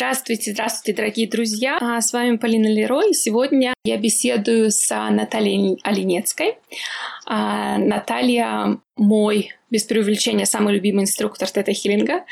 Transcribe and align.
Здравствуйте, 0.00 0.52
здравствуйте, 0.52 0.96
дорогие 0.96 1.28
друзья. 1.28 1.76
А, 1.78 2.00
с 2.00 2.14
вами 2.14 2.38
Полина 2.38 2.68
Лерой. 2.68 3.12
Сегодня 3.12 3.74
я 3.84 3.98
беседую 3.98 4.70
с 4.70 4.88
Натальей 4.88 5.78
Оленецкой. 5.82 6.56
А, 7.26 7.76
Наталья 7.76 8.78
мой, 8.96 9.52
без 9.70 9.84
преувеличения, 9.84 10.46
самый 10.46 10.72
любимый 10.72 11.02
инструктор 11.02 11.50
тета-хиллинга. 11.50 12.24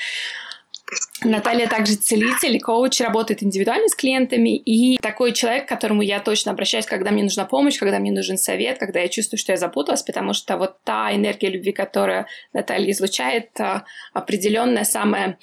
Наталья 1.22 1.66
также 1.66 1.96
целитель, 1.96 2.58
коуч, 2.58 3.02
работает 3.02 3.42
индивидуально 3.42 3.88
с 3.88 3.94
клиентами 3.94 4.56
и 4.56 4.96
такой 4.96 5.32
человек, 5.32 5.66
к 5.66 5.68
которому 5.68 6.00
я 6.00 6.20
точно 6.20 6.52
обращаюсь, 6.52 6.86
когда 6.86 7.10
мне 7.10 7.24
нужна 7.24 7.44
помощь, 7.44 7.78
когда 7.78 7.98
мне 7.98 8.12
нужен 8.12 8.38
совет, 8.38 8.78
когда 8.78 9.00
я 9.00 9.08
чувствую, 9.08 9.38
что 9.38 9.52
я 9.52 9.58
запуталась, 9.58 10.02
потому 10.02 10.32
что 10.32 10.56
вот 10.56 10.82
та 10.84 11.14
энергия 11.14 11.50
любви, 11.50 11.72
которую 11.72 12.24
Наталья 12.54 12.90
излучает, 12.92 13.50
а, 13.60 13.84
определенная, 14.14 14.84
самая 14.84 15.36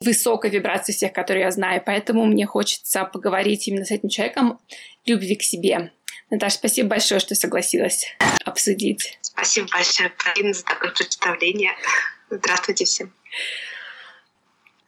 высокой 0.00 0.50
вибрации 0.50 0.92
всех, 0.92 1.12
которые 1.12 1.44
я 1.44 1.50
знаю. 1.50 1.82
Поэтому 1.84 2.26
мне 2.26 2.46
хочется 2.46 3.04
поговорить 3.04 3.66
именно 3.68 3.84
с 3.84 3.90
этим 3.90 4.08
человеком 4.08 4.58
любви 5.04 5.36
к 5.36 5.42
себе. 5.42 5.92
Наташа, 6.30 6.56
спасибо 6.56 6.90
большое, 6.90 7.20
что 7.20 7.34
согласилась 7.34 8.06
обсудить. 8.44 9.18
Спасибо 9.22 9.68
большое, 9.70 10.10
Полина, 10.10 10.52
за 10.52 10.64
такое 10.64 10.90
представление. 10.90 11.72
Здравствуйте 12.30 12.84
всем. 12.84 13.12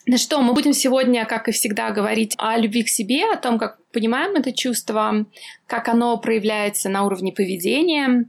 Ну 0.07 0.17
что, 0.17 0.41
мы 0.41 0.55
будем 0.55 0.73
сегодня, 0.73 1.27
как 1.27 1.49
и 1.49 1.53
всегда, 1.53 1.91
говорить 1.91 2.35
о 2.39 2.57
любви 2.57 2.83
к 2.83 2.89
себе, 2.89 3.31
о 3.31 3.37
том, 3.37 3.59
как 3.59 3.79
понимаем 3.93 4.37
это 4.37 4.53
чувство, 4.53 5.27
как 5.67 5.89
оно 5.89 6.17
проявляется 6.17 6.89
на 6.89 7.05
уровне 7.05 7.31
поведения, 7.31 8.25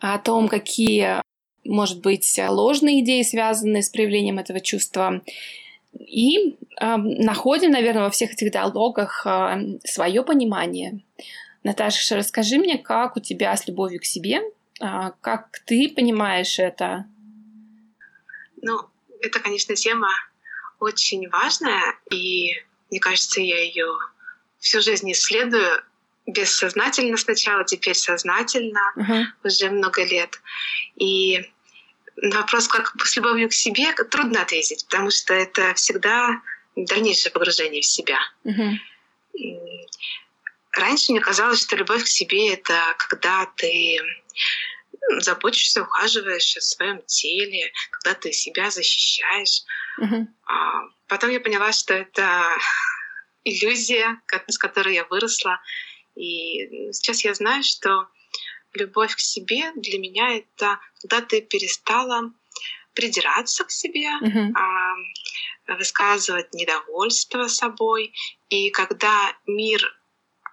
о 0.00 0.18
том, 0.18 0.48
какие, 0.48 1.22
может 1.64 2.02
быть, 2.02 2.40
ложные 2.48 3.04
идеи 3.04 3.22
связаны 3.22 3.82
с 3.82 3.88
проявлением 3.88 4.40
этого 4.40 4.60
чувства, 4.60 5.22
и 5.98 6.56
э, 6.80 6.96
находим, 6.96 7.70
наверное, 7.70 8.04
во 8.04 8.10
всех 8.10 8.32
этих 8.32 8.50
диалогах 8.50 9.26
э, 9.26 9.78
свое 9.84 10.22
понимание. 10.22 11.00
Наташа, 11.62 12.16
расскажи 12.16 12.58
мне, 12.58 12.78
как 12.78 13.16
у 13.16 13.20
тебя 13.20 13.56
с 13.56 13.66
любовью 13.66 14.00
к 14.00 14.04
себе, 14.04 14.40
э, 14.80 15.10
как 15.20 15.48
ты 15.66 15.92
понимаешь 15.94 16.58
это? 16.58 17.06
Ну, 18.60 18.80
это, 19.20 19.40
конечно, 19.40 19.74
тема 19.74 20.08
очень 20.80 21.28
важная, 21.28 21.94
и 22.10 22.50
мне 22.90 23.00
кажется, 23.00 23.40
я 23.40 23.60
ее 23.60 23.86
всю 24.58 24.80
жизнь 24.80 25.10
исследую 25.12 25.82
бессознательно 26.26 27.16
сначала, 27.16 27.64
теперь 27.64 27.94
сознательно 27.94 28.80
uh-huh. 28.96 29.24
уже 29.44 29.70
много 29.70 30.04
лет. 30.04 30.40
И 30.96 31.51
на 32.22 32.40
вопрос, 32.40 32.68
как 32.68 32.94
с 33.04 33.16
любовью 33.16 33.48
к 33.48 33.52
себе, 33.52 33.92
трудно 34.10 34.42
ответить, 34.42 34.86
потому 34.88 35.10
что 35.10 35.34
это 35.34 35.74
всегда 35.74 36.40
дальнейшее 36.76 37.32
погружение 37.32 37.82
в 37.82 37.86
себя. 37.86 38.18
Угу. 38.44 38.78
Раньше 40.72 41.12
мне 41.12 41.20
казалось, 41.20 41.62
что 41.62 41.76
любовь 41.76 42.04
к 42.04 42.06
себе— 42.06 42.52
это 42.54 42.94
когда 42.96 43.46
ты 43.56 43.98
заботишься, 45.18 45.82
ухаживаешь 45.82 46.56
о 46.56 46.60
своем 46.60 47.02
теле, 47.02 47.72
когда 47.90 48.14
ты 48.14 48.32
себя 48.32 48.70
защищаешь. 48.70 49.62
Угу. 49.98 50.28
А 50.46 50.82
потом 51.08 51.30
я 51.30 51.40
поняла, 51.40 51.72
что 51.72 51.92
это 51.92 52.46
иллюзия, 53.44 54.20
с 54.46 54.58
которой 54.58 54.94
я 54.94 55.04
выросла. 55.06 55.60
И 56.14 56.92
сейчас 56.92 57.24
я 57.24 57.34
знаю, 57.34 57.64
что 57.64 58.06
любовь 58.74 59.14
к 59.14 59.20
себе 59.20 59.72
для 59.76 59.98
меня 59.98 60.36
это 60.36 60.78
когда 61.00 61.20
ты 61.20 61.40
перестала 61.40 62.32
придираться 62.94 63.64
к 63.64 63.70
себе, 63.70 64.08
uh-huh. 64.22 64.52
а, 64.54 65.74
высказывать 65.76 66.52
недовольство 66.52 67.48
собой, 67.48 68.12
и 68.50 68.70
когда 68.70 69.34
мир 69.46 69.80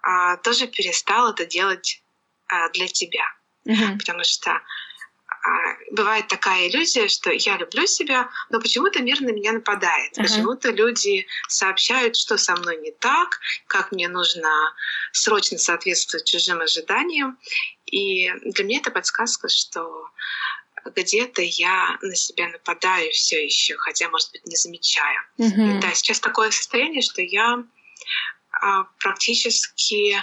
а, 0.02 0.36
тоже 0.38 0.66
перестал 0.66 1.32
это 1.32 1.44
делать 1.44 2.02
а, 2.48 2.68
для 2.70 2.88
тебя, 2.88 3.24
uh-huh. 3.66 3.98
потому 3.98 4.24
что 4.24 4.52
а, 4.52 5.76
бывает 5.90 6.28
такая 6.28 6.68
иллюзия, 6.68 7.08
что 7.08 7.30
я 7.30 7.56
люблю 7.56 7.86
себя, 7.86 8.30
но 8.50 8.60
почему-то 8.60 9.02
мир 9.02 9.20
на 9.20 9.30
меня 9.30 9.52
нападает. 9.52 10.16
Uh-huh. 10.16 10.22
Почему-то 10.22 10.70
люди 10.70 11.26
сообщают, 11.48 12.16
что 12.16 12.36
со 12.38 12.56
мной 12.56 12.78
не 12.78 12.92
так, 12.92 13.38
как 13.66 13.92
мне 13.92 14.08
нужно 14.08 14.50
срочно 15.12 15.58
соответствовать 15.58 16.26
чужим 16.26 16.60
ожиданиям. 16.60 17.38
И 17.90 18.30
для 18.44 18.64
меня 18.64 18.78
это 18.78 18.90
подсказка, 18.90 19.48
что 19.48 20.08
где-то 20.84 21.42
я 21.42 21.98
на 22.00 22.14
себя 22.14 22.48
нападаю 22.48 23.12
все 23.12 23.44
еще, 23.44 23.76
хотя, 23.76 24.08
может 24.08 24.32
быть, 24.32 24.46
не 24.46 24.56
замечаю. 24.56 25.20
Uh-huh. 25.38 25.80
Да, 25.80 25.92
сейчас 25.92 26.20
такое 26.20 26.50
состояние, 26.50 27.02
что 27.02 27.20
я 27.20 27.62
а, 28.52 28.84
практически 28.98 30.16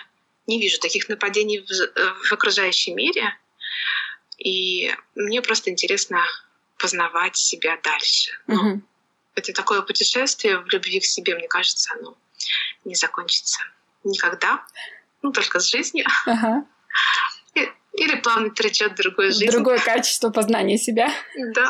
не 0.48 0.60
вижу 0.60 0.80
таких 0.80 1.10
нападений 1.10 1.60
в, 1.60 2.28
в 2.28 2.32
окружающем 2.32 2.96
мире. 2.96 3.38
И 4.38 4.94
мне 5.16 5.42
просто 5.42 5.70
интересно 5.70 6.24
познавать 6.78 7.36
себя 7.36 7.78
дальше. 7.84 8.32
Ну, 8.48 8.56
угу. 8.56 8.82
Это 9.36 9.52
такое 9.54 9.82
путешествие 9.82 10.60
в 10.60 10.68
любви 10.68 11.00
к 11.00 11.06
себе, 11.06 11.36
мне 11.36 11.48
кажется, 11.48 11.94
оно 11.94 12.18
не 12.86 12.96
закончится 12.96 13.60
никогда. 14.04 14.64
Ну, 15.22 15.32
только 15.32 15.60
с 15.60 15.70
жизнью. 15.70 16.06
Ага. 16.26 16.66
Или 17.98 18.16
плавно 18.16 18.52
перейдет 18.52 18.94
в 18.94 18.96
другую 18.96 19.32
жизнь. 19.32 19.52
Другое 19.52 19.80
качество 19.80 20.30
познания 20.30 20.78
себя. 20.78 21.12
Да. 21.54 21.70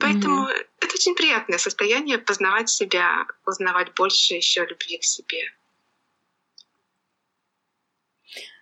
Поэтому 0.00 0.48
mm 0.48 0.64
это 0.80 0.94
очень 0.94 1.14
приятное 1.14 1.58
состояние 1.58 2.18
познавать 2.18 2.68
себя, 2.68 3.26
узнавать 3.46 3.94
больше 3.94 4.34
еще 4.34 4.66
любви 4.66 4.98
к 4.98 5.04
себе. 5.04 5.42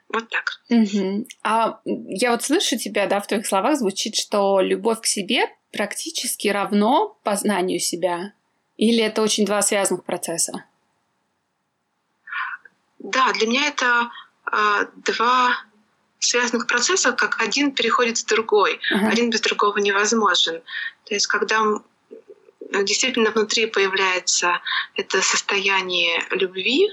Вот 0.09 0.29
так. 0.29 0.61
Угу. 0.69 1.27
А 1.43 1.81
я 1.85 2.31
вот 2.31 2.45
слышу 2.45 2.79
тебя, 2.79 3.07
да, 3.07 3.21
в 3.21 3.27
твоих 3.27 3.47
словах 3.47 3.79
звучит, 3.79 4.15
что 4.15 4.61
любовь 4.61 5.01
к 5.01 5.07
себе 5.07 5.49
практически 5.73 6.49
равно 6.49 7.19
познанию 7.25 7.81
себя. 7.81 8.35
Или 8.77 9.03
это 9.03 9.23
очень 9.23 9.47
два 9.47 9.63
связанных 9.63 10.05
процесса? 10.05 10.65
Да, 13.03 13.33
для 13.33 13.47
меня 13.47 13.67
это 13.67 14.11
э, 14.51 14.87
два 14.97 15.57
связанных 16.21 16.69
процесса, 16.69 17.13
как 17.13 17.41
один 17.43 17.73
переходит 17.73 18.19
в 18.19 18.27
другой. 18.27 18.81
Uh-huh. 18.95 19.09
Один 19.09 19.31
без 19.31 19.41
другого 19.41 19.79
невозможен. 19.79 20.63
То 21.05 21.15
есть, 21.15 21.27
когда 21.27 21.61
действительно 22.85 23.33
внутри 23.33 23.67
появляется 23.67 24.61
это 24.95 25.21
состояние 25.21 26.25
любви, 26.31 26.89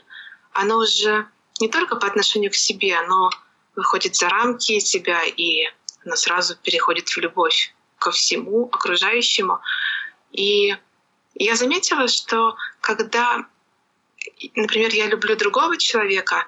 оно 0.52 0.80
уже 0.80 1.28
не 1.62 1.70
только 1.70 1.96
по 1.96 2.08
отношению 2.08 2.52
к 2.52 2.56
себе, 2.56 2.96
оно 2.96 3.30
выходит 3.76 4.16
за 4.16 4.30
рамки 4.30 4.80
себя, 4.80 5.24
и 5.24 5.66
оно 6.06 6.16
сразу 6.16 6.56
переходит 6.58 7.08
в 7.08 7.18
любовь 7.18 7.74
ко 8.00 8.12
всему 8.12 8.68
окружающему. 8.72 9.59
И 10.31 10.76
я 11.36 11.56
заметила, 11.56 12.08
что 12.08 12.56
когда, 12.81 13.46
например, 14.56 14.94
я 14.94 15.07
люблю 15.07 15.35
другого 15.35 15.78
человека, 15.78 16.45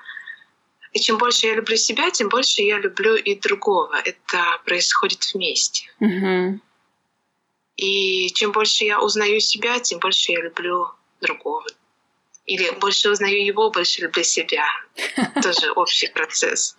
и 0.93 0.99
чем 0.99 1.17
больше 1.17 1.47
я 1.47 1.55
люблю 1.55 1.77
себя, 1.77 2.11
тем 2.11 2.29
больше 2.29 2.61
я 2.61 2.77
люблю 2.77 3.15
и 3.15 3.39
другого. 3.39 3.95
Это 4.03 4.59
происходит 4.65 5.23
вместе. 5.33 5.89
Mm-hmm. 6.01 6.59
И 7.77 8.29
чем 8.33 8.51
больше 8.51 8.83
я 8.83 9.01
узнаю 9.01 9.39
себя, 9.39 9.79
тем 9.79 9.99
больше 9.99 10.33
я 10.33 10.41
люблю 10.41 10.89
другого. 11.21 11.65
Или 12.45 12.69
больше 12.71 13.09
узнаю 13.09 13.45
его, 13.45 13.71
больше 13.71 14.01
люблю 14.01 14.23
себя. 14.23 14.65
Тоже 15.41 15.71
общий 15.71 16.07
процесс. 16.07 16.75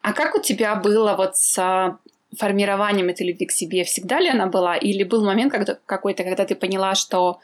А 0.00 0.12
как 0.14 0.34
у 0.34 0.40
тебя 0.40 0.74
было 0.74 1.14
вот 1.14 1.36
с 1.36 1.56
а, 1.58 1.98
формированием 2.36 3.08
этой 3.08 3.26
любви 3.28 3.46
к 3.46 3.52
себе? 3.52 3.84
Всегда 3.84 4.18
ли 4.18 4.28
она 4.28 4.46
была? 4.46 4.76
Или 4.76 5.04
был 5.04 5.24
момент 5.24 5.52
какой-то, 5.86 6.24
когда 6.24 6.44
ты 6.44 6.56
поняла, 6.56 6.96
что 6.96 7.38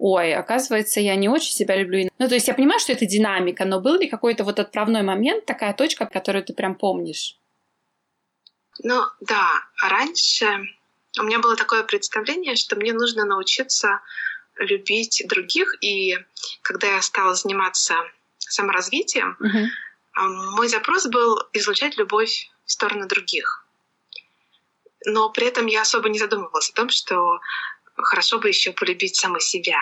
ой, 0.00 0.34
оказывается, 0.34 0.98
я 0.98 1.14
не 1.14 1.28
очень 1.28 1.52
себя 1.52 1.76
люблю. 1.76 2.10
Ну, 2.18 2.28
то 2.28 2.34
есть 2.34 2.48
я 2.48 2.54
понимаю, 2.54 2.80
что 2.80 2.92
это 2.92 3.04
динамика, 3.04 3.66
но 3.66 3.80
был 3.80 3.98
ли 3.98 4.08
какой-то 4.08 4.44
вот 4.44 4.58
отправной 4.58 5.02
момент, 5.02 5.44
такая 5.44 5.74
точка, 5.74 6.06
которую 6.06 6.42
ты 6.42 6.54
прям 6.54 6.74
помнишь? 6.74 7.36
Ну, 8.82 9.02
да. 9.20 9.46
Раньше 9.82 10.46
у 11.18 11.22
меня 11.22 11.38
было 11.38 11.54
такое 11.54 11.82
представление, 11.82 12.56
что 12.56 12.76
мне 12.76 12.94
нужно 12.94 13.26
научиться 13.26 14.00
любить 14.56 15.22
других. 15.28 15.74
И 15.82 16.16
когда 16.62 16.94
я 16.94 17.02
стала 17.02 17.34
заниматься 17.34 17.94
саморазвитием, 18.38 19.36
uh-huh. 19.38 19.66
мой 20.56 20.68
запрос 20.68 21.06
был 21.08 21.38
излучать 21.52 21.98
любовь 21.98 22.50
в 22.64 22.72
сторону 22.72 23.06
других. 23.06 23.66
Но 25.04 25.28
при 25.30 25.46
этом 25.46 25.66
я 25.66 25.82
особо 25.82 26.08
не 26.08 26.18
задумывалась 26.18 26.70
о 26.70 26.74
том, 26.74 26.88
что 26.88 27.38
хорошо 28.02 28.38
бы 28.38 28.48
еще 28.48 28.72
полюбить 28.72 29.16
самой 29.16 29.40
себя. 29.40 29.78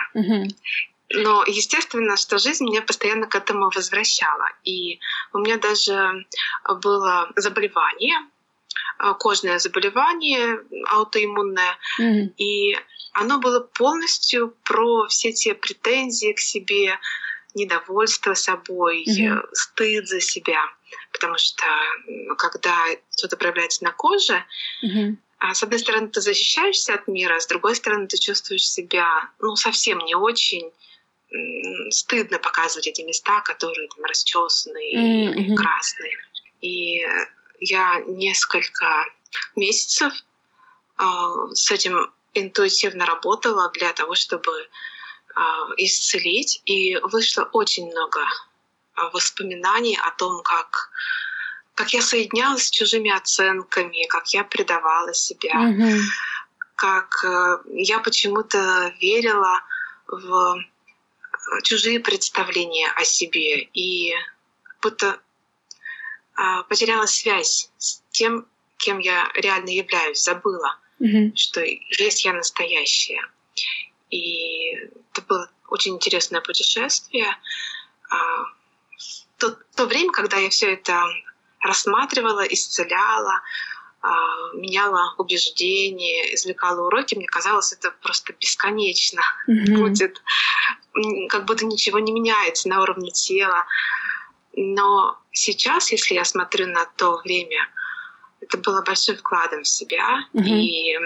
Но 1.11 1.43
естественно, 1.47 2.17
что 2.17 2.37
жизнь 2.37 2.65
меня 2.65 2.81
постоянно 2.81 3.25
к 3.25 3.33
этому 3.33 3.71
возвращала. 3.73 4.49
И 4.63 4.99
у 5.33 5.39
меня 5.39 5.57
даже 5.57 6.25
было 6.83 7.31
заболевание, 7.35 8.15
кожное 9.17 9.57
заболевание 9.57 10.61
аутоиммунное. 10.87 11.77
Mm-hmm. 11.99 12.33
И 12.37 12.77
оно 13.13 13.39
было 13.39 13.59
полностью 13.59 14.55
про 14.63 15.07
все 15.07 15.31
те 15.31 15.55
претензии 15.55 16.33
к 16.33 16.39
себе, 16.39 16.99
недовольство 17.55 18.35
собой, 18.35 19.03
mm-hmm. 19.03 19.47
стыд 19.53 20.07
за 20.07 20.21
себя. 20.21 20.61
Потому 21.11 21.37
что 21.39 21.65
когда 22.37 22.77
что-то 23.17 23.35
проявляется 23.35 23.83
на 23.83 23.91
коже, 23.91 24.45
mm-hmm. 24.85 25.15
С 25.53 25.63
одной 25.63 25.79
стороны, 25.79 26.09
ты 26.09 26.21
защищаешься 26.21 26.93
от 26.93 27.07
мира, 27.07 27.35
а 27.35 27.39
с 27.39 27.47
другой 27.47 27.75
стороны, 27.75 28.07
ты 28.07 28.17
чувствуешь 28.17 28.69
себя 28.69 29.29
ну, 29.39 29.55
совсем 29.55 29.99
не 29.99 30.15
очень 30.15 30.71
стыдно 31.91 32.39
показывать 32.39 32.87
эти 32.87 33.01
места, 33.01 33.41
которые 33.41 33.87
там 33.89 34.03
расчесаны 34.05 34.95
mm-hmm. 34.95 35.33
и 35.35 35.55
красные. 35.55 36.17
И 36.61 37.05
я 37.59 38.01
несколько 38.07 39.05
месяцев 39.55 40.13
э, 40.97 41.03
с 41.53 41.71
этим 41.71 42.11
интуитивно 42.33 43.05
работала 43.05 43.69
для 43.71 43.93
того, 43.93 44.15
чтобы 44.15 44.51
э, 44.59 45.41
исцелить. 45.77 46.61
И 46.65 46.97
вышло 47.03 47.43
очень 47.53 47.89
много 47.91 48.21
воспоминаний 49.13 49.97
о 49.97 50.11
том, 50.11 50.41
как 50.43 50.89
как 51.79 51.93
я 51.93 52.01
соединялась 52.01 52.65
с 52.65 52.71
чужими 52.71 53.09
оценками, 53.09 54.05
как 54.07 54.27
я 54.33 54.43
предавала 54.43 55.13
себя, 55.13 55.53
mm-hmm. 55.53 56.01
как 56.75 57.23
э, 57.23 57.57
я 57.71 57.99
почему-то 57.99 58.93
верила 58.99 59.61
в 60.09 60.61
чужие 61.63 62.01
представления 62.01 62.91
о 62.97 63.05
себе 63.05 63.61
и 63.61 64.13
будто 64.81 65.21
а, 66.35 66.63
потеряла 66.63 67.05
связь 67.05 67.71
с 67.77 68.03
тем, 68.11 68.45
кем 68.75 68.99
я 68.99 69.31
реально 69.35 69.69
являюсь, 69.69 70.21
забыла, 70.21 70.77
mm-hmm. 70.99 71.33
что 71.35 71.61
есть 71.61 72.25
я 72.25 72.33
настоящая. 72.33 73.25
И 74.09 74.73
это 75.13 75.21
было 75.25 75.49
очень 75.69 75.95
интересное 75.95 76.41
путешествие. 76.41 77.37
А, 78.09 78.43
то, 79.37 79.57
то 79.77 79.85
время, 79.85 80.11
когда 80.11 80.35
я 80.35 80.49
все 80.49 80.73
это 80.73 81.05
рассматривала, 81.61 82.41
исцеляла, 82.41 83.41
а, 84.01 84.53
меняла 84.53 85.13
убеждения, 85.17 86.33
извлекала 86.33 86.87
уроки, 86.87 87.15
мне 87.15 87.27
казалось, 87.27 87.73
это 87.73 87.91
просто 88.01 88.33
бесконечно 88.33 89.21
mm-hmm. 89.47 89.75
будет, 89.75 90.21
как 91.29 91.45
будто 91.45 91.65
ничего 91.65 91.99
не 91.99 92.13
меняется 92.13 92.69
на 92.69 92.81
уровне 92.81 93.11
тела. 93.11 93.65
Но 94.53 95.19
сейчас, 95.33 95.91
если 95.91 96.15
я 96.15 96.23
смотрю 96.23 96.67
на 96.67 96.85
то 96.85 97.17
время, 97.17 97.69
это 98.39 98.57
было 98.57 98.81
большим 98.81 99.17
вкладом 99.17 99.63
в 99.63 99.67
себя. 99.67 100.19
Mm-hmm. 100.33 100.47
И 100.47 100.97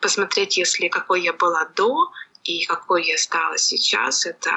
посмотреть, 0.00 0.58
если 0.58 0.88
какой 0.88 1.22
я 1.22 1.32
была 1.32 1.64
до 1.74 2.12
и 2.44 2.66
какой 2.66 3.06
я 3.06 3.16
стала 3.16 3.56
сейчас, 3.56 4.26
это 4.26 4.52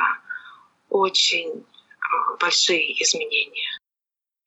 очень 0.90 1.66
а, 2.00 2.36
большие 2.38 3.02
изменения. 3.02 3.80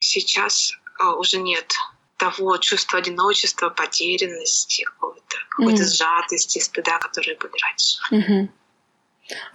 Сейчас 0.01 0.73
уже 1.19 1.39
нет 1.39 1.75
того 2.17 2.57
чувства 2.59 2.99
одиночества, 2.99 3.71
потерянности, 3.71 4.83
какой-то, 4.83 5.37
какой-то 5.51 5.83
mm. 5.83 5.87
сжатости, 5.87 6.59
стыда, 6.59 6.99
которые 6.99 7.37
были 7.37 7.53
раньше. 7.63 7.99
Mm-hmm. 8.13 8.49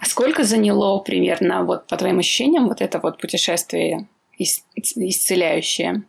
А 0.00 0.06
сколько 0.06 0.44
заняло 0.44 0.98
примерно, 1.00 1.64
вот 1.64 1.86
по 1.86 1.96
твоим 1.96 2.18
ощущениям, 2.20 2.68
вот 2.68 2.80
это 2.80 2.98
вот 3.00 3.20
путешествие 3.20 4.08
исцеляющее? 4.38 6.02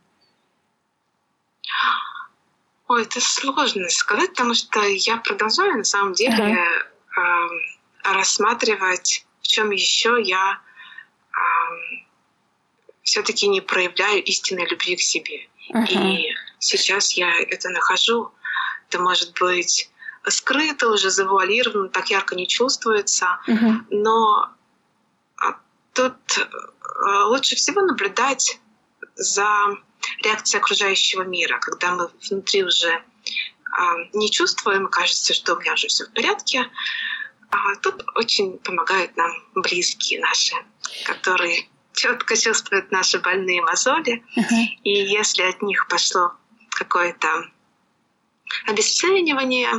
Ой, 2.87 3.03
это 3.03 3.19
сложно 3.19 3.89
сказать, 3.89 4.29
потому 4.29 4.53
что 4.53 4.81
я 4.81 5.17
продолжаю 5.17 5.77
на 5.77 5.83
самом 5.83 6.13
деле 6.13 6.55
uh-huh. 6.55 7.21
э, 7.21 8.13
рассматривать, 8.13 9.25
в 9.41 9.47
чем 9.47 9.71
еще 9.71 10.21
я 10.21 10.59
э, 11.31 11.35
все-таки 13.05 13.47
не 13.47 13.61
проявляю 13.61 14.21
истинной 14.23 14.67
любви 14.67 14.95
к 14.97 15.01
себе. 15.01 15.47
Uh-huh. 15.71 15.87
И 15.87 16.33
сейчас 16.59 17.13
я 17.13 17.31
это 17.39 17.69
нахожу. 17.69 18.31
Это 18.89 18.99
может 18.99 19.39
быть 19.39 19.89
скрыто, 20.27 20.89
уже 20.89 21.11
завуалировано, 21.11 21.89
так 21.89 22.09
ярко 22.09 22.35
не 22.35 22.47
чувствуется. 22.47 23.39
Uh-huh. 23.47 23.75
Но 23.91 24.49
а, 25.37 25.59
тут 25.93 26.15
э, 26.37 27.23
лучше 27.27 27.55
всего 27.55 27.81
наблюдать 27.81 28.59
за 29.15 29.47
реакцией 30.23 30.61
окружающего 30.61 31.21
мира, 31.21 31.59
когда 31.59 31.93
мы 31.93 32.09
внутри 32.27 32.63
уже 32.63 33.03
а, 33.71 33.95
не 34.13 34.31
чувствуем, 34.31 34.87
кажется, 34.87 35.35
что 35.35 35.53
у 35.53 35.59
меня 35.59 35.73
уже 35.73 35.89
все 35.89 36.05
в 36.05 36.11
порядке. 36.11 36.65
А 37.51 37.75
тут 37.83 38.03
очень 38.15 38.57
помогают 38.57 39.15
нам 39.15 39.31
близкие 39.53 40.19
наши, 40.21 40.55
которые 41.05 41.69
четко 41.95 42.35
чувствуют 42.35 42.91
наши 42.91 43.19
больные 43.19 43.61
мозоли. 43.61 44.23
Uh-huh. 44.37 44.65
И 44.83 44.91
если 44.91 45.43
от 45.43 45.61
них 45.61 45.87
пошло 45.87 46.33
какое-то 46.69 47.27
обесценивание 48.67 49.69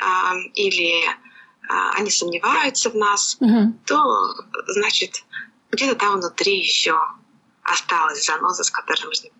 а, 0.00 0.34
или 0.54 1.04
а, 1.68 1.92
они 1.92 2.10
сомневаются 2.10 2.90
в 2.90 2.96
нас, 2.96 3.38
uh-huh. 3.40 3.72
то 3.86 4.34
значит 4.68 5.24
где-то 5.70 5.94
там 5.94 6.20
внутри 6.20 6.58
еще 6.58 6.98
осталась 7.62 8.24
заноза, 8.24 8.64
с 8.64 8.70
которой 8.70 9.04
нужно 9.04 9.30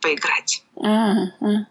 поиграть. 0.00 0.62
Uh-huh. 0.76 1.66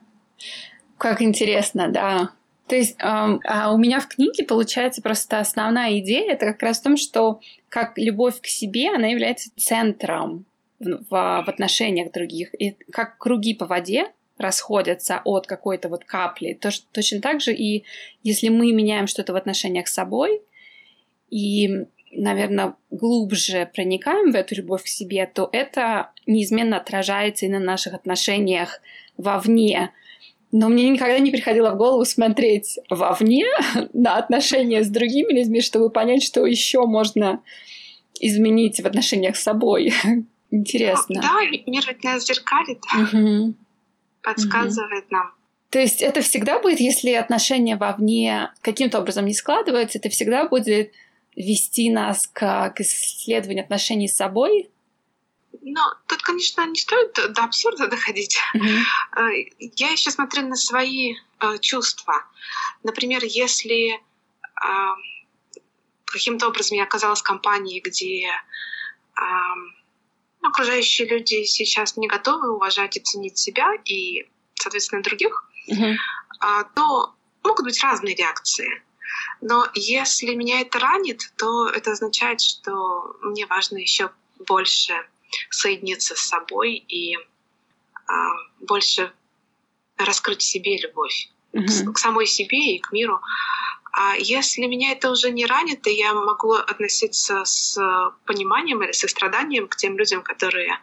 Как 0.98 1.22
интересно, 1.22 1.88
да. 1.88 2.32
То 2.68 2.76
есть 2.76 2.96
э, 3.00 3.04
а 3.04 3.74
у 3.74 3.78
меня 3.78 4.00
в 4.00 4.08
книге 4.08 4.44
получается 4.44 5.02
просто 5.02 5.40
основная 5.40 6.00
идея 6.00 6.34
это 6.34 6.48
как 6.48 6.62
раз 6.62 6.80
в 6.80 6.84
том, 6.84 6.98
что 6.98 7.40
как 7.70 7.98
любовь 7.98 8.42
к 8.42 8.48
себе, 8.48 8.90
она 8.90 9.08
является 9.08 9.50
центром 9.56 10.46
в, 10.80 10.86
в, 10.86 11.10
в 11.10 11.48
отношениях 11.48 12.12
других. 12.12 12.54
И 12.60 12.72
как 12.92 13.18
круги 13.18 13.54
по 13.54 13.66
воде 13.66 14.12
расходятся 14.38 15.22
от 15.24 15.48
какой-то 15.48 15.90
вот 15.90 16.04
капли, 16.04 16.54
то, 16.54 16.70
точно 16.92 17.22
так 17.22 17.42
же 17.42 17.54
и 17.54 17.84
если 18.24 18.50
мы 18.50 18.72
меняем 18.72 19.08
что-то 19.08 19.34
в 19.34 19.36
отношениях 19.36 19.88
с 19.88 19.94
собой 19.94 20.42
и, 21.30 21.86
наверное, 22.12 22.76
глубже 22.92 23.70
проникаем 23.74 24.32
в 24.32 24.36
эту 24.36 24.56
любовь 24.56 24.84
к 24.84 24.88
себе, 24.88 25.26
то 25.26 25.50
это 25.52 26.12
неизменно 26.26 26.78
отражается 26.78 27.46
и 27.46 27.50
на 27.50 27.60
наших 27.60 27.94
отношениях 27.94 28.82
вовне. 29.18 29.92
Но 30.52 30.70
мне 30.70 30.90
никогда 30.90 31.20
не 31.20 31.32
приходило 31.32 31.72
в 31.72 31.78
голову 31.78 32.06
смотреть 32.06 32.80
вовне 32.90 33.46
на 33.94 34.18
отношения 34.18 34.84
с 34.84 34.90
другими 34.90 35.34
людьми, 35.34 35.62
чтобы 35.62 35.90
понять, 35.90 36.24
что 36.24 36.46
еще 36.46 36.86
можно 36.86 37.42
изменить 38.20 38.80
в 38.82 38.86
отношениях 38.86 39.36
с 39.36 39.44
собой. 39.44 39.94
Интересно. 40.52 41.22
Да, 41.22 41.42
мир 41.68 41.84
ведь 41.88 42.04
нас 42.04 42.26
зеркалит, 42.26 42.80
угу. 43.14 43.54
подсказывает 44.22 45.06
угу. 45.06 45.16
нам. 45.16 45.32
То 45.70 45.80
есть 45.80 46.02
это 46.02 46.22
всегда 46.22 46.60
будет, 46.60 46.80
если 46.80 47.12
отношения 47.12 47.76
вовне 47.76 48.52
каким-то 48.62 49.00
образом 49.00 49.26
не 49.26 49.34
складываются, 49.34 49.98
это 49.98 50.10
всегда 50.10 50.48
будет 50.48 50.94
вести 51.36 51.90
нас 51.92 52.28
к, 52.28 52.70
к 52.70 52.80
исследованию 52.80 53.64
отношений 53.64 54.08
с 54.08 54.16
собой, 54.16 54.70
но 55.62 55.96
тут, 56.08 56.22
конечно, 56.22 56.66
не 56.66 56.80
стоит 56.80 57.14
до 57.14 57.44
абсурда 57.44 57.88
доходить. 57.88 58.38
Mm-hmm. 58.56 59.54
Я 59.76 59.90
еще 59.90 60.12
смотрю 60.12 60.48
на 60.48 60.56
свои 60.56 61.16
э, 61.40 61.58
чувства. 61.60 62.26
Например, 62.84 63.24
если 63.24 64.02
каким-то 66.06 66.48
образом 66.48 66.78
я 66.78 66.84
оказалась 66.84 67.20
в 67.20 67.24
компании, 67.24 67.80
где 67.80 68.28
окружающие 70.42 71.08
люди 71.08 71.44
сейчас 71.44 71.96
не 71.96 72.08
готовы 72.08 72.52
уважать 72.56 72.98
и 72.98 73.00
ценить 73.00 73.38
себя 73.38 73.70
и, 73.86 74.28
соответственно, 74.56 75.04
других, 75.04 75.48
mm-hmm. 75.70 75.96
то 76.76 77.14
могут 77.44 77.66
быть 77.66 77.84
разные 77.84 78.16
реакции. 78.16 78.82
Но 79.42 79.68
если 79.76 80.34
меня 80.34 80.62
это 80.62 80.80
ранит, 80.80 81.32
то 81.38 81.68
это 81.68 81.92
означает, 81.92 82.42
что 82.42 83.16
мне 83.22 83.46
важно 83.46 83.78
еще 83.78 84.10
больше 84.40 84.94
соединиться 85.50 86.16
с 86.16 86.20
собой 86.20 86.76
и 86.76 87.16
а, 88.08 88.14
больше 88.60 89.12
раскрыть 89.98 90.42
себе 90.42 90.78
любовь 90.78 91.30
mm-hmm. 91.54 91.94
к 91.94 91.98
самой 91.98 92.28
себе 92.28 92.76
и 92.76 92.80
к 92.80 92.92
миру. 92.92 93.22
А 93.92 94.16
если 94.16 94.66
меня 94.66 94.92
это 94.92 95.10
уже 95.10 95.32
не 95.32 95.46
ранит, 95.46 95.88
и 95.88 95.92
я 95.92 96.14
могу 96.14 96.54
относиться 96.54 97.44
с 97.46 97.80
пониманием 98.26 98.84
или 98.84 98.92
состраданием 98.92 99.68
к 99.68 99.76
тем 99.76 99.98
людям, 99.98 100.22
которые 100.22 100.80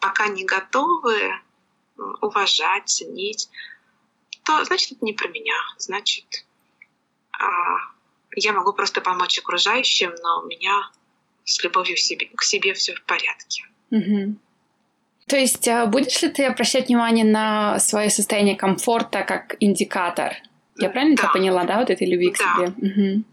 пока 0.00 0.26
не 0.26 0.44
готовы 0.44 1.32
уважать, 2.20 2.88
ценить, 2.88 3.48
то 4.44 4.64
значит 4.64 4.92
это 4.92 5.04
не 5.04 5.12
про 5.12 5.28
меня. 5.28 5.54
Значит, 5.78 6.44
а, 7.32 7.46
я 8.34 8.52
могу 8.52 8.72
просто 8.72 9.00
помочь 9.00 9.38
окружающим, 9.38 10.14
но 10.22 10.42
у 10.42 10.46
меня 10.46 10.90
с 11.44 11.62
любовью 11.62 11.96
к 11.96 12.00
себе, 12.00 12.26
к 12.26 12.42
себе 12.42 12.74
все 12.74 12.94
в 12.94 13.02
порядке. 13.04 13.64
Угу. 13.90 14.36
То 15.28 15.36
есть 15.36 15.66
а, 15.68 15.86
будешь 15.86 16.22
ли 16.22 16.28
ты 16.28 16.44
обращать 16.44 16.88
внимание 16.88 17.24
на 17.24 17.78
свое 17.78 18.10
состояние 18.10 18.56
комфорта 18.56 19.22
как 19.22 19.56
индикатор? 19.60 20.34
Я 20.76 20.90
правильно 20.90 21.16
да. 21.16 21.22
тебя 21.22 21.32
поняла, 21.32 21.64
да, 21.64 21.78
вот 21.78 21.90
этой 21.90 22.06
любви 22.06 22.30
к 22.30 22.38
да. 22.38 22.54
себе? 22.54 22.66
Угу. 22.66 23.24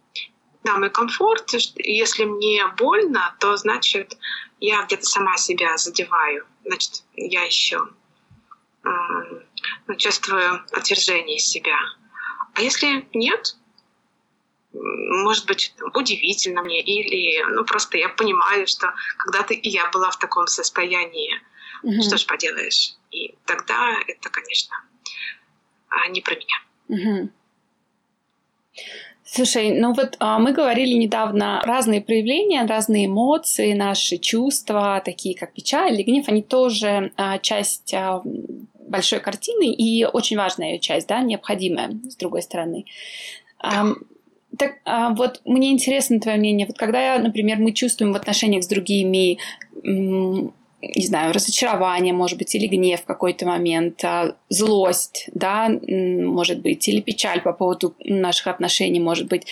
Да, 0.64 0.78
мой 0.78 0.90
комфорт, 0.90 1.52
если 1.78 2.24
мне 2.24 2.66
больно, 2.78 3.36
то 3.40 3.58
значит 3.58 4.18
я 4.60 4.84
где-то 4.86 5.04
сама 5.04 5.36
себя 5.38 5.76
задеваю. 5.78 6.46
Значит, 6.64 7.04
я 7.16 7.44
еще 7.44 7.82
ну, 8.84 9.96
чувствую 9.96 10.62
отвержение 10.72 11.40
себя. 11.40 11.78
А 12.54 12.62
если 12.62 13.08
нет, 13.14 13.58
может 14.74 15.46
быть, 15.46 15.74
удивительно 15.94 16.64
мне, 16.64 16.82
или 16.82 17.44
ну 17.56 17.64
просто 17.64 17.98
я 17.98 18.10
понимаю, 18.10 18.68
что 18.68 18.94
когда-то 19.18 19.54
и 19.54 19.70
я 19.70 19.90
была 19.92 20.10
в 20.10 20.18
таком 20.18 20.48
состоянии. 20.48 21.32
Угу. 21.84 22.02
Что 22.02 22.18
ж 22.18 22.26
поделаешь? 22.26 22.96
И 23.12 23.36
тогда 23.46 24.00
это, 24.08 24.30
конечно, 24.30 24.76
а, 25.90 26.08
не 26.08 26.22
про 26.22 26.36
меня. 26.36 26.58
Угу. 26.88 27.30
Слушай, 29.26 29.72
ну 29.72 29.94
вот 29.94 30.16
а, 30.20 30.40
мы 30.40 30.52
говорили 30.52 30.94
недавно 30.94 31.62
разные 31.64 32.02
проявления, 32.02 32.66
разные 32.66 33.08
эмоции, 33.08 33.74
наши 33.74 34.18
чувства, 34.18 35.02
такие 35.04 35.38
как 35.38 35.54
печаль 35.54 35.94
или 35.94 36.04
гнев, 36.04 36.28
они 36.28 36.44
тоже 36.44 37.12
а, 37.18 37.40
часть 37.40 37.94
а, 37.94 38.22
большой 38.88 39.20
картины 39.20 39.74
и 39.74 40.06
очень 40.06 40.38
важная 40.38 40.74
ее 40.74 40.80
часть, 40.80 41.08
да, 41.08 41.22
необходимая, 41.22 41.90
с 42.10 42.16
другой 42.16 42.44
стороны. 42.44 42.86
А, 43.60 43.88
так 44.58 44.76
а, 44.86 45.14
вот 45.14 45.42
мне 45.46 45.72
интересно 45.72 46.20
твое 46.20 46.38
мнение. 46.38 46.68
Вот 46.68 46.78
когда, 46.78 47.18
например, 47.18 47.58
мы 47.58 47.72
чувствуем 47.72 48.14
в 48.14 48.16
отношениях 48.16 48.64
с 48.64 48.68
другими 48.68 49.38
не 50.96 51.06
знаю, 51.06 51.34
разочарование, 51.34 52.14
может 52.14 52.38
быть, 52.38 52.54
или 52.56 52.68
гнев 52.68 53.02
в 53.02 53.06
какой-то 53.06 53.46
момент, 53.46 54.04
а, 54.04 54.36
злость, 54.50 55.30
да, 55.34 55.70
может 55.88 56.60
быть, 56.60 56.88
или 56.88 57.00
печаль 57.00 57.42
по 57.42 57.54
поводу 57.54 57.96
наших 58.04 58.48
отношений, 58.48 59.00
может 59.00 59.28
быть. 59.28 59.48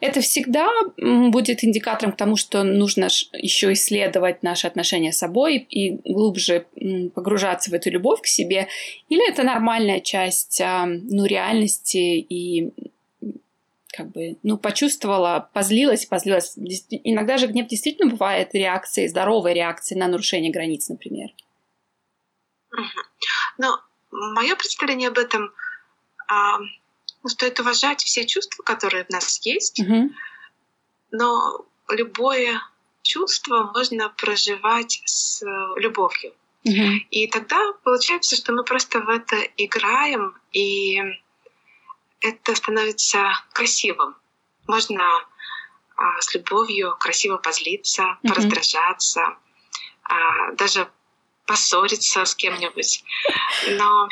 Это 0.00 0.20
всегда 0.20 0.68
будет 0.96 1.64
индикатором 1.64 2.12
к 2.12 2.16
тому, 2.16 2.36
что 2.36 2.64
нужно 2.64 3.08
еще 3.32 3.72
исследовать 3.72 4.42
наши 4.42 4.66
отношения 4.66 5.12
с 5.12 5.18
собой 5.18 5.58
и 5.58 5.96
глубже 6.12 6.66
погружаться 7.14 7.70
в 7.70 7.74
эту 7.74 7.90
любовь 7.90 8.20
к 8.20 8.26
себе. 8.26 8.66
Или 9.08 9.26
это 9.30 9.44
нормальная 9.44 10.00
часть 10.00 10.60
а, 10.60 10.86
ну, 10.86 11.24
реальности 11.24 11.96
и 11.96 12.72
как 13.96 14.10
бы, 14.10 14.38
ну, 14.42 14.58
почувствовала, 14.58 15.50
позлилась, 15.52 16.06
позлилась. 16.06 16.54
Иногда 16.56 17.36
же 17.36 17.46
гнев 17.46 17.68
действительно 17.68 18.10
бывает 18.10 18.54
реакцией, 18.54 19.08
здоровой 19.08 19.54
реакцией 19.54 19.98
на 19.98 20.08
нарушение 20.08 20.52
границ, 20.52 20.88
например. 20.88 21.28
Но 23.58 23.80
мое 24.10 24.56
представление 24.56 25.08
об 25.08 25.18
этом, 25.18 25.52
а, 26.28 26.58
ну, 26.58 27.28
стоит 27.28 27.60
уважать 27.60 28.02
все 28.02 28.26
чувства, 28.26 28.62
которые 28.62 29.04
в 29.04 29.10
нас 29.10 29.40
есть, 29.46 29.80
угу. 29.80 30.10
но 31.12 31.64
любое 31.88 32.60
чувство 33.02 33.70
можно 33.74 34.08
проживать 34.08 35.02
с 35.04 35.44
любовью. 35.76 36.32
Угу. 36.64 37.06
И 37.10 37.28
тогда 37.28 37.58
получается, 37.84 38.36
что 38.36 38.52
мы 38.52 38.64
просто 38.64 39.00
в 39.00 39.08
это 39.08 39.36
играем 39.56 40.34
и 40.52 41.00
это 42.24 42.54
становится 42.54 43.32
красивым. 43.52 44.16
Можно 44.66 45.04
а, 45.96 46.20
с 46.20 46.34
любовью 46.34 46.96
красиво 46.98 47.36
позлиться, 47.36 48.02
mm-hmm. 48.02 48.28
пораздражаться, 48.28 49.36
а, 50.04 50.52
даже 50.52 50.88
поссориться 51.46 52.24
с 52.24 52.34
кем-нибудь. 52.34 53.04
Но 53.78 54.08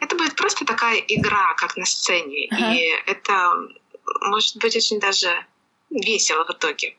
это 0.00 0.16
будет 0.16 0.34
просто 0.36 0.64
такая 0.64 0.96
игра, 0.96 1.54
как 1.54 1.76
на 1.76 1.84
сцене. 1.84 2.48
Uh-huh. 2.48 2.74
И 2.74 2.80
это 3.06 3.52
может 4.22 4.56
быть 4.56 4.74
очень 4.74 4.98
даже 4.98 5.44
весело 5.90 6.44
в 6.44 6.50
итоге. 6.50 6.96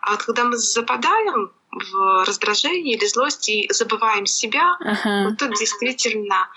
А 0.00 0.12
вот 0.12 0.22
когда 0.22 0.44
мы 0.44 0.56
западаем 0.56 1.52
в 1.70 2.24
раздражении 2.24 2.96
или 2.96 3.04
злости 3.04 3.50
и 3.50 3.72
забываем 3.72 4.24
себя, 4.24 4.78
uh-huh. 4.80 5.24
вот 5.24 5.38
тут 5.38 5.58
действительно 5.58 6.48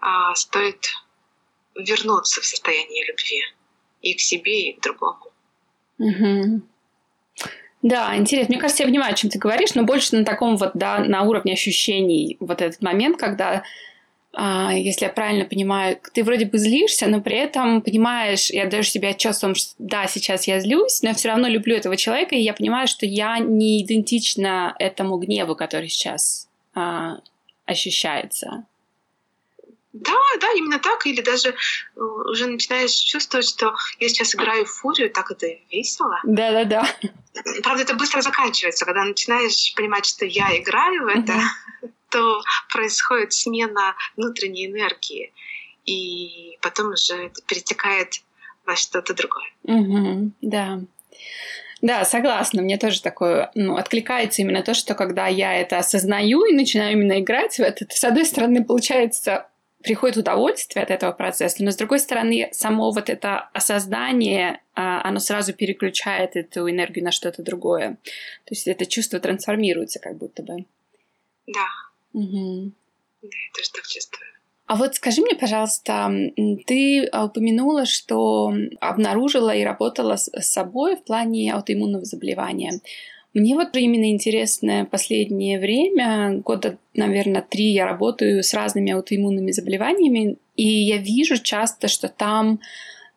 а, 0.00 0.34
стоит 0.36 0.94
вернуться 1.74 2.40
в 2.40 2.44
состояние 2.44 3.06
любви 3.06 3.42
и 4.02 4.14
к 4.14 4.20
себе, 4.20 4.70
и 4.70 4.72
к 4.72 4.82
другому. 4.82 5.20
Угу. 5.98 6.62
Да, 7.82 8.16
интересно. 8.16 8.52
Мне 8.52 8.60
кажется, 8.60 8.82
я 8.82 8.88
понимаю, 8.88 9.12
о 9.12 9.16
чем 9.16 9.30
ты 9.30 9.38
говоришь, 9.38 9.74
но 9.74 9.84
больше 9.84 10.16
на 10.16 10.24
таком 10.24 10.56
вот, 10.56 10.72
да, 10.74 10.98
на 10.98 11.22
уровне 11.22 11.54
ощущений 11.54 12.36
вот 12.40 12.60
этот 12.60 12.82
момент, 12.82 13.16
когда 13.16 13.62
а, 14.32 14.72
если 14.72 15.06
я 15.06 15.10
правильно 15.10 15.44
понимаю, 15.44 15.98
ты 16.12 16.22
вроде 16.22 16.44
бы 16.46 16.56
злишься, 16.58 17.08
но 17.08 17.20
при 17.20 17.36
этом 17.36 17.82
понимаешь 17.82 18.50
и 18.50 18.58
отдаешь 18.58 18.90
себе 18.90 19.08
отчет 19.08 19.34
о 19.34 19.40
том, 19.40 19.54
что 19.54 19.74
да, 19.78 20.06
сейчас 20.06 20.46
я 20.46 20.60
злюсь, 20.60 21.02
но 21.02 21.08
я 21.08 21.14
все 21.14 21.28
равно 21.28 21.48
люблю 21.48 21.74
этого 21.74 21.96
человека, 21.96 22.36
и 22.36 22.40
я 22.40 22.52
понимаю, 22.52 22.86
что 22.86 23.06
я 23.06 23.38
не 23.38 23.82
идентична 23.82 24.74
этому 24.78 25.16
гневу, 25.18 25.56
который 25.56 25.88
сейчас 25.88 26.48
а, 26.74 27.18
ощущается. 27.66 28.66
Да, 29.92 30.16
да, 30.40 30.52
именно 30.52 30.78
так. 30.78 31.06
Или 31.06 31.20
даже 31.20 31.50
э, 31.50 32.00
уже 32.00 32.46
начинаешь 32.46 32.92
чувствовать, 32.92 33.48
что 33.48 33.74
я 33.98 34.08
сейчас 34.08 34.34
играю 34.34 34.64
в 34.64 34.70
фурию, 34.70 35.10
так 35.10 35.30
это 35.30 35.46
весело. 35.70 36.20
Да, 36.24 36.52
да, 36.52 36.64
да. 36.64 36.96
Правда, 37.62 37.82
это 37.82 37.94
быстро 37.94 38.22
заканчивается, 38.22 38.84
когда 38.84 39.04
начинаешь 39.04 39.74
понимать, 39.74 40.06
что 40.06 40.24
я 40.24 40.56
играю 40.56 41.04
в 41.04 41.08
это, 41.08 41.32
uh-huh. 41.32 41.90
то 42.10 42.40
происходит 42.72 43.32
смена 43.32 43.94
внутренней 44.16 44.66
энергии. 44.66 45.32
И 45.86 46.58
потом 46.60 46.92
уже 46.92 47.14
это 47.14 47.42
перетекает 47.46 48.20
во 48.66 48.76
что-то 48.76 49.14
другое. 49.14 49.50
Угу, 49.64 50.32
да. 50.42 50.80
Да, 51.82 52.04
согласна. 52.04 52.62
Мне 52.62 52.76
тоже 52.76 53.00
такое, 53.00 53.50
ну, 53.54 53.76
откликается 53.76 54.42
именно 54.42 54.62
то, 54.62 54.74
что 54.74 54.94
когда 54.94 55.26
я 55.26 55.54
это 55.54 55.78
осознаю 55.78 56.44
и 56.44 56.52
начинаю 56.52 56.92
именно 56.92 57.20
играть 57.20 57.56
в 57.56 57.60
это, 57.60 57.86
то, 57.86 57.96
с 57.96 58.04
одной 58.04 58.26
стороны, 58.26 58.64
получается 58.64 59.48
приходит 59.82 60.18
удовольствие 60.18 60.82
от 60.82 60.90
этого 60.90 61.12
процесса, 61.12 61.64
но 61.64 61.70
с 61.70 61.76
другой 61.76 62.00
стороны, 62.00 62.48
само 62.52 62.90
вот 62.90 63.08
это 63.08 63.48
осознание, 63.52 64.60
а, 64.74 65.02
оно 65.02 65.18
сразу 65.20 65.52
переключает 65.52 66.36
эту 66.36 66.68
энергию 66.70 67.04
на 67.04 67.12
что-то 67.12 67.42
другое. 67.42 67.98
То 68.44 68.50
есть 68.50 68.66
это 68.68 68.86
чувство 68.86 69.20
трансформируется 69.20 69.98
как 69.98 70.16
будто 70.16 70.42
бы. 70.42 70.66
Да. 71.46 71.66
Угу. 72.12 72.72
Да, 73.22 73.28
я 73.28 73.52
тоже 73.54 73.70
так 73.72 73.86
чувствую. 73.86 74.30
А 74.66 74.76
вот 74.76 74.94
скажи 74.94 75.20
мне, 75.20 75.34
пожалуйста, 75.34 76.12
ты 76.66 77.10
упомянула, 77.12 77.86
что 77.86 78.52
обнаружила 78.80 79.52
и 79.52 79.64
работала 79.64 80.14
с 80.14 80.30
собой 80.42 80.94
в 80.94 81.02
плане 81.02 81.52
аутоиммунного 81.52 82.04
заболевания. 82.04 82.80
Мне 83.32 83.54
вот 83.54 83.76
именно 83.76 84.10
интересно 84.10 84.88
последнее 84.90 85.60
время, 85.60 86.40
года, 86.44 86.78
наверное, 86.94 87.42
три 87.42 87.72
я 87.72 87.86
работаю 87.86 88.42
с 88.42 88.52
разными 88.54 88.90
аутоиммунными 88.92 89.52
заболеваниями, 89.52 90.36
и 90.56 90.66
я 90.66 90.96
вижу 90.96 91.38
часто, 91.38 91.86
что 91.86 92.08
там 92.08 92.60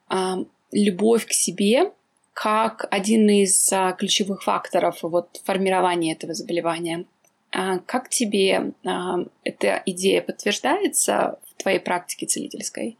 а, 0.08 0.46
любовь 0.72 1.26
к 1.26 1.32
себе 1.32 1.92
как 2.34 2.88
один 2.92 3.30
из 3.30 3.72
а, 3.72 3.94
ключевых 3.94 4.44
факторов 4.44 5.00
вот, 5.02 5.42
формирования 5.46 6.14
этого 6.14 6.34
заболевания. 6.34 7.06
А, 7.52 7.80
как 7.80 8.10
тебе 8.10 8.74
а, 8.86 9.18
эта 9.44 9.82
идея 9.86 10.22
подтверждается 10.22 11.40
в 11.48 11.62
твоей 11.62 11.80
практике 11.80 12.26
целительской? 12.26 12.98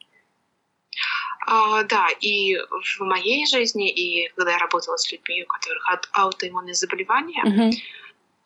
А, 1.46 1.84
да, 1.84 2.08
и 2.22 2.56
в 2.58 3.00
моей 3.02 3.46
жизни, 3.48 3.92
и 3.92 4.30
когда 4.30 4.52
я 4.54 4.58
работала 4.60 4.98
с 4.98 5.12
людьми, 5.12 5.44
у 5.44 5.48
которых 5.48 5.88
аутоиммунные 6.14 6.74
заболевания, 6.74 7.44
mm-hmm. 7.46 7.74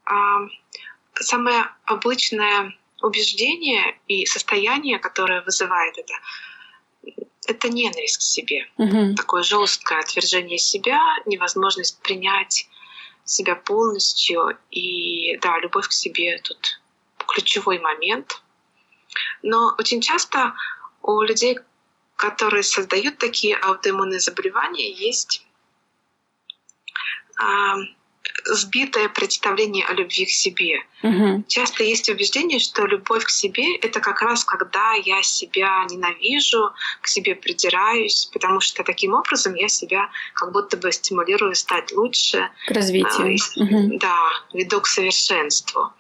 а, 0.06 0.48
самое 1.16 1.70
обычное 1.86 2.74
убеждение 3.02 4.00
и 4.08 4.26
состояние, 4.26 5.00
которое 5.00 5.42
вызывает 5.42 5.98
это, 5.98 6.14
это 7.48 7.70
ненависть 7.70 8.18
к 8.18 8.22
себе. 8.22 8.68
Mm-hmm. 8.78 9.16
Такое 9.16 9.44
жесткое 9.44 10.00
отвержение 10.00 10.58
себя, 10.58 11.00
невозможность 11.26 12.02
принять 12.02 12.68
себя 13.26 13.56
полностью. 13.56 14.58
И 14.72 15.38
да, 15.42 15.60
любовь 15.60 15.88
к 15.88 15.92
себе 15.92 16.40
тут 16.44 16.82
ключевой 17.28 17.80
момент. 17.80 18.42
Но 19.44 19.76
очень 19.78 20.02
часто 20.02 20.54
у 21.02 21.22
людей, 21.22 21.60
которые 22.18 22.64
создают 22.64 23.20
такие 23.20 23.56
аутоиммунные 23.56 24.20
заболевания, 24.20 24.92
есть 24.92 25.46
а, 27.38 27.78
сбитое 28.46 29.08
представление 29.10 29.86
о 29.86 29.94
любви 29.94 30.26
к 30.26 30.30
себе. 30.30 30.80
Угу. 31.04 31.46
Часто 31.48 31.84
есть 31.84 32.10
убеждение, 32.10 32.60
что 32.60 32.86
любовь 32.88 33.24
к 33.24 33.30
себе— 33.30 33.76
это 33.82 34.00
как 34.00 34.22
раз 34.22 34.44
когда 34.44 34.94
я 34.94 35.22
себя 35.22 35.86
ненавижу, 35.90 36.72
к 37.02 37.08
себе 37.08 37.36
придираюсь, 37.36 38.26
потому 38.34 38.60
что 38.62 38.84
таким 38.84 39.14
образом 39.14 39.54
я 39.54 39.68
себя 39.68 40.10
как 40.34 40.52
будто 40.52 40.76
бы 40.76 40.92
стимулирую 40.92 41.56
стать 41.56 41.92
лучше. 41.92 42.50
К 42.68 42.72
развитию. 42.72 43.38
А, 43.58 43.64
угу. 43.64 44.00
Да, 44.00 44.18
веду 44.54 44.82
к 44.82 44.88
совершенству. 44.88 45.92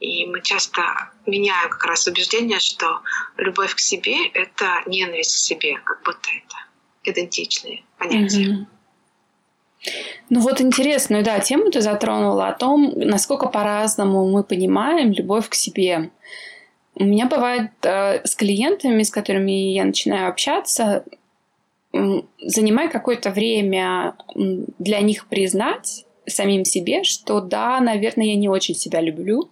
И 0.00 0.26
мы 0.26 0.40
часто 0.40 0.82
меняем 1.26 1.68
как 1.68 1.84
раз 1.84 2.06
убеждение, 2.06 2.58
что 2.58 3.00
любовь 3.36 3.74
к 3.74 3.78
себе— 3.78 4.16
это 4.34 4.82
ненависть 4.86 5.34
к 5.34 5.38
себе, 5.38 5.78
как 5.84 6.02
будто 6.04 6.30
это 6.30 6.56
идентичные 7.04 7.82
понятия. 7.98 8.46
Mm-hmm. 8.46 8.66
Ну 10.30 10.40
вот 10.40 10.60
интересную, 10.60 11.24
да, 11.24 11.38
тему 11.40 11.70
ты 11.70 11.80
затронула 11.80 12.48
о 12.48 12.52
том, 12.52 12.92
насколько 12.96 13.46
по-разному 13.46 14.28
мы 14.30 14.42
понимаем 14.42 15.12
любовь 15.12 15.48
к 15.48 15.54
себе. 15.54 16.10
У 16.94 17.04
меня 17.04 17.26
бывает 17.26 17.70
э, 17.82 18.26
с 18.26 18.34
клиентами, 18.34 19.02
с 19.02 19.10
которыми 19.10 19.72
я 19.72 19.84
начинаю 19.84 20.28
общаться, 20.28 21.04
занимай 21.92 22.88
какое-то 22.88 23.30
время 23.30 24.14
для 24.34 25.00
них 25.00 25.26
признать 25.26 26.04
самим 26.26 26.64
себе, 26.64 27.02
что 27.02 27.40
да, 27.40 27.80
наверное, 27.80 28.26
я 28.26 28.36
не 28.36 28.48
очень 28.48 28.74
себя 28.74 29.00
люблю, 29.00 29.50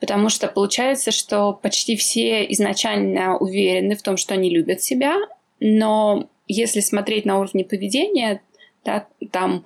потому 0.00 0.28
что 0.28 0.48
получается, 0.48 1.10
что 1.10 1.52
почти 1.52 1.96
все 1.96 2.44
изначально 2.52 3.36
уверены 3.36 3.94
в 3.94 4.02
том, 4.02 4.16
что 4.16 4.34
они 4.34 4.50
любят 4.50 4.82
себя, 4.82 5.16
но 5.60 6.28
если 6.48 6.80
смотреть 6.80 7.26
на 7.26 7.38
уровне 7.38 7.64
поведения, 7.64 8.42
да, 8.84 9.06
там 9.30 9.64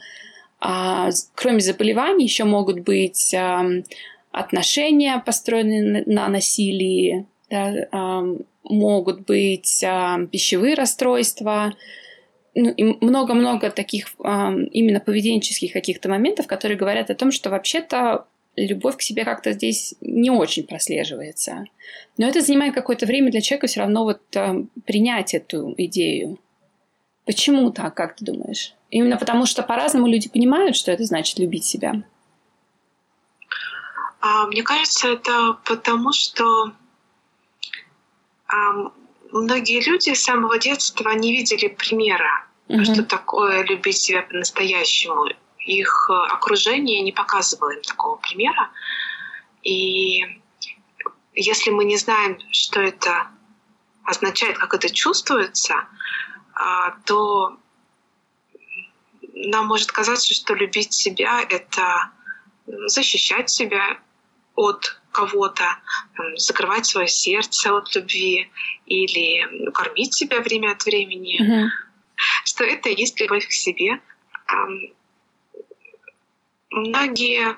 а, 0.61 1.11
кроме 1.35 1.61
заболеваний 1.61 2.25
еще 2.25 2.45
могут 2.45 2.81
быть 2.81 3.33
а, 3.35 3.65
отношения, 4.33 5.23
построенные 5.25 6.03
на 6.07 6.29
насилии, 6.29 7.27
да, 7.49 7.87
а, 7.93 8.25
могут 8.65 9.27
быть 9.27 9.85
а, 9.85 10.27
пищевые 10.27 10.75
расстройства, 10.75 11.75
ну, 12.57 12.71
и 12.71 13.05
много-много 13.05 13.71
таких 13.71 14.15
а, 14.23 14.53
именно 14.73 15.01
поведенческих 15.01 15.73
каких-то 15.73 16.09
моментов, 16.09 16.47
которые 16.47 16.79
говорят 16.79 17.11
о 17.11 17.15
том, 17.15 17.31
что 17.31 17.51
вообще-то 17.51 18.27
любовь 18.57 18.97
к 18.97 19.03
себе 19.03 19.25
как-то 19.25 19.53
здесь 19.53 19.95
не 20.01 20.31
очень 20.31 20.67
прослеживается. 20.67 21.65
Но 22.17 22.29
это 22.29 22.41
занимает 22.41 22.75
какое-то 22.75 23.07
время 23.07 23.31
для 23.31 23.41
человека 23.41 23.67
все 23.67 23.81
равно 23.81 24.05
вот 24.05 24.21
а, 24.37 24.57
принять 24.87 25.35
эту 25.35 25.75
идею. 25.77 26.39
Почему 27.25 27.71
так, 27.71 27.95
как 27.95 28.17
ты 28.17 28.25
думаешь? 28.25 28.75
Именно 28.91 29.17
потому, 29.17 29.47
что 29.47 29.63
по-разному 29.63 30.07
люди 30.07 30.29
понимают, 30.29 30.77
что 30.77 30.93
это 30.93 31.05
значит 31.05 31.39
любить 31.39 31.65
себя. 31.65 32.03
А, 34.21 34.47
мне 34.47 34.63
кажется, 34.63 35.09
это 35.09 35.59
потому, 35.65 36.13
что 36.13 36.73
многие 39.33 39.85
люди 39.85 40.15
с 40.15 40.23
самого 40.23 40.59
детства 40.59 41.11
не 41.11 41.33
видели 41.33 41.69
примера, 41.69 42.47
угу. 42.69 42.85
что 42.85 43.03
такое 43.03 43.65
любить 43.65 43.99
себя 43.99 44.23
по-настоящему. 44.23 45.27
Их 45.67 46.11
окружение 46.11 47.01
не 47.03 47.13
показывало 47.13 47.71
им 47.71 47.83
такого 47.83 48.17
примера. 48.17 48.71
И 49.63 50.23
если 51.35 51.71
мы 51.71 51.85
не 51.85 51.97
знаем, 51.97 52.39
что 52.53 52.81
это 52.81 53.29
означает, 54.05 54.59
как 54.59 54.75
это 54.75 54.91
чувствуется, 54.91 55.87
а, 56.55 56.91
то 57.07 57.57
нам 59.35 59.67
может 59.67 59.91
казаться, 59.91 60.35
что 60.35 60.55
любить 60.55 60.93
себя— 60.93 61.41
это 61.49 62.11
защищать 62.67 63.51
себя 63.51 63.99
от 64.55 65.01
кого-то, 65.11 65.65
закрывать 66.37 66.87
свое 66.87 67.09
сердце 67.09 67.77
от 67.77 67.95
любви 67.95 68.51
или 68.87 69.71
кормить 69.71 70.15
себя 70.15 70.41
время 70.41 70.73
от 70.73 70.85
времени, 70.85 71.41
mm-hmm. 71.41 71.69
что 72.45 72.65
это 72.65 72.89
и 72.89 73.01
есть 73.01 73.21
любовь 73.21 73.47
к 73.47 73.53
себе. 73.53 74.01
Многие 76.75 77.57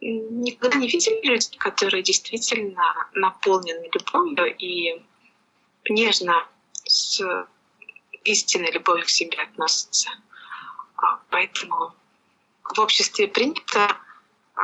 никогда 0.00 0.78
не 0.78 0.88
видели 0.88 1.20
людей, 1.22 1.58
которые 1.58 2.02
действительно 2.02 3.10
наполнены 3.12 3.90
любовью 3.92 4.56
и 4.56 5.04
нежно 5.86 6.46
с 6.86 7.20
истинной 8.24 8.72
любовью 8.72 9.04
к 9.04 9.10
себе 9.10 9.36
относятся. 9.42 10.08
А, 10.96 11.20
поэтому 11.28 11.94
в 12.64 12.78
обществе 12.78 13.28
принято 13.28 13.98
а, 14.54 14.62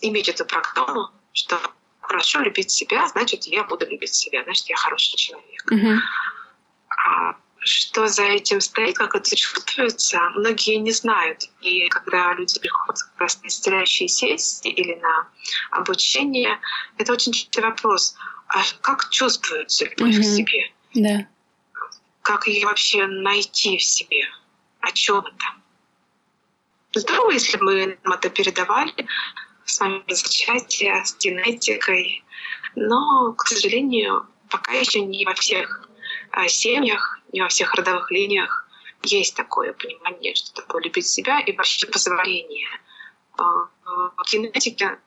иметь 0.00 0.28
эту 0.30 0.46
программу, 0.46 1.10
что 1.34 1.60
хорошо 2.00 2.40
любить 2.40 2.70
себя, 2.70 3.06
значит, 3.08 3.44
я 3.44 3.64
буду 3.64 3.86
любить 3.86 4.14
себя, 4.14 4.42
значит, 4.44 4.70
я 4.70 4.76
хороший 4.76 5.16
человек. 5.16 5.70
А 6.88 7.36
что 7.60 8.08
за 8.08 8.22
этим 8.22 8.60
стоит, 8.60 8.96
как 8.96 9.14
это 9.14 9.36
чувствуется, 9.36 10.18
многие 10.36 10.76
не 10.76 10.92
знают. 10.92 11.48
И 11.60 11.88
когда 11.88 12.32
люди 12.34 12.58
приходят 12.58 13.02
как 13.02 13.20
раз 13.20 13.42
на 13.42 13.48
исцеляющие 13.48 14.08
сессии 14.08 14.70
или 14.70 14.94
на 14.94 15.28
обучение, 15.70 16.58
это 16.98 17.12
очень 17.12 17.32
частый 17.32 17.62
вопрос. 17.62 18.14
А 18.48 18.62
как 18.80 19.10
чувствуется 19.10 19.84
любовь 19.84 20.16
mm-hmm. 20.16 20.20
к 20.20 20.24
себе? 20.24 20.72
Да 20.94 21.26
как 22.22 22.46
ее 22.46 22.66
вообще 22.66 23.06
найти 23.06 23.76
в 23.76 23.82
себе, 23.82 24.22
о 24.80 24.92
чем 24.92 25.18
это. 25.18 25.46
Здорово, 26.94 27.32
если 27.32 27.56
бы 27.56 27.98
нам 28.04 28.14
это 28.14 28.30
передавали 28.30 29.06
с 29.64 29.80
вами 29.80 30.02
зачатия, 30.08 31.04
с 31.04 31.16
генетикой, 31.18 32.24
но, 32.74 33.32
к 33.32 33.48
сожалению, 33.48 34.26
пока 34.48 34.72
еще 34.72 35.00
не 35.00 35.24
во 35.24 35.34
всех 35.34 35.88
а, 36.32 36.48
семьях, 36.48 37.19
не 37.32 37.40
во 37.42 37.48
всех 37.48 37.74
родовых 37.74 38.10
линиях 38.10 38.66
есть 39.02 39.34
такое 39.34 39.72
понимание, 39.72 40.34
что 40.34 40.52
такое 40.52 40.82
любить 40.82 41.06
себя 41.06 41.40
и 41.40 41.56
вообще 41.56 41.86
позволение. 41.86 42.68
А, 43.38 43.68
в 43.84 44.30
генетике 44.30 44.98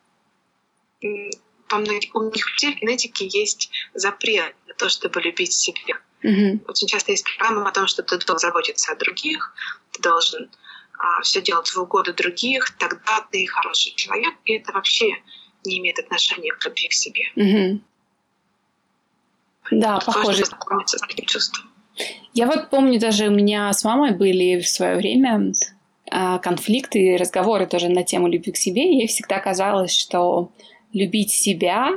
у 1.71 1.77
многих 1.77 2.51
людей 2.51 2.75
в 2.75 2.79
генетике 2.79 3.27
есть 3.27 3.71
запрет 3.93 4.55
на 4.67 4.73
то, 4.75 4.89
чтобы 4.89 5.21
любить 5.21 5.53
себя. 5.53 5.99
Mm-hmm. 6.23 6.65
Очень 6.67 6.87
часто 6.87 7.11
есть 7.11 7.25
программа 7.25 7.69
о 7.69 7.71
том, 7.71 7.87
что 7.87 8.03
ты 8.03 8.17
должен 8.17 8.39
заботиться 8.39 8.91
о 8.91 8.95
других, 8.95 9.53
ты 9.91 10.01
должен 10.01 10.49
а, 10.97 11.21
все 11.21 11.41
делать 11.41 11.69
в 11.69 11.77
угоду 11.77 12.13
других, 12.13 12.77
тогда 12.77 13.27
ты 13.31 13.45
хороший 13.47 13.93
человек, 13.95 14.33
и 14.45 14.53
это 14.53 14.71
вообще 14.71 15.21
не 15.65 15.79
имеет 15.79 15.99
отношения 15.99 16.53
к 16.53 16.63
любви 16.63 16.87
к 16.87 16.93
себе. 16.93 17.31
Mm-hmm. 17.35 17.81
Да, 19.71 19.99
похоже. 19.99 20.45
с 20.45 20.49
таким 21.01 21.25
чувством. 21.25 21.72
Я 22.33 22.47
вот 22.47 22.69
помню, 22.69 22.99
даже 22.99 23.27
у 23.27 23.31
меня 23.31 23.71
с 23.71 23.83
мамой 23.83 24.11
были 24.11 24.59
в 24.59 24.67
свое 24.67 24.95
время 24.95 25.53
а, 26.09 26.39
конфликты 26.39 26.99
и 26.99 27.17
разговоры 27.17 27.67
тоже 27.67 27.89
на 27.89 28.03
тему 28.03 28.27
любви 28.27 28.51
к 28.51 28.57
себе. 28.57 28.97
Ей 28.97 29.07
всегда 29.07 29.39
казалось, 29.39 29.95
что 29.95 30.49
любить 30.91 31.31
себя 31.31 31.91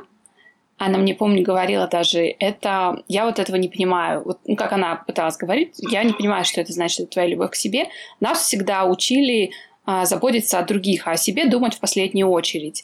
она 0.78 0.98
мне, 0.98 1.14
помню, 1.14 1.42
говорила 1.42 1.88
даже, 1.88 2.35
это, 2.38 3.02
я 3.09 3.24
вот 3.24 3.38
этого 3.38 3.56
не 3.56 3.68
понимаю. 3.68 4.22
Вот, 4.24 4.40
ну, 4.44 4.56
как 4.56 4.72
она 4.72 4.96
пыталась 4.96 5.37
говорить, 5.37 5.74
я 5.78 6.04
не 6.04 6.12
понимаю, 6.12 6.44
что 6.44 6.61
это 6.61 6.72
значит, 6.72 7.00
это 7.00 7.12
твоя 7.12 7.28
любовь 7.28 7.52
к 7.52 7.54
себе. 7.54 7.88
Нас 8.20 8.42
всегда 8.42 8.85
учили 8.85 9.52
а, 9.87 10.04
заботиться 10.04 10.59
о 10.59 10.64
других, 10.64 11.06
а 11.06 11.12
о 11.12 11.16
себе 11.16 11.46
думать 11.46 11.74
в 11.74 11.80
последнюю 11.80 12.28
очередь. 12.28 12.82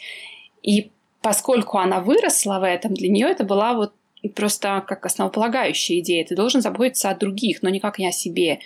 И 0.62 0.90
поскольку 1.20 1.78
она 1.78 2.00
выросла 2.00 2.60
в 2.60 2.66
этом, 2.66 2.94
для 2.94 3.10
нее 3.10 3.28
это 3.28 3.44
была 3.44 3.74
вот 3.74 3.92
просто 4.28 4.84
как 4.86 5.04
основополагающая 5.06 6.00
идея. 6.00 6.24
Ты 6.24 6.36
должен 6.36 6.60
заботиться 6.60 7.10
о 7.10 7.16
других, 7.16 7.62
но 7.62 7.68
никак 7.68 7.98
не 7.98 8.08
о 8.08 8.12
себе. 8.12 8.60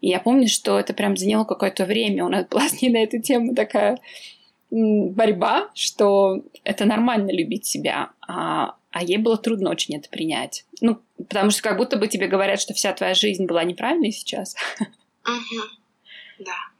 И 0.00 0.08
я 0.08 0.20
помню, 0.20 0.48
что 0.48 0.78
это 0.78 0.94
прям 0.94 1.16
заняло 1.16 1.44
какое-то 1.44 1.84
время. 1.84 2.24
У 2.24 2.28
нас 2.28 2.46
была 2.50 2.68
с 2.68 2.80
ней 2.80 2.90
на 2.90 2.98
эту 2.98 3.20
тему 3.20 3.54
такая 3.54 3.98
борьба, 4.70 5.70
что 5.74 6.42
это 6.64 6.86
нормально 6.86 7.30
любить 7.30 7.66
себя, 7.66 8.10
а, 8.26 8.76
а 8.90 9.04
ей 9.04 9.18
было 9.18 9.36
трудно 9.36 9.70
очень 9.70 9.96
это 9.96 10.08
принять. 10.08 10.64
Ну, 10.80 10.98
потому 11.18 11.50
что 11.50 11.62
как 11.62 11.76
будто 11.76 11.98
бы 11.98 12.08
тебе 12.08 12.26
говорят, 12.26 12.58
что 12.58 12.72
вся 12.72 12.92
твоя 12.94 13.14
жизнь 13.14 13.44
была 13.44 13.64
неправильной 13.64 14.12
сейчас. 14.12 14.56
Угу. 15.24 15.62
Да. 16.40 16.71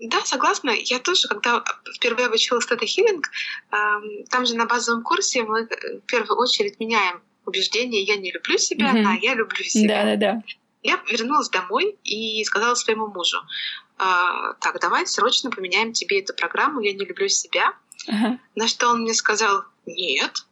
Да, 0.00 0.24
согласна. 0.24 0.70
Я 0.70 1.00
тоже, 1.00 1.26
когда 1.28 1.64
впервые 1.94 2.26
обучилась 2.26 2.66
Хиллинг, 2.66 3.30
эм, 3.72 4.24
там 4.30 4.46
же 4.46 4.54
на 4.54 4.66
базовом 4.66 5.02
курсе 5.02 5.42
мы 5.42 5.64
в 5.66 6.00
первую 6.06 6.38
очередь 6.38 6.78
меняем 6.78 7.20
убеждение 7.44 8.02
«я 8.02 8.16
не 8.16 8.30
люблю 8.30 8.58
себя», 8.58 8.94
mm-hmm. 8.94 9.04
а 9.06 9.18
«я 9.20 9.34
люблю 9.34 9.64
себя». 9.64 10.04
Да-да-да. 10.04 10.42
Я 10.82 11.00
вернулась 11.10 11.48
домой 11.48 11.98
и 12.04 12.44
сказала 12.44 12.74
своему 12.74 13.08
мужу, 13.08 13.38
«А, 13.96 14.52
так, 14.60 14.78
давай 14.80 15.06
срочно 15.06 15.50
поменяем 15.50 15.92
тебе 15.92 16.20
эту 16.20 16.34
программу, 16.34 16.80
я 16.80 16.92
не 16.92 17.04
люблю 17.04 17.28
себя. 17.28 17.74
Uh-huh. 18.08 18.38
На 18.54 18.68
что 18.68 18.88
он 18.90 19.00
мне 19.02 19.14
сказал, 19.14 19.64
нет, 19.86 20.46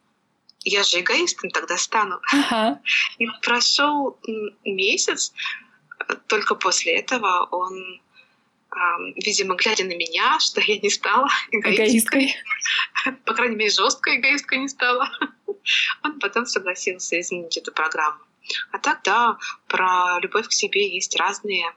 я 0.64 0.82
же 0.82 1.00
эгоистом 1.00 1.50
тогда 1.50 1.76
стану. 1.76 2.20
Uh-huh. 2.34 2.76
И 3.18 3.26
прошел 3.42 4.18
месяц, 4.64 5.32
только 6.26 6.54
после 6.54 6.96
этого 6.96 7.46
он, 7.50 8.00
видимо, 9.16 9.54
глядя 9.56 9.84
на 9.84 9.96
меня, 9.96 10.38
что 10.40 10.60
я 10.60 10.78
не 10.78 10.90
стала 10.90 11.28
эгоисткой, 11.50 11.86
эгоисткой. 11.86 12.36
по 13.24 13.34
крайней 13.34 13.56
мере, 13.56 13.70
жесткой 13.70 14.18
эгоисткой 14.18 14.58
не 14.58 14.68
стала, 14.68 15.08
он 16.02 16.18
потом 16.20 16.46
согласился 16.46 17.18
изменить 17.20 17.56
эту 17.56 17.72
программу. 17.72 18.18
А 18.70 18.78
так, 18.78 19.00
да, 19.02 19.38
про 19.66 20.20
любовь 20.20 20.48
к 20.48 20.52
себе 20.52 20.94
есть 20.94 21.16
разные 21.16 21.74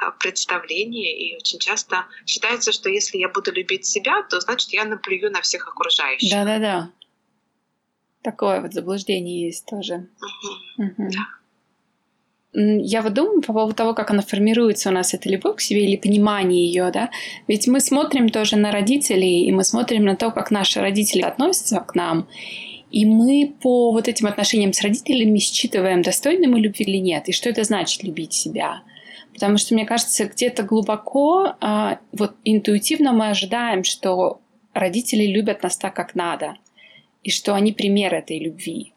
а, 0.00 0.10
представление, 0.12 1.16
и 1.16 1.36
очень 1.36 1.58
часто 1.58 2.06
считается, 2.24 2.72
что 2.72 2.88
если 2.88 3.18
я 3.18 3.28
буду 3.28 3.52
любить 3.52 3.84
себя, 3.84 4.22
то 4.22 4.40
значит 4.40 4.70
я 4.70 4.84
наплюю 4.84 5.30
на 5.30 5.42
всех 5.42 5.68
окружающих. 5.68 6.30
Да-да-да. 6.30 6.90
Такое 8.22 8.60
вот 8.60 8.72
заблуждение 8.72 9.46
есть 9.46 9.66
тоже. 9.66 10.08
Угу. 10.78 10.84
Угу. 10.84 11.10
Да. 11.12 11.26
Я 12.58 13.02
вот 13.02 13.12
думаю 13.12 13.42
по 13.42 13.52
поводу 13.52 13.74
того, 13.74 13.92
как 13.92 14.10
она 14.10 14.22
формируется 14.22 14.88
у 14.88 14.92
нас, 14.92 15.12
эта 15.12 15.28
любовь 15.28 15.56
к 15.56 15.60
себе 15.60 15.84
или 15.84 15.96
понимание 15.96 16.66
ее, 16.66 16.90
да. 16.90 17.10
Ведь 17.46 17.66
мы 17.68 17.80
смотрим 17.80 18.30
тоже 18.30 18.56
на 18.56 18.72
родителей, 18.72 19.44
и 19.44 19.52
мы 19.52 19.62
смотрим 19.62 20.04
на 20.04 20.16
то, 20.16 20.30
как 20.30 20.50
наши 20.50 20.80
родители 20.80 21.20
относятся 21.20 21.80
к 21.80 21.94
нам. 21.94 22.28
И 22.90 23.04
мы 23.04 23.52
по 23.60 23.92
вот 23.92 24.08
этим 24.08 24.26
отношениям 24.26 24.72
с 24.72 24.80
родителями 24.80 25.38
считываем, 25.38 26.00
достойны 26.00 26.48
мы 26.48 26.58
любви 26.60 26.86
или 26.86 26.96
нет, 26.96 27.28
и 27.28 27.32
что 27.32 27.50
это 27.50 27.62
значит 27.62 28.02
любить 28.04 28.32
себя. 28.32 28.80
Потому 29.34 29.58
что, 29.58 29.74
мне 29.74 29.84
кажется, 29.84 30.24
где-то 30.24 30.62
глубоко, 30.62 31.56
а, 31.60 31.98
вот 32.12 32.36
интуитивно 32.44 33.12
мы 33.12 33.28
ожидаем, 33.28 33.84
что 33.84 34.40
родители 34.72 35.26
любят 35.26 35.62
нас 35.62 35.76
так, 35.76 35.94
как 35.94 36.14
надо, 36.14 36.56
и 37.22 37.30
что 37.30 37.54
они 37.54 37.72
пример 37.72 38.14
этой 38.14 38.38
любви. 38.38 38.94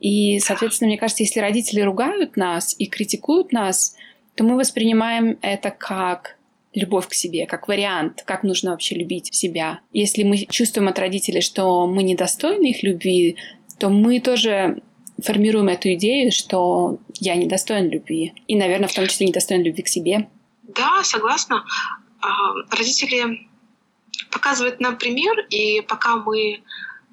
И, 0.00 0.38
соответственно, 0.40 0.88
мне 0.88 0.98
кажется, 0.98 1.22
если 1.22 1.40
родители 1.40 1.80
ругают 1.80 2.36
нас 2.36 2.74
и 2.78 2.86
критикуют 2.86 3.52
нас, 3.52 3.96
то 4.34 4.44
мы 4.44 4.56
воспринимаем 4.56 5.38
это 5.40 5.70
как 5.70 6.36
любовь 6.74 7.08
к 7.08 7.14
себе, 7.14 7.46
как 7.46 7.68
вариант, 7.68 8.22
как 8.26 8.42
нужно 8.42 8.72
вообще 8.72 8.96
любить 8.96 9.34
себя. 9.34 9.80
Если 9.92 10.22
мы 10.22 10.44
чувствуем 10.44 10.88
от 10.88 10.98
родителей, 10.98 11.40
что 11.40 11.86
мы 11.86 12.02
недостойны 12.02 12.70
их 12.70 12.82
любви, 12.82 13.36
то 13.78 13.88
мы 13.88 14.20
тоже 14.20 14.82
формируем 15.22 15.68
эту 15.68 15.94
идею, 15.94 16.30
что 16.30 16.98
я 17.18 17.34
недостоин 17.34 17.88
любви. 17.88 18.34
И, 18.46 18.56
наверное, 18.56 18.88
в 18.88 18.94
том 18.94 19.06
числе 19.06 19.26
недостоин 19.26 19.62
любви 19.62 19.82
к 19.82 19.88
себе. 19.88 20.28
Да, 20.62 21.02
согласна. 21.02 21.64
А, 22.20 22.28
родители 22.70 23.48
показывают 24.30 24.80
нам 24.80 24.98
пример, 24.98 25.46
и 25.48 25.80
пока 25.80 26.16
мы 26.16 26.62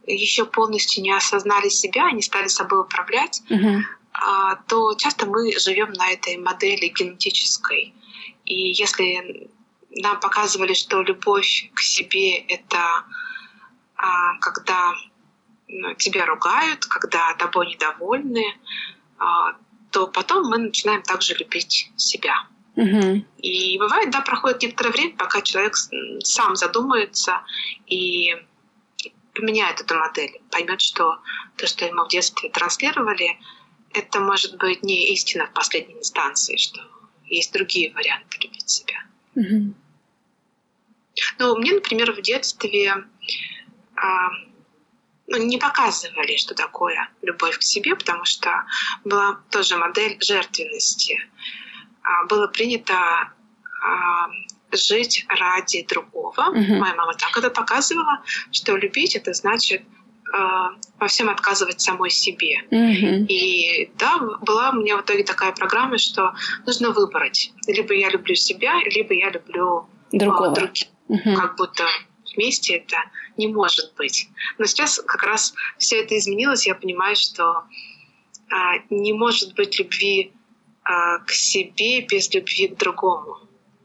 еще 0.06 0.46
полностью 0.46 1.04
не 1.04 1.12
осознали 1.12 1.70
себя, 1.70 2.12
не 2.12 2.22
стали 2.22 2.48
собой 2.48 2.82
управлять, 2.82 3.42
uh-huh. 3.50 3.82
то 4.68 4.94
часто 4.96 5.26
мы 5.26 5.58
живем 5.58 5.94
на 5.94 6.12
этой 6.12 6.38
модели 6.38 6.88
генетической. 6.88 7.94
И 8.46 8.72
если 8.72 9.50
нам 9.92 10.20
показывали, 10.20 10.74
что 10.74 11.02
любовь 11.02 11.70
к 11.74 11.80
себе— 11.80 12.38
это 12.48 13.06
а, 13.96 14.38
когда 14.40 14.94
ну, 15.68 15.94
тебя 15.96 16.26
ругают, 16.26 16.86
когда 16.86 17.34
тобой 17.36 17.68
недовольны, 17.68 18.44
то 19.92 20.08
потом 20.08 20.50
мы 20.50 20.58
начинаем 20.58 21.02
также 21.04 21.36
любить 21.36 21.92
себя. 21.96 22.48
Uh-huh. 22.76 23.24
И 23.38 23.78
бывает, 23.78 24.10
да, 24.10 24.22
проходит 24.22 24.64
некоторое 24.64 24.90
время, 24.90 25.16
пока 25.16 25.42
человек 25.42 25.76
сам 26.24 26.56
задумается 26.56 27.42
и 27.86 28.36
поменяет 29.34 29.82
эту 29.82 29.96
модель, 29.96 30.42
поймет, 30.52 30.82
что 30.82 31.20
то, 31.58 31.68
что 31.68 31.86
ему 31.86 32.06
в 32.06 32.10
детстве 32.10 32.50
транслировали, 32.50 33.40
это 33.94 34.20
может 34.20 34.58
быть 34.58 34.84
не 34.84 35.14
истина 35.14 35.48
в 35.48 35.54
последней 35.54 35.96
инстанции, 35.96 36.58
что 36.58 36.82
есть 37.26 37.52
другие 37.54 37.94
варианты 37.94 38.38
любить 38.40 38.70
себя. 38.70 39.04
Mm-hmm. 39.36 39.74
Ну, 41.40 41.58
мне, 41.58 41.74
например, 41.74 42.12
в 42.12 42.22
детстве 42.22 43.06
а, 43.96 44.30
ну, 45.28 45.38
не 45.38 45.58
показывали, 45.58 46.36
что 46.38 46.56
такое 46.56 47.10
любовь 47.22 47.58
к 47.58 47.64
себе, 47.64 47.96
потому 47.96 48.26
что 48.26 48.66
была 49.04 49.40
тоже 49.52 49.78
модель 49.78 50.18
жертвенности. 50.22 51.20
А, 52.02 52.26
было 52.26 52.48
принято 52.48 52.94
а, 53.82 54.28
жить 54.78 55.26
ради 55.28 55.86
другого. 55.88 56.52
Uh-huh. 56.54 56.78
Моя 56.78 56.96
мама 56.96 57.14
так 57.14 57.38
это 57.38 57.50
показывала, 57.50 58.22
что 58.52 58.76
любить 58.76 59.16
это 59.16 59.34
значит 59.34 59.82
э, 59.82 60.38
во 61.00 61.08
всем 61.08 61.30
отказывать 61.30 61.82
самой 61.82 62.10
себе. 62.10 62.64
Uh-huh. 62.70 63.26
И 63.28 63.92
да, 63.98 64.18
была 64.42 64.72
у 64.72 64.76
меня 64.76 64.98
в 64.98 65.02
итоге 65.02 65.24
такая 65.24 65.52
программа, 65.52 65.98
что 65.98 66.34
нужно 66.66 66.92
выбрать. 66.92 67.54
Либо 67.68 67.94
я 67.94 68.10
люблю 68.10 68.36
себя, 68.36 68.74
либо 68.86 69.14
я 69.14 69.30
люблю 69.30 69.88
другого. 70.12 70.52
Э, 70.52 70.56
других. 70.56 70.88
Uh-huh. 71.10 71.36
Как 71.36 71.56
будто 71.58 71.86
вместе 72.36 72.78
это 72.78 72.98
не 73.38 73.48
может 73.48 73.94
быть. 73.96 74.30
Но 74.58 74.66
сейчас 74.66 75.00
как 75.06 75.24
раз 75.24 75.54
все 75.78 76.02
это 76.02 76.18
изменилось, 76.18 76.66
я 76.68 76.76
понимаю, 76.76 77.16
что 77.16 77.64
э, 78.50 78.56
не 78.90 79.14
может 79.14 79.56
быть 79.56 79.80
любви 79.80 80.32
э, 80.86 81.20
к 81.26 81.32
себе 81.32 82.02
без 82.02 82.34
любви 82.34 82.70
к 82.70 82.78
другому 82.78 83.38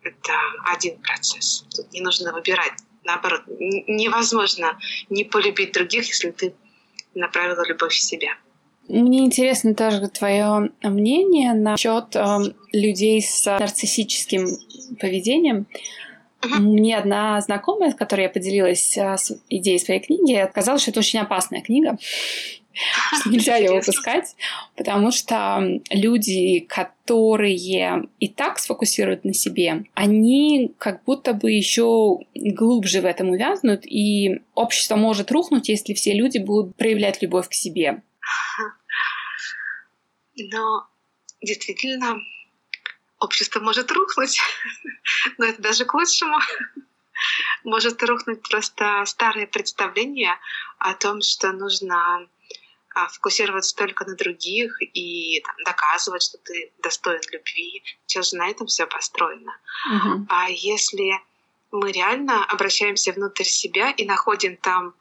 это 0.09 0.33
один 0.73 0.99
процесс. 0.99 1.64
Тут 1.75 1.92
не 1.92 2.01
нужно 2.01 2.33
выбирать. 2.33 2.73
Наоборот, 3.05 3.42
невозможно 3.49 4.79
не 5.09 5.25
полюбить 5.25 5.73
других, 5.73 6.07
если 6.09 6.31
ты 6.31 6.55
направила 7.14 7.66
любовь 7.66 7.92
в 7.92 8.01
себя. 8.01 8.31
Мне 8.88 9.21
интересно 9.21 9.75
тоже 9.75 10.09
твое 10.09 10.71
мнение 10.83 11.53
насчет 11.53 12.16
э, 12.16 12.38
людей 12.73 13.21
с 13.21 13.44
нарциссическим 13.44 14.47
поведением. 14.99 15.66
Uh-huh. 16.40 16.59
Мне 16.59 16.97
одна 16.97 17.38
знакомая, 17.40 17.90
с 17.90 17.94
которой 17.94 18.23
я 18.23 18.29
поделилась 18.31 18.97
э, 18.97 19.16
идеей 19.51 19.79
своей 19.79 20.01
книги, 20.01 20.49
сказала, 20.51 20.79
что 20.79 20.90
это 20.90 21.01
очень 21.01 21.18
опасная 21.18 21.61
книга 21.61 21.99
нельзя 23.27 23.57
ее 23.57 23.73
выпускать, 23.73 24.37
потому 24.77 25.11
что 25.11 25.81
люди, 25.91 26.61
которые 26.61 28.09
и 28.19 28.29
так 28.29 28.59
сфокусируют 28.59 29.25
на 29.25 29.35
себе, 29.35 29.85
они 29.95 30.75
как 30.79 31.05
будто 31.05 31.33
бы 31.33 31.51
еще 31.51 32.19
глубже 32.35 33.01
в 33.01 33.07
этом 33.07 33.31
увязнут, 33.31 33.85
и 33.85 34.41
общество 34.55 34.97
может 34.97 35.31
рухнуть, 35.33 35.69
если 35.69 35.95
все 35.95 36.14
люди 36.14 36.38
будут 36.38 36.77
проявлять 36.77 37.23
любовь 37.23 37.49
к 37.49 37.55
себе. 37.55 38.03
Но 40.37 40.87
действительно, 41.43 42.21
общество 43.19 43.61
может 43.61 43.91
рухнуть, 43.91 44.41
но 45.38 45.47
это 45.47 45.61
даже 45.62 45.85
к 45.85 45.95
лучшему. 45.95 46.38
Может 47.64 48.03
рухнуть 48.05 48.49
просто 48.49 49.03
старое 49.07 49.47
представление 49.47 50.38
о 50.79 50.95
том, 50.95 51.21
что 51.21 51.53
нужно 51.53 52.29
фокусироваться 53.08 53.76
только 53.76 54.04
на 54.04 54.16
других 54.16 54.76
и 54.80 55.40
там, 55.40 55.54
доказывать, 55.64 56.22
что 56.22 56.38
ты 56.38 56.72
достоин 56.82 57.20
любви. 57.32 57.82
Сейчас 58.06 58.30
же 58.30 58.37
на 58.37 58.48
этом 58.48 58.66
все 58.66 58.87
построено. 58.87 59.56
Uh-huh. 59.92 60.26
А 60.28 60.50
если 60.50 61.12
мы 61.70 61.92
реально 61.92 62.44
обращаемся 62.46 63.12
внутрь 63.12 63.44
себя 63.44 63.90
и 63.90 64.04
находим 64.04 64.56
там 64.56 64.94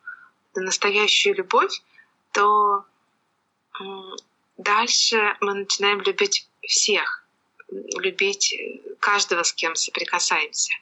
настоящую 0.56 1.36
любовь, 1.36 1.82
то 2.34 2.86
дальше 4.58 5.36
мы 5.42 5.54
начинаем 5.54 6.02
любить 6.02 6.48
всех, 6.68 7.26
любить 7.70 8.56
каждого, 9.00 9.44
с 9.44 9.54
кем 9.54 9.76
соприкасаемся. 9.76 10.74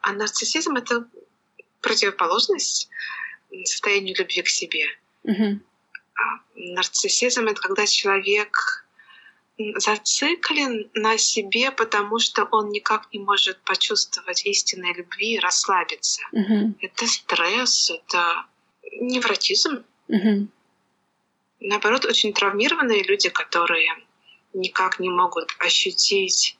А 0.00 0.12
нарциссизм— 0.12 0.76
это 0.76 1.06
противоположность 1.80 2.88
состоянию 3.64 4.16
любви 4.16 4.42
к 4.42 4.48
себе. 4.48 4.86
Uh-huh. 5.24 5.60
Нарциссизм— 6.54 7.46
это 7.48 7.60
когда 7.60 7.86
человек 7.86 8.86
зациклен 9.76 10.90
на 10.94 11.18
себе, 11.18 11.70
потому 11.72 12.18
что 12.18 12.44
он 12.44 12.70
никак 12.70 13.12
не 13.12 13.18
может 13.18 13.60
почувствовать 13.62 14.46
истинной 14.46 14.94
любви 14.94 15.34
и 15.34 15.38
расслабиться. 15.38 16.22
Uh-huh. 16.32 16.74
Это 16.80 17.06
стресс, 17.06 17.90
это 17.90 18.46
невротизм. 19.00 19.84
Uh-huh. 20.08 20.46
Наоборот, 21.60 22.04
очень 22.04 22.32
травмированные 22.32 23.02
люди, 23.02 23.28
которые 23.30 23.90
никак 24.54 25.00
не 25.00 25.10
могут 25.10 25.54
ощутить 25.58 26.56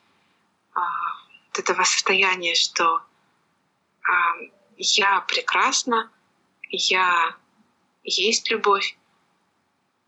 а, 0.75 0.81
вот 1.49 1.59
этого 1.59 1.85
состояния, 1.85 2.57
что 2.57 3.01
а, 4.03 4.35
я 4.77 5.21
прекрасна, 5.23 6.11
я 6.71 7.37
есть 8.03 8.51
любовь, 8.51 8.97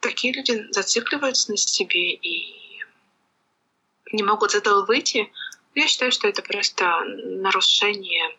такие 0.01 0.33
люди 0.33 0.67
зацикливаются 0.71 1.51
на 1.51 1.57
себе 1.57 2.15
и 2.15 2.83
не 4.13 4.23
могут 4.23 4.51
из 4.51 4.57
этого 4.57 4.85
выйти. 4.85 5.31
Я 5.75 5.87
считаю, 5.87 6.11
что 6.11 6.29
это 6.29 6.43
просто 6.43 7.05
нарушение, 7.05 8.37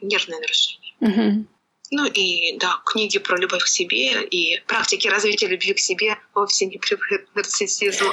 нервное 0.00 0.40
нарушение. 0.40 0.94
Угу. 1.00 1.46
Ну 1.90 2.06
и 2.06 2.58
да, 2.58 2.80
книги 2.84 3.18
про 3.18 3.36
любовь 3.38 3.62
к 3.62 3.68
себе 3.68 4.24
и 4.24 4.60
практики 4.66 5.08
развития 5.08 5.46
любви 5.46 5.74
к 5.74 5.78
себе 5.78 6.18
вовсе 6.34 6.66
не 6.66 6.78
приводят 6.78 7.28
к 7.28 7.34
нарциссизму. 7.34 8.12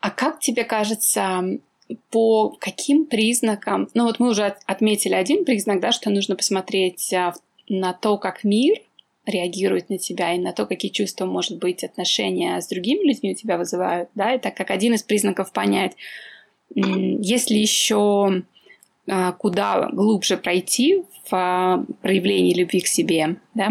А 0.00 0.10
как 0.10 0.40
тебе 0.40 0.64
кажется, 0.64 1.42
по 2.10 2.50
каким 2.50 3.06
признакам, 3.06 3.88
ну 3.94 4.04
вот 4.04 4.18
мы 4.20 4.30
уже 4.30 4.56
отметили 4.66 5.14
один 5.14 5.44
признак, 5.44 5.80
да, 5.80 5.92
что 5.92 6.10
нужно 6.10 6.36
посмотреть 6.36 7.12
а, 7.12 7.34
на 7.68 7.92
то, 7.92 8.16
как 8.16 8.44
мир 8.44 8.78
реагирует 9.26 9.90
на 9.90 9.98
тебя 9.98 10.32
и 10.34 10.38
на 10.38 10.52
то, 10.52 10.66
какие 10.66 10.90
чувства, 10.90 11.26
может 11.26 11.58
быть, 11.58 11.84
отношения 11.84 12.60
с 12.60 12.68
другими 12.68 13.06
людьми 13.06 13.32
у 13.32 13.34
тебя 13.34 13.58
вызывают, 13.58 14.08
да, 14.14 14.30
это 14.30 14.50
как 14.50 14.70
один 14.70 14.94
из 14.94 15.02
признаков 15.02 15.52
понять, 15.52 15.92
если 16.74 17.54
еще 17.54 18.42
а, 19.08 19.32
куда 19.32 19.88
глубже 19.92 20.36
пройти 20.36 21.02
в 21.28 21.34
а, 21.34 21.84
проявлении 22.02 22.54
любви 22.54 22.80
к 22.80 22.86
себе, 22.86 23.36
да, 23.54 23.70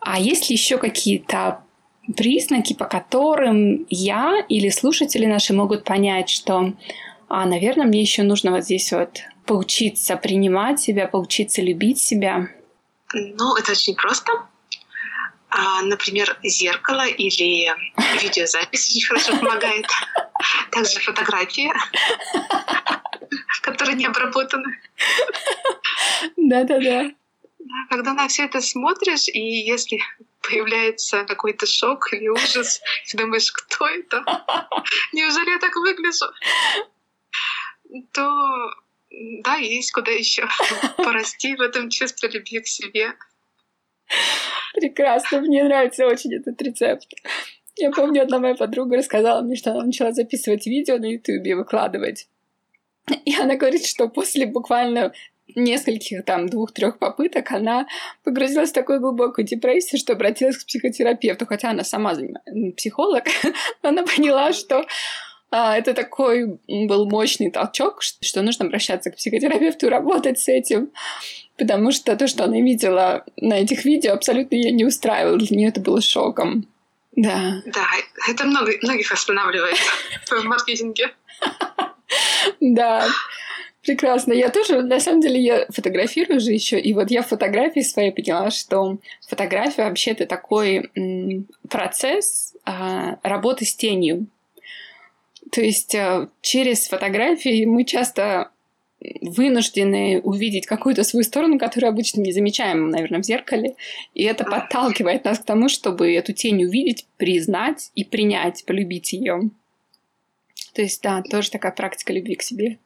а 0.00 0.18
есть 0.18 0.50
ли 0.50 0.54
еще 0.54 0.78
какие-то 0.78 1.60
признаки, 2.16 2.74
по 2.74 2.84
которым 2.84 3.86
я 3.88 4.44
или 4.48 4.68
слушатели 4.68 5.26
наши 5.26 5.54
могут 5.54 5.84
понять, 5.84 6.28
что, 6.28 6.74
а, 7.28 7.46
наверное, 7.46 7.86
мне 7.86 8.00
еще 8.00 8.22
нужно 8.22 8.50
вот 8.50 8.64
здесь 8.64 8.92
вот 8.92 9.20
поучиться 9.46 10.16
принимать 10.16 10.80
себя, 10.80 11.08
поучиться 11.08 11.62
любить 11.62 11.98
себя? 11.98 12.48
Ну, 13.14 13.54
это 13.56 13.72
очень 13.72 13.94
просто. 13.94 14.32
А, 15.48 15.82
например, 15.82 16.36
зеркало 16.42 17.06
или 17.06 17.72
видеозапись 18.20 18.90
очень 18.90 19.06
хорошо 19.06 19.36
помогает. 19.36 19.86
Также 20.72 20.98
фотографии, 20.98 21.72
которые 23.62 23.96
не 23.96 24.06
обработаны. 24.06 24.80
Да-да-да. 26.36 27.12
Когда 27.88 28.14
на 28.14 28.26
все 28.26 28.44
это 28.46 28.60
смотришь, 28.60 29.28
и 29.28 29.40
если 29.40 30.00
появляется 30.42 31.24
какой-то 31.24 31.66
шок 31.66 32.12
или 32.12 32.28
ужас, 32.28 32.80
ты 33.08 33.16
думаешь, 33.16 33.50
кто 33.52 33.86
это? 33.86 34.24
Неужели 35.12 35.50
я 35.50 35.58
так 35.58 35.74
выгляжу? 35.76 36.26
То 38.12 38.74
да, 39.42 39.56
есть 39.56 39.92
куда 39.92 40.10
еще 40.10 40.46
порасти 40.96 41.54
в 41.54 41.60
этом 41.60 41.90
чувстве 41.90 42.28
любви 42.28 42.60
к 42.60 42.66
себе. 42.66 43.12
Прекрасно, 44.74 45.40
мне 45.40 45.64
нравится 45.64 46.06
очень 46.06 46.34
этот 46.34 46.60
рецепт. 46.60 47.06
Я 47.76 47.90
помню, 47.90 48.22
одна 48.22 48.38
моя 48.38 48.54
подруга 48.54 48.96
рассказала 48.96 49.42
мне, 49.42 49.56
что 49.56 49.72
она 49.72 49.84
начала 49.84 50.12
записывать 50.12 50.66
видео 50.66 50.98
на 50.98 51.06
YouTube 51.06 51.44
и 51.44 51.54
выкладывать. 51.54 52.28
И 53.24 53.34
она 53.34 53.56
говорит, 53.56 53.84
что 53.84 54.08
после 54.08 54.46
буквально 54.46 55.12
нескольких 55.54 56.24
там 56.24 56.48
двух-трех 56.48 56.98
попыток 56.98 57.50
она 57.52 57.86
погрузилась 58.22 58.70
в 58.70 58.74
такую 58.74 59.00
глубокую 59.00 59.44
депрессию, 59.44 59.98
что 59.98 60.14
обратилась 60.14 60.56
к 60.56 60.66
психотерапевту, 60.66 61.46
хотя 61.46 61.70
она 61.70 61.84
сама 61.84 62.14
психолог, 62.76 63.24
она 63.82 64.04
поняла, 64.04 64.52
что 64.52 64.86
это 65.56 65.94
такой 65.94 66.58
был 66.68 67.08
мощный 67.08 67.50
толчок, 67.50 68.02
что 68.02 68.42
нужно 68.42 68.64
обращаться 68.64 69.10
к 69.10 69.16
психотерапевту 69.16 69.86
и 69.86 69.90
работать 69.90 70.38
с 70.40 70.48
этим, 70.48 70.90
потому 71.56 71.92
что 71.92 72.16
то, 72.16 72.26
что 72.26 72.44
она 72.44 72.60
видела 72.60 73.24
на 73.36 73.54
этих 73.54 73.84
видео, 73.84 74.14
абсолютно 74.14 74.56
ее 74.56 74.72
не 74.72 74.84
устраивало, 74.84 75.38
для 75.38 75.56
нее 75.56 75.68
это 75.68 75.80
было 75.80 76.00
шоком. 76.00 76.66
Да. 77.16 77.62
Да, 77.66 77.86
это 78.28 78.44
много, 78.44 78.72
многих 78.82 79.12
останавливает 79.12 79.76
в 80.30 80.44
маркетинге. 80.44 81.14
Да. 82.60 83.06
Прекрасно. 83.82 84.32
Я 84.32 84.48
тоже, 84.48 84.82
на 84.82 84.98
самом 84.98 85.20
деле, 85.20 85.38
я 85.40 85.66
фотографирую 85.66 86.40
же 86.40 86.52
еще. 86.52 86.80
И 86.80 86.94
вот 86.94 87.10
я 87.10 87.22
в 87.22 87.28
фотографии 87.28 87.80
своей 87.80 88.12
поняла, 88.12 88.50
что 88.50 88.96
фотография 89.28 89.84
вообще 89.84 90.12
это 90.12 90.26
такой 90.26 90.90
м, 90.96 91.46
процесс 91.68 92.54
а, 92.64 93.18
работы 93.22 93.66
с 93.66 93.76
тенью. 93.76 94.26
То 95.50 95.60
есть 95.60 95.94
а, 95.94 96.28
через 96.40 96.88
фотографии 96.88 97.64
мы 97.64 97.84
часто 97.84 98.50
вынуждены 99.20 100.20
увидеть 100.22 100.66
какую-то 100.66 101.04
свою 101.04 101.24
сторону, 101.24 101.58
которую 101.58 101.90
обычно 101.90 102.20
не 102.20 102.32
замечаем, 102.32 102.88
наверное, 102.90 103.22
в 103.22 103.24
зеркале. 103.24 103.76
И 104.14 104.24
это 104.24 104.44
подталкивает 104.44 105.24
нас 105.24 105.38
к 105.38 105.44
тому, 105.44 105.68
чтобы 105.68 106.12
эту 106.14 106.32
тень 106.32 106.64
увидеть, 106.64 107.06
признать 107.16 107.90
и 107.94 108.04
принять, 108.04 108.64
полюбить 108.64 109.12
ее. 109.12 109.50
То 110.74 110.82
есть, 110.82 111.02
да, 111.02 111.22
тоже 111.22 111.50
такая 111.50 111.72
практика 111.72 112.12
любви 112.12 112.34
к 112.34 112.42
себе. 112.42 112.78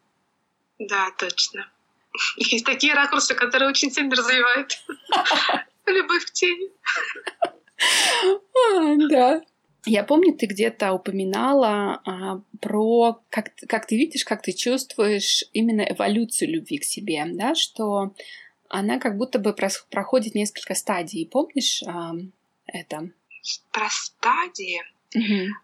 Да, 0.78 1.10
точно. 1.16 1.70
Есть 2.36 2.66
такие 2.66 2.94
ракурсы, 2.94 3.34
которые 3.34 3.68
очень 3.70 3.90
сильно 3.90 4.14
развивают 4.14 4.82
любовь 5.86 6.24
к 6.24 6.32
тени. 6.32 6.70
А, 7.80 8.96
да. 9.08 9.40
Я 9.86 10.04
помню, 10.04 10.34
ты 10.34 10.46
где-то 10.46 10.92
упоминала 10.92 12.00
а, 12.04 12.40
про 12.60 13.20
как, 13.30 13.54
как 13.68 13.86
ты 13.86 13.96
видишь, 13.96 14.24
как 14.24 14.42
ты 14.42 14.52
чувствуешь 14.52 15.44
именно 15.52 15.82
эволюцию 15.82 16.50
любви 16.50 16.78
к 16.78 16.84
себе, 16.84 17.24
да, 17.26 17.54
что 17.54 18.14
она 18.68 18.98
как 18.98 19.16
будто 19.16 19.38
бы 19.38 19.54
проходит 19.90 20.34
несколько 20.34 20.74
стадий. 20.74 21.26
Помнишь 21.26 21.82
а, 21.86 22.12
это? 22.66 23.10
Про 23.72 23.88
стадии? 23.88 24.82
Угу. 25.14 25.54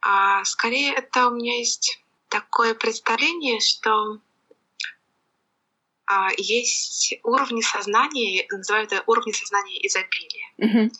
А, 0.00 0.44
скорее, 0.44 0.94
это 0.94 1.28
у 1.28 1.34
меня 1.34 1.56
есть 1.56 2.02
такое 2.28 2.74
представление, 2.74 3.60
что 3.60 4.20
а, 6.06 6.30
есть 6.36 7.18
уровни 7.22 7.60
сознания, 7.60 8.46
называют 8.50 8.92
это 8.92 9.02
уровни 9.06 9.32
сознания 9.32 9.86
изобилия. 9.86 10.46
Mm-hmm. 10.58 10.92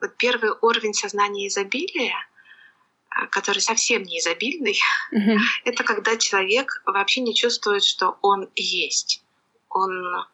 Вот 0.00 0.16
первый 0.16 0.52
уровень 0.62 0.94
сознания 0.94 1.48
изобилия, 1.48 2.14
а, 3.10 3.26
который 3.26 3.60
совсем 3.60 4.02
не 4.02 4.18
изобильный, 4.18 4.78
mm-hmm. 5.12 5.38
это 5.64 5.84
когда 5.84 6.16
человек 6.16 6.82
вообще 6.86 7.20
не 7.20 7.34
чувствует, 7.34 7.84
что 7.84 8.18
он 8.22 8.48
есть. 8.54 9.22
Он 9.70 10.24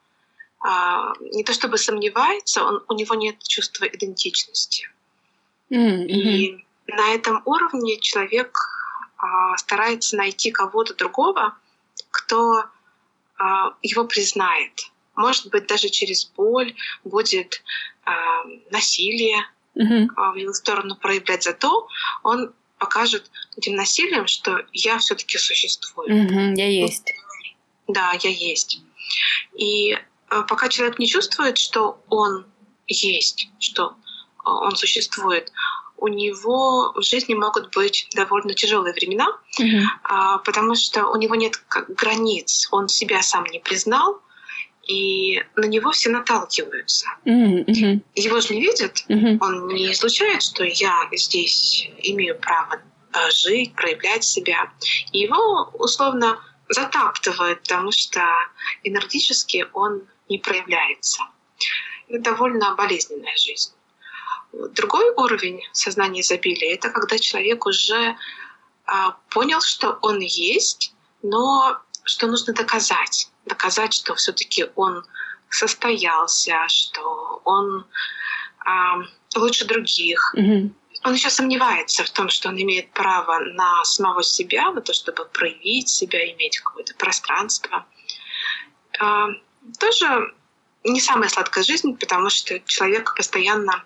а, 0.61 1.13
не 1.21 1.45
то 1.45 1.53
чтобы 1.53 1.79
сомневается, 1.79 2.65
он, 2.65 2.85
у 2.89 2.95
него 2.95 3.15
нет 3.15 3.43
чувства 3.43 3.85
идентичности. 3.85 4.89
Mm-hmm. 5.71 6.07
И 6.07 6.65
на 6.87 7.15
этом 7.15 7.43
уровне 7.45 7.99
человек 8.01 8.57
а, 9.17 9.57
старается 9.57 10.17
найти 10.17 10.51
кого-то 10.51 10.95
другого, 10.95 11.57
кто 12.11 12.65
а, 13.39 13.75
его 13.83 14.05
признает. 14.05 14.91
Может 15.17 15.49
быть, 15.51 15.67
даже 15.67 15.89
через 15.89 16.25
боль 16.27 16.75
будет 17.05 17.63
а, 18.05 18.45
насилие 18.71 19.47
mm-hmm. 19.77 20.09
в 20.33 20.37
его 20.37 20.53
сторону 20.53 20.97
проявлять. 20.97 21.45
Зато 21.45 21.89
он 22.23 22.53
покажет 22.79 23.31
этим 23.57 23.75
насилием, 23.75 24.27
что 24.27 24.65
я 24.73 24.99
все-таки 24.99 25.39
существую. 25.39 26.09
Mm-hmm, 26.09 26.55
я 26.57 26.69
есть. 26.69 27.13
Да, 27.89 28.13
я 28.23 28.31
есть. 28.31 28.81
И 29.57 29.97
пока 30.29 30.69
человек 30.69 30.99
не 30.99 31.07
чувствует, 31.07 31.59
что 31.59 32.03
он 32.09 32.47
есть, 32.87 33.49
что 33.59 33.95
он 34.45 34.77
существует, 34.77 35.53
у 35.97 36.09
него 36.09 36.93
в 36.95 37.03
жизни 37.03 37.35
могут 37.35 37.75
быть 37.75 38.09
довольно 38.15 38.55
тяжелые 38.55 38.93
времена, 38.93 39.27
mm-hmm. 39.59 39.83
а, 40.03 40.39
потому 40.39 40.75
что 40.75 41.07
у 41.07 41.17
него 41.17 41.35
нет 41.35 41.63
границ, 41.89 42.69
он 42.71 42.89
себя 42.89 43.23
сам 43.23 43.45
не 43.47 43.59
признал, 43.59 44.21
и 44.87 45.43
на 45.57 45.67
него 45.67 45.91
все 45.93 46.11
наталкиваются. 46.11 47.07
Mm-hmm. 47.25 48.03
Его 48.15 48.41
же 48.41 48.55
не 48.55 48.61
видят, 48.61 49.05
mm-hmm. 49.09 49.39
он 49.41 49.69
не 49.69 49.93
излучает, 49.93 50.43
что 50.43 50.65
я 50.65 51.09
здесь 51.13 51.89
имею 52.03 52.39
право 52.39 52.83
а, 53.13 53.31
жить, 53.31 53.75
проявлять 53.75 54.25
себя. 54.25 54.73
И 55.13 55.21
его 55.21 55.71
условно 55.75 56.39
затаптывают, 56.69 57.61
потому 57.63 57.93
что 57.93 58.21
энергетически 58.83 59.67
он 59.73 60.03
не 60.29 60.39
проявляется. 60.39 61.23
Это 62.09 62.23
довольно 62.31 62.75
болезненная 62.75 63.37
жизнь. 63.37 63.73
Другой 64.53 65.11
уровень 65.17 65.63
сознания 65.73 66.21
изобилия— 66.21 66.75
это 66.77 66.91
когда 66.91 67.19
человек 67.19 67.67
уже 67.67 68.17
а, 68.87 69.17
понял, 69.31 69.61
что 69.61 69.99
он 70.03 70.21
есть, 70.21 70.95
но 71.23 71.79
что 72.05 72.27
нужно 72.27 72.53
доказать. 72.53 73.31
Доказать, 73.47 73.93
что 73.93 74.15
все 74.15 74.33
таки 74.33 74.67
он 74.75 75.05
состоялся, 75.51 76.57
что 76.69 77.41
он 77.45 77.87
а, 78.65 79.03
лучше 79.37 79.65
других. 79.67 80.35
Mm-hmm. 80.37 80.71
Он 81.05 81.13
еще 81.13 81.29
сомневается 81.29 82.03
в 82.05 82.11
том, 82.11 82.31
что 82.31 82.49
он 82.49 82.61
имеет 82.61 82.91
право 82.93 83.39
на 83.39 83.85
самого 83.85 84.23
себя, 84.23 84.71
на 84.73 84.81
то, 84.81 84.95
чтобы 84.95 85.27
проявить 85.27 85.89
себя, 85.89 86.33
иметь 86.33 86.59
какое-то 86.59 86.95
пространство. 86.95 87.87
А, 88.99 89.29
тоже 89.79 90.35
не 90.85 91.01
самая 91.01 91.29
сладкая 91.29 91.65
жизнь, 91.65 91.97
потому 91.97 92.31
что 92.31 92.59
человек 92.61 93.15
постоянно 93.17 93.85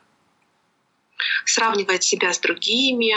сравнивает 1.44 2.02
себя 2.02 2.32
с 2.32 2.38
другими, 2.38 3.14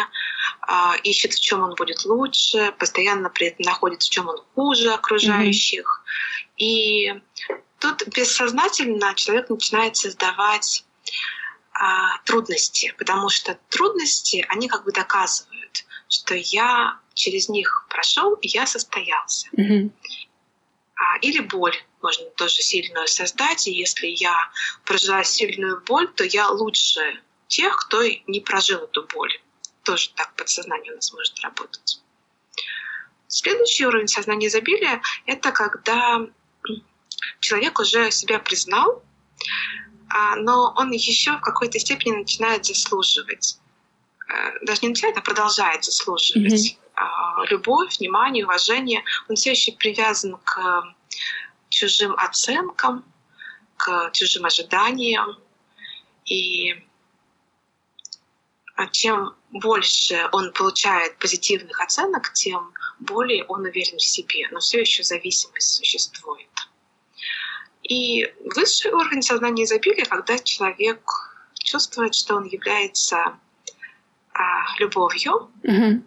ищет, 1.04 1.34
в 1.34 1.40
чем 1.40 1.64
он 1.64 1.76
будет 1.76 2.06
лучше, 2.06 2.74
постоянно 2.78 3.30
при 3.30 3.48
этом 3.48 3.66
находит, 3.66 4.04
в 4.04 4.10
чем 4.10 4.28
он 4.28 4.38
хуже 4.56 4.94
окружающих. 4.94 6.04
Mm-hmm. 6.04 6.42
И 6.58 7.22
тут 7.80 8.08
бессознательно 8.08 9.14
человек 9.16 9.50
начинает 9.50 9.96
создавать 9.96 10.86
а, 11.74 12.20
трудности, 12.26 12.94
потому 12.98 13.30
что 13.30 13.58
трудности, 13.70 14.46
они 14.50 14.68
как 14.68 14.84
бы 14.84 14.92
доказывают, 14.92 15.86
что 16.08 16.36
я 16.36 17.00
через 17.16 17.50
них 17.50 17.88
прошел, 17.90 18.36
и 18.36 18.48
я 18.48 18.68
состоялся. 18.68 19.50
Mm-hmm. 19.58 19.92
А, 20.96 21.18
или 21.22 21.40
боль 21.40 21.76
можно 22.02 22.26
тоже 22.32 22.62
сильную 22.62 23.08
создать. 23.08 23.68
И 23.68 23.72
если 23.72 24.08
я 24.08 24.52
прожила 24.86 25.24
сильную 25.24 25.82
боль, 25.82 26.08
то 26.14 26.24
я 26.24 26.50
лучше 26.50 27.20
тех, 27.48 27.76
кто 27.78 28.04
не 28.28 28.40
прожил 28.42 28.82
эту 28.82 29.04
боль. 29.04 29.42
Тоже 29.84 30.10
так 30.16 30.36
подсознание 30.36 30.92
у 30.94 30.96
нас 30.96 31.12
может 31.14 31.40
работать. 31.42 32.02
Следующий 33.28 33.86
уровень 33.86 34.08
сознания 34.08 34.48
изобилия— 34.48 35.02
это 35.26 35.52
когда 35.52 36.28
человек 37.40 37.80
уже 37.80 38.12
себя 38.12 38.40
признал, 38.40 39.02
а, 40.10 40.36
но 40.36 40.74
он 40.78 40.92
еще 40.92 41.38
в 41.38 41.42
какой-то 41.42 41.80
степени 41.80 42.18
начинает 42.18 42.66
заслуживать. 42.66 43.58
Э, 44.28 44.66
даже 44.66 44.82
не 44.82 44.90
начинает, 44.90 45.18
а 45.18 45.22
продолжает 45.22 45.84
заслуживать. 45.84 46.78
Mm-hmm. 46.98 47.48
Любовь, 47.50 47.98
внимание, 47.98 48.46
уважение. 48.46 49.04
Он 49.28 49.36
все 49.36 49.52
еще 49.52 49.72
привязан 49.72 50.38
к 50.44 50.94
чужим 51.70 52.14
оценкам, 52.16 53.04
к 53.78 54.12
чужим 54.12 54.46
ожиданиям. 54.46 55.38
И 56.26 56.76
чем 58.88 59.36
больше 59.52 60.30
он 60.32 60.54
получает 60.54 61.18
позитивных 61.18 61.80
оценок, 61.82 62.34
тем 62.34 62.74
более 63.00 63.46
он 63.46 63.62
уверен 63.62 63.98
в 63.98 64.04
себе. 64.04 64.48
Но 64.52 64.60
все 64.60 64.82
еще 64.82 65.04
зависимость 65.04 65.76
существует. 65.76 66.48
И 67.84 68.32
высший 68.56 68.92
уровень 68.92 69.22
сознания 69.22 69.66
изобилия, 69.66 70.06
когда 70.06 70.38
человек 70.40 71.02
чувствует, 71.56 72.16
что 72.16 72.36
он 72.36 72.46
является 72.46 73.38
а, 74.34 74.80
любовью, 74.80 75.52
mm-hmm. 75.64 76.02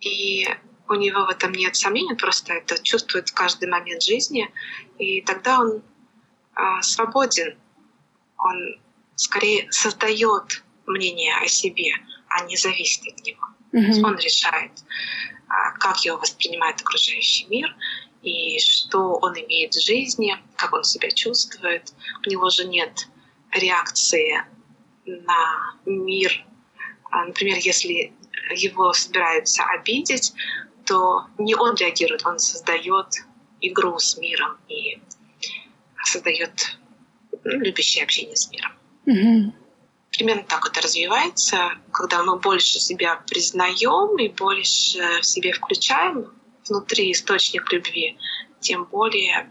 и 0.00 0.48
у 0.88 0.94
него 0.94 1.26
в 1.26 1.30
этом 1.30 1.52
нет 1.52 1.76
сомнений, 1.76 2.12
он 2.12 2.16
просто 2.16 2.54
это 2.54 2.82
чувствует 2.82 3.28
в 3.28 3.34
каждый 3.34 3.68
момент 3.68 4.02
жизни, 4.02 4.50
и 4.98 5.20
тогда 5.22 5.60
он 5.60 5.82
а, 6.54 6.82
свободен, 6.82 7.58
он 8.38 8.80
скорее 9.16 9.70
создает 9.72 10.63
мнение 10.86 11.34
о 11.36 11.48
себе, 11.48 11.92
а 12.28 12.44
не 12.44 12.56
зависит 12.56 13.02
от 13.06 13.24
него. 13.24 13.42
Mm-hmm. 13.72 14.04
Он 14.04 14.16
решает, 14.18 14.72
а, 15.48 15.72
как 15.72 16.04
его 16.04 16.18
воспринимает 16.18 16.80
окружающий 16.80 17.46
мир, 17.46 17.74
и 18.22 18.58
что 18.58 19.18
он 19.20 19.34
имеет 19.34 19.74
в 19.74 19.84
жизни, 19.84 20.36
как 20.56 20.72
он 20.72 20.84
себя 20.84 21.10
чувствует. 21.10 21.92
У 22.24 22.30
него 22.30 22.48
же 22.50 22.66
нет 22.66 23.08
реакции 23.52 24.42
на 25.04 25.74
мир. 25.84 26.44
А, 27.10 27.24
например, 27.26 27.58
если 27.58 28.12
его 28.54 28.92
собираются 28.92 29.64
обидеть, 29.64 30.32
то 30.86 31.26
не 31.38 31.54
он 31.54 31.76
реагирует, 31.76 32.26
он 32.26 32.38
создает 32.38 33.06
игру 33.60 33.98
с 33.98 34.16
миром 34.18 34.58
и 34.68 35.00
создает 36.04 36.78
ну, 37.44 37.58
любящее 37.60 38.04
общение 38.04 38.36
с 38.36 38.50
миром. 38.50 38.72
Mm-hmm. 39.06 39.63
Примерно 40.16 40.44
так 40.44 40.66
это 40.66 40.80
развивается, 40.80 41.72
когда 41.90 42.22
мы 42.22 42.38
больше 42.38 42.78
себя 42.78 43.16
признаем 43.26 44.16
и 44.18 44.28
больше 44.28 45.00
в 45.20 45.26
себе 45.26 45.52
включаем, 45.52 46.30
внутри 46.68 47.12
источник 47.12 47.72
любви, 47.72 48.16
тем 48.60 48.84
более 48.84 49.50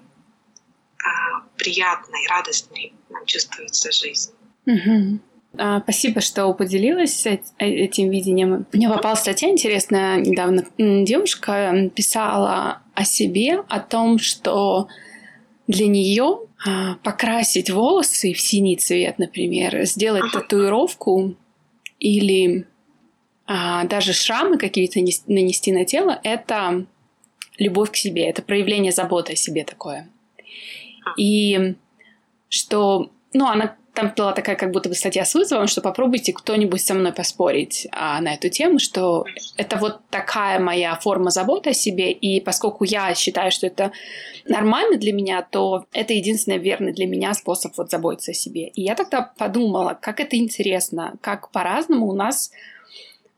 а, 1.03 1.41
приятной, 1.57 2.27
радостной 2.29 2.93
нам 3.09 3.25
чувствуется 3.25 3.91
жизнь. 3.91 4.31
Угу. 4.65 5.19
А, 5.57 5.81
спасибо, 5.81 6.21
что 6.21 6.51
поделилась 6.53 7.25
э, 7.25 7.39
этим 7.59 8.09
видением. 8.09 8.65
Мне 8.71 8.89
попала 8.89 9.15
статья 9.15 9.49
интересная 9.49 10.17
недавно. 10.17 10.65
Девушка 10.77 11.91
писала 11.93 12.81
о 12.95 13.03
себе, 13.03 13.63
о 13.67 13.79
том, 13.79 14.17
что 14.17 14.87
для 15.67 15.87
нее 15.87 16.39
покрасить 17.03 17.69
волосы 17.69 18.33
в 18.33 18.39
синий 18.39 18.77
цвет, 18.77 19.19
например, 19.19 19.83
сделать 19.85 20.23
ага. 20.23 20.39
татуировку 20.39 21.35
или 21.99 22.65
а, 23.45 23.83
даже 23.85 24.13
шрамы 24.13 24.57
какие-то 24.57 24.99
нанести 25.27 25.71
на 25.71 25.85
тело, 25.85 26.19
это 26.23 26.85
любовь 27.57 27.91
к 27.91 27.95
себе, 27.95 28.29
это 28.29 28.41
проявление 28.41 28.91
заботы 28.91 29.33
о 29.33 29.35
себе 29.35 29.63
такое. 29.63 30.09
И 31.17 31.75
что, 32.49 33.11
ну, 33.33 33.47
она 33.47 33.75
там 33.93 34.11
была 34.15 34.33
такая 34.33 34.55
как 34.55 34.71
будто 34.71 34.89
бы 34.89 34.95
статья 34.95 35.23
с 35.23 35.35
вызовом, 35.35 35.67
что 35.67 35.81
попробуйте 35.81 36.33
кто-нибудь 36.33 36.81
со 36.81 36.93
мной 36.93 37.13
поспорить 37.13 37.87
а, 37.91 38.19
на 38.21 38.33
эту 38.33 38.49
тему, 38.49 38.79
что 38.79 39.25
это 39.55 39.77
вот 39.77 39.99
такая 40.09 40.59
моя 40.59 40.95
форма 40.95 41.29
заботы 41.29 41.71
о 41.71 41.73
себе, 41.73 42.11
и 42.11 42.41
поскольку 42.41 42.85
я 42.85 43.13
считаю, 43.13 43.51
что 43.51 43.67
это 43.67 43.91
нормально 44.45 44.97
для 44.97 45.13
меня, 45.13 45.41
то 45.43 45.85
это 45.91 46.13
единственный 46.13 46.57
верный 46.57 46.91
для 46.91 47.05
меня 47.05 47.33
способ 47.35 47.77
вот 47.77 47.91
заботиться 47.91 48.31
о 48.31 48.35
себе. 48.35 48.69
И 48.69 48.81
я 48.81 48.95
тогда 48.95 49.21
подумала, 49.37 49.97
как 50.01 50.19
это 50.19 50.37
интересно, 50.37 51.15
как 51.21 51.51
по-разному 51.51 52.07
у 52.07 52.13
нас 52.13 52.51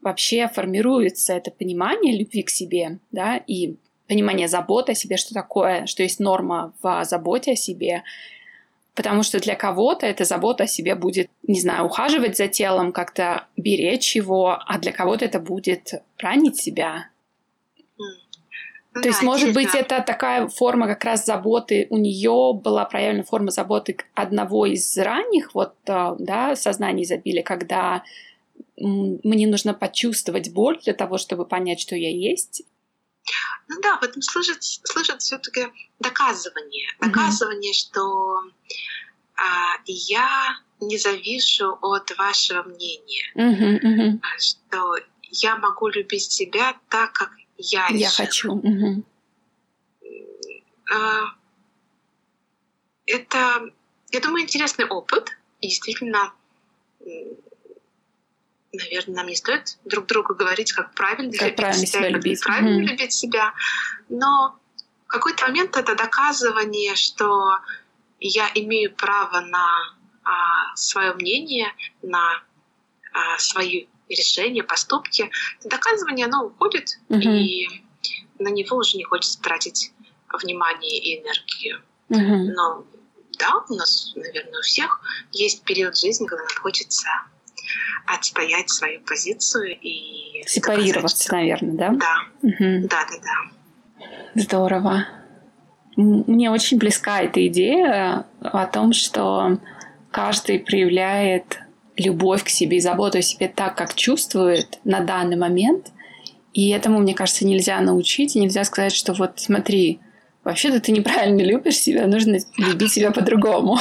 вообще 0.01 0.47
формируется 0.47 1.33
это 1.33 1.51
понимание 1.51 2.17
любви 2.17 2.43
к 2.43 2.49
себе, 2.49 2.99
да, 3.11 3.37
и 3.37 3.75
понимание 4.07 4.47
заботы 4.47 4.93
о 4.93 4.95
себе, 4.95 5.17
что 5.17 5.33
такое, 5.33 5.85
что 5.85 6.03
есть 6.03 6.19
норма 6.19 6.73
в 6.81 7.03
заботе 7.03 7.53
о 7.53 7.55
себе. 7.55 8.03
Потому 8.95 9.23
что 9.23 9.39
для 9.39 9.55
кого-то 9.55 10.05
эта 10.05 10.23
забота 10.23 10.63
о 10.63 10.67
себе 10.67 10.95
будет, 10.95 11.29
не 11.43 11.59
знаю, 11.59 11.85
ухаживать 11.85 12.37
за 12.37 12.47
телом, 12.47 12.93
как-то 12.93 13.45
беречь 13.57 14.15
его, 14.15 14.57
а 14.65 14.79
для 14.79 14.93
кого-то 14.93 15.25
это 15.25 15.39
будет 15.39 15.93
ранить 16.17 16.57
себя. 16.57 17.09
То 18.93 19.09
есть, 19.09 19.21
может 19.21 19.53
быть, 19.53 19.75
это 19.75 20.01
такая 20.01 20.47
форма 20.47 20.87
как 20.87 21.03
раз 21.03 21.25
заботы. 21.25 21.87
У 21.89 21.97
нее 21.97 22.53
была 22.53 22.85
проявлена 22.85 23.23
форма 23.23 23.51
заботы 23.51 23.97
одного 24.13 24.65
из 24.65 24.97
ранних 24.97 25.53
вот, 25.53 25.73
э, 25.85 26.15
да, 26.17 26.55
сознаний 26.55 27.03
изобилия, 27.03 27.43
когда 27.43 28.03
мне 28.77 29.47
нужно 29.47 29.73
почувствовать 29.73 30.53
боль 30.53 30.79
для 30.83 30.93
того, 30.93 31.17
чтобы 31.17 31.45
понять, 31.45 31.79
что 31.79 31.95
я 31.95 32.09
есть, 32.09 32.63
ну 33.67 33.81
да, 33.81 33.97
в 33.97 34.03
этом 34.03 34.21
служит, 34.21 34.63
служит 34.63 35.21
все-таки 35.21 35.67
доказывание. 35.99 36.87
Доказывание, 36.99 37.71
mm-hmm. 37.71 37.75
что 37.75 38.43
а, 39.35 39.77
я 39.85 40.57
не 40.79 40.97
завишу 40.97 41.77
от 41.81 42.15
вашего 42.17 42.63
мнения. 42.63 43.31
Mm-hmm, 43.35 43.81
mm-hmm. 43.81 44.19
Что 44.39 44.95
я 45.23 45.57
могу 45.57 45.87
любить 45.87 46.31
себя 46.31 46.77
так, 46.89 47.13
как 47.13 47.31
я. 47.57 47.87
Я 47.89 48.09
хочу. 48.09 48.55
Mm-hmm. 48.55 49.03
А, 50.93 51.21
это, 53.05 53.71
я 54.11 54.19
думаю, 54.19 54.43
интересный 54.43 54.85
опыт. 54.85 55.31
И 55.61 55.69
действительно, 55.69 56.33
наверное, 58.75 59.15
нам 59.17 59.27
не 59.27 59.35
стоит 59.35 59.77
друг 59.85 60.05
другу 60.07 60.35
говорить, 60.35 60.71
как 60.73 60.93
правильно 60.93 61.31
как 61.31 61.41
любить 61.41 61.55
правильно 61.57 61.85
себя, 61.85 62.01
как 62.01 62.11
любить. 62.11 62.43
правильно 62.43 62.69
mm-hmm. 62.69 62.87
любить 62.87 63.13
себя. 63.13 63.53
Но 64.09 64.55
в 65.05 65.07
какой-то 65.07 65.47
момент 65.47 65.75
это 65.77 65.95
доказывание, 65.95 66.95
что 66.95 67.57
я 68.19 68.49
имею 68.55 68.93
право 68.95 69.41
на 69.41 69.95
а, 70.23 70.75
свое 70.75 71.13
мнение, 71.13 71.67
на 72.01 72.41
а, 73.13 73.37
свои 73.37 73.87
решения, 74.09 74.63
поступки. 74.63 75.29
Это 75.59 75.69
доказывание, 75.69 76.25
оно 76.25 76.45
уходит, 76.45 76.99
mm-hmm. 77.09 77.21
и 77.21 77.83
на 78.39 78.49
него 78.49 78.77
уже 78.77 78.97
не 78.97 79.03
хочется 79.03 79.41
тратить 79.41 79.91
внимание 80.31 80.99
и 80.99 81.21
энергию. 81.21 81.81
Mm-hmm. 82.09 82.53
Но 82.55 82.85
да, 83.37 83.63
у 83.69 83.73
нас, 83.75 84.13
наверное, 84.15 84.59
у 84.59 84.61
всех 84.61 85.01
есть 85.31 85.63
период 85.63 85.97
жизни, 85.97 86.25
когда 86.25 86.43
нам 86.43 86.55
хочется 86.61 87.07
отстоять 88.05 88.69
свою 88.69 89.01
позицию 89.01 89.77
и 89.79 90.43
сепарироваться, 90.47 91.29
доказать, 91.29 91.31
наверное, 91.31 91.77
да? 91.77 91.89
Да. 91.91 92.47
Угу. 92.47 92.87
Да, 92.87 93.05
да, 93.09 93.17
да. 93.23 94.41
Здорово. 94.41 95.07
Мне 95.95 96.51
очень 96.51 96.77
близка 96.77 97.21
эта 97.21 97.45
идея 97.47 98.25
о 98.41 98.65
том, 98.65 98.91
что 98.93 99.59
каждый 100.11 100.59
проявляет 100.59 101.61
любовь 101.97 102.43
к 102.43 102.49
себе 102.49 102.77
и 102.77 102.81
заботу 102.81 103.19
о 103.19 103.21
себе 103.21 103.47
так, 103.47 103.77
как 103.77 103.95
чувствует 103.95 104.79
на 104.83 104.99
данный 104.99 105.37
момент. 105.37 105.91
И 106.53 106.69
этому, 106.69 106.99
мне 106.99 107.13
кажется, 107.13 107.45
нельзя 107.45 107.79
научить, 107.79 108.35
и 108.35 108.39
нельзя 108.39 108.63
сказать, 108.63 108.93
что 108.93 109.13
вот 109.13 109.39
смотри, 109.39 109.99
вообще-то 110.43 110.79
ты 110.79 110.91
неправильно 110.91 111.41
любишь 111.41 111.77
себя, 111.77 112.07
нужно 112.07 112.37
любить 112.57 112.93
себя 112.93 113.11
по-другому. 113.11 113.77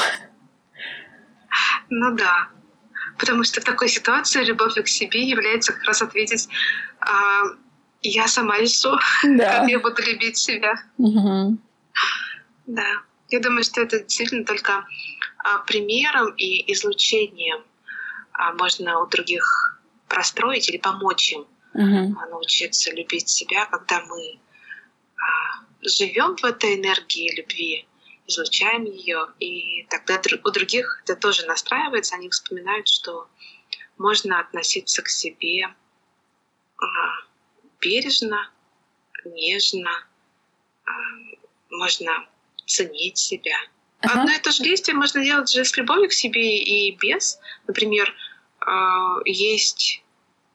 Ну 1.91 2.16
да, 2.16 2.49
потому 3.18 3.44
что 3.44 3.60
в 3.60 3.64
такой 3.64 3.88
ситуации 3.88 4.44
любовь 4.44 4.74
к 4.74 4.88
себе 4.88 5.22
является 5.22 5.72
как 5.72 5.84
раз 5.84 6.02
ответить 6.02 6.48
а, 7.00 7.42
«я 8.02 8.28
сама 8.28 8.58
решу, 8.58 8.98
да. 9.24 9.60
как 9.60 9.68
я 9.68 9.78
буду 9.78 10.02
любить 10.02 10.36
себя». 10.36 10.74
Угу. 10.98 11.58
Да, 12.66 13.02
я 13.28 13.40
думаю, 13.40 13.64
что 13.64 13.82
это 13.82 14.00
действительно 14.00 14.44
только 14.44 14.86
а, 15.38 15.58
примером 15.58 16.34
и 16.36 16.72
излучением 16.72 17.62
а, 18.32 18.52
можно 18.54 19.00
у 19.00 19.06
других 19.06 19.80
простроить 20.08 20.68
или 20.68 20.78
помочь 20.78 21.32
им 21.32 21.46
угу. 21.74 22.18
научиться 22.30 22.94
любить 22.94 23.28
себя, 23.28 23.66
когда 23.66 24.00
мы 24.06 24.38
а, 25.16 25.64
живем 25.82 26.36
в 26.36 26.44
этой 26.44 26.76
энергии 26.76 27.36
любви, 27.36 27.86
излучаем 28.27 28.85
ее, 28.85 29.29
и 29.39 29.87
тогда 29.91 30.20
у 30.45 30.51
других 30.51 31.03
это 31.05 31.16
тоже 31.16 31.47
настраивается, 31.47 32.14
они 32.14 32.31
вспоминают, 32.31 32.89
что 32.89 33.29
можно 33.99 34.41
относиться 34.41 35.03
к 35.03 35.09
себе 35.09 35.75
а, 36.79 36.85
бережно, 37.81 38.51
нежно, 39.25 39.91
а, 40.85 40.91
можно 41.70 42.27
ценить 42.66 43.18
себя. 43.18 43.57
Ага. 44.01 44.20
Одно 44.20 44.33
и 44.33 44.39
то 44.39 44.51
же 44.51 44.62
действие 44.62 44.97
можно 44.97 45.22
делать 45.22 45.51
же 45.51 45.64
с 45.64 45.77
любовью 45.77 46.09
к 46.09 46.12
себе 46.12 46.59
и 46.59 46.97
без. 46.97 47.39
Например, 47.66 48.12
а, 48.61 49.18
есть 49.25 50.03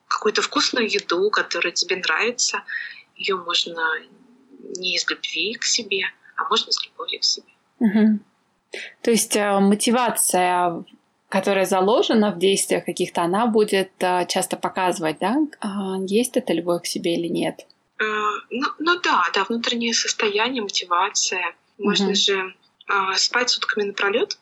какую-то 0.08 0.42
вкусную 0.42 0.90
еду, 0.90 1.30
которая 1.30 1.72
тебе 1.72 1.96
нравится, 1.96 2.64
ее 3.14 3.36
можно 3.36 3.86
не 4.76 4.96
из 4.96 5.08
любви 5.08 5.54
к 5.54 5.64
себе, 5.64 6.04
а 6.36 6.48
можно 6.48 6.72
с 6.72 6.84
любовью 6.84 7.20
к 7.20 7.24
себе. 7.24 7.49
Угу. 7.80 8.20
То 9.02 9.10
есть 9.10 9.34
э, 9.36 9.58
мотивация, 9.58 10.84
которая 11.28 11.64
заложена 11.64 12.30
в 12.30 12.38
действиях 12.38 12.84
каких-то, 12.84 13.22
она 13.22 13.46
будет 13.46 13.90
э, 13.98 14.26
часто 14.28 14.56
показывать, 14.56 15.18
да, 15.18 15.36
а 15.60 15.96
есть 16.06 16.36
это 16.36 16.52
любовь 16.52 16.82
к 16.82 16.86
себе 16.86 17.16
или 17.16 17.28
нет. 17.28 17.66
Э, 17.98 18.04
ну, 18.50 18.68
ну 18.78 19.00
да, 19.00 19.24
да, 19.34 19.44
внутреннее 19.44 19.94
состояние, 19.94 20.62
мотивация. 20.62 21.54
Можно 21.78 22.08
угу. 22.08 22.14
же 22.14 22.54
спать 23.16 23.48
сутками 23.48 23.84
напролет 23.84 24.36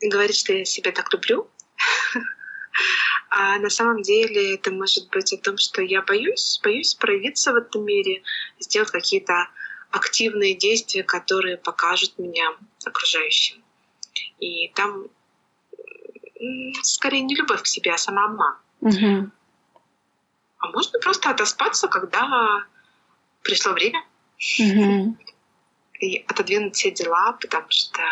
и 0.00 0.08
говорить, 0.08 0.36
что 0.36 0.52
я 0.52 0.64
себя 0.64 0.92
так 0.92 1.12
люблю. 1.12 1.48
А 3.36 3.58
на 3.58 3.68
самом 3.68 4.02
деле 4.02 4.54
это 4.54 4.70
может 4.70 5.10
быть 5.10 5.32
о 5.32 5.38
том, 5.38 5.58
что 5.58 5.82
я 5.82 6.02
боюсь, 6.02 6.60
боюсь 6.62 6.94
проявиться 6.94 7.52
в 7.52 7.56
этом 7.56 7.84
мире, 7.84 8.22
сделать 8.60 8.92
какие-то 8.92 9.48
активные 9.94 10.54
действия, 10.54 11.04
которые 11.04 11.56
покажут 11.56 12.18
меня 12.18 12.50
окружающим. 12.84 13.62
И 14.40 14.68
там 14.74 15.06
скорее 16.82 17.22
не 17.22 17.34
любовь 17.34 17.62
к 17.62 17.66
себе, 17.66 17.92
а 17.92 17.98
самообман. 17.98 18.56
Угу. 18.80 19.30
А 20.58 20.68
можно 20.68 20.98
просто 20.98 21.30
отоспаться, 21.30 21.88
когда 21.88 22.64
пришло 23.42 23.72
время. 23.72 24.04
Угу. 24.58 25.16
И 26.00 26.24
отодвинуть 26.26 26.74
все 26.74 26.90
дела, 26.90 27.32
потому 27.40 27.66
что 27.70 28.02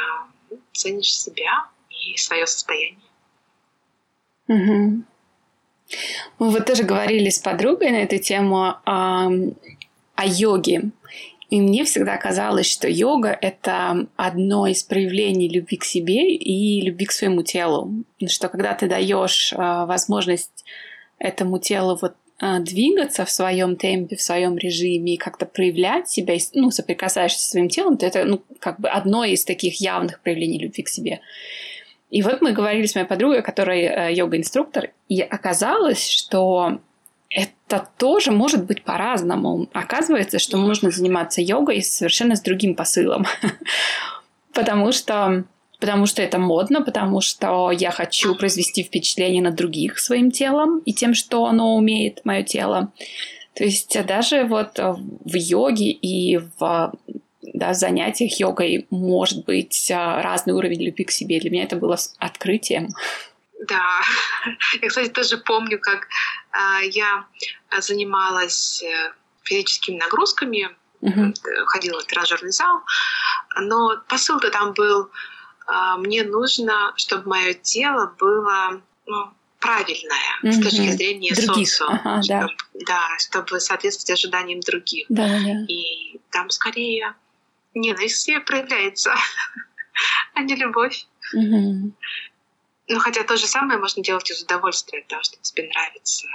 ценишь 0.73 1.13
себя 1.13 1.67
и 1.91 2.17
свое 2.17 2.47
состояние. 2.47 3.01
Угу. 4.49 5.05
Мы 6.39 6.51
вот 6.51 6.67
тоже 6.67 6.85
говорили 6.85 7.29
с 7.29 7.39
подругой 7.39 7.91
на 7.91 8.03
эту 8.03 8.19
тему 8.19 8.77
о, 8.85 9.29
о 10.15 10.27
йоге. 10.27 10.93
И 11.53 11.61
мне 11.61 11.85
всегда 11.85 12.17
казалось, 12.17 12.65
что 12.65 12.89
йога— 12.89 13.37
это 13.43 14.07
одно 14.17 14.67
из 14.67 14.83
проявлений 14.83 15.51
любви 15.51 15.77
к 15.77 15.85
себе 15.85 16.35
и 16.35 16.81
любви 16.81 17.05
к 17.05 17.13
своему 17.13 17.43
телу. 17.43 17.93
Что 18.27 18.49
когда 18.49 18.73
ты 18.73 18.89
даешь 18.89 19.53
э, 19.53 19.57
возможность 19.59 20.65
этому 21.19 21.59
телу 21.59 21.99
вот 22.01 22.15
э, 22.41 22.59
двигаться 22.61 23.27
в 23.27 23.31
своем 23.31 23.77
темпе, 23.77 24.17
в 24.17 24.23
своем 24.23 24.57
режиме 24.57 25.13
и 25.13 25.19
как-то 25.19 25.45
проявлять 25.45 26.09
себя, 26.09 26.37
ну, 26.55 26.71
соприкасаешься 26.71 27.43
со 27.43 27.51
своим 27.51 27.69
телом, 27.69 27.99
то 27.99 28.07
это, 28.07 28.25
ну, 28.25 28.41
как 28.59 28.81
бы 28.81 28.89
одно 28.89 29.23
из 29.23 29.45
таких 29.45 29.79
явных 29.79 30.23
проявлений 30.23 30.59
любви 30.59 30.83
к 30.83 30.89
себе. 30.89 31.21
И 32.09 32.23
вот 32.23 32.41
мы 32.41 32.53
говорили 32.53 32.87
с 32.87 32.95
моей 32.95 33.07
подругой, 33.07 33.43
которая 33.43 34.09
э, 34.09 34.15
йога-инструктор, 34.15 34.89
и 35.11 35.21
оказалось, 35.21 36.09
что 36.09 36.81
это 37.35 37.89
тоже 37.99 38.31
может 38.31 38.67
быть 38.67 38.83
по-разному. 38.83 39.69
Оказывается, 39.73 40.39
что 40.39 40.59
можно 40.59 40.91
заниматься 40.91 41.41
йогой 41.41 41.83
совершенно 41.83 42.37
с 42.37 42.43
другим 42.43 42.75
посылом. 42.75 43.27
потому 44.53 44.93
что 44.93 45.45
потому 45.81 46.07
что 46.07 46.23
это 46.23 46.39
модно, 46.39 46.83
потому 46.83 47.21
что 47.21 47.73
я 47.73 47.91
хочу 47.91 48.37
произвести 48.37 48.85
впечатление 48.85 49.43
на 49.43 49.51
других 49.51 49.99
своим 49.99 50.31
телом 50.31 50.79
и 50.85 50.93
тем, 50.93 51.13
что 51.13 51.47
оно 51.47 51.75
умеет, 51.75 52.21
мое 52.25 52.45
тело. 52.45 52.93
То 53.55 53.65
есть 53.65 53.99
даже 54.07 54.45
вот 54.45 54.79
в 54.79 55.35
йоге 55.35 55.91
и 55.91 56.39
в 56.39 56.93
да, 57.43 57.75
занятиях 57.75 58.39
йогой 58.39 58.87
может 58.91 59.45
быть 59.45 59.91
а, 59.91 60.23
разный 60.23 60.55
уровень 60.55 60.83
любви 60.83 61.05
к 61.05 61.11
себе. 61.11 61.41
Для 61.41 61.51
меня 61.51 61.65
это 61.65 61.77
было 61.77 61.99
открытием. 62.19 62.91
Да, 63.69 64.01
я, 64.83 64.89
кстати, 64.89 65.09
тоже 65.09 65.39
помню, 65.39 65.79
как 65.79 66.09
э, 66.53 66.87
я 66.89 67.27
занималась 67.79 68.83
э, 68.83 69.13
физическими 69.45 69.99
нагрузками, 69.99 70.77
uh-huh. 71.01 71.35
ходила 71.67 72.01
в 72.01 72.05
тренажерный 72.07 72.53
зал, 72.53 72.83
но 73.61 74.03
посыл-то 74.09 74.51
там 74.51 74.73
был, 74.73 75.11
э, 75.69 75.97
мне 75.99 76.25
нужно, 76.25 76.93
чтобы 76.97 77.29
мое 77.29 77.55
тело 77.55 78.15
было 78.19 78.83
ну, 79.07 79.31
правильное 79.61 80.41
uh-huh. 80.43 80.53
с 80.53 80.63
точки 80.63 80.91
зрения 80.91 81.35
других. 81.35 81.69
социума, 81.69 82.01
ага, 82.05 82.23
чтобы, 82.23 82.57
да. 82.75 82.87
да, 82.87 83.19
чтобы 83.19 83.61
соответствовать 83.61 84.19
ожиданиям 84.19 84.61
других. 84.61 85.07
Да, 85.09 85.27
да. 85.27 85.65
И 85.69 86.21
там 86.31 86.51
скорее 86.51 87.15
ненависть 87.75 88.29
проявляется, 88.45 89.15
а 90.35 90.43
не 90.43 90.57
любовь. 90.57 91.07
Угу. 91.33 91.93
Ну, 92.93 92.99
хотя 92.99 93.25
то 93.25 93.39
же 93.39 93.47
самое 93.47 93.79
можно 93.79 94.03
делать 94.03 94.31
из 94.31 94.43
удовольствия, 94.43 95.03
того, 95.09 95.23
что 95.23 95.39
тебе 95.41 95.67
нравится 95.67 96.29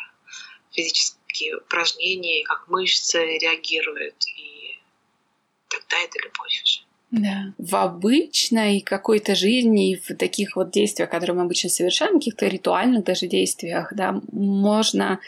физические 0.71 1.57
упражнения, 1.57 2.43
как 2.45 2.67
мышцы 2.67 3.19
реагируют, 3.19 4.15
и 4.35 4.79
тогда 5.69 5.97
это 6.03 6.17
любовь 6.23 6.63
уже. 6.63 6.81
Да. 7.11 7.53
В 7.59 7.75
обычной 7.75 8.81
какой-то 8.81 9.35
жизни, 9.35 10.01
в 10.03 10.15
таких 10.15 10.55
вот 10.55 10.71
действиях, 10.71 11.11
которые 11.11 11.35
мы 11.35 11.43
обычно 11.43 11.69
совершаем, 11.69 12.13
каких-то 12.13 12.47
ритуальных 12.47 13.03
даже 13.03 13.27
действиях, 13.27 13.93
да, 13.93 14.19
можно, 14.31 15.19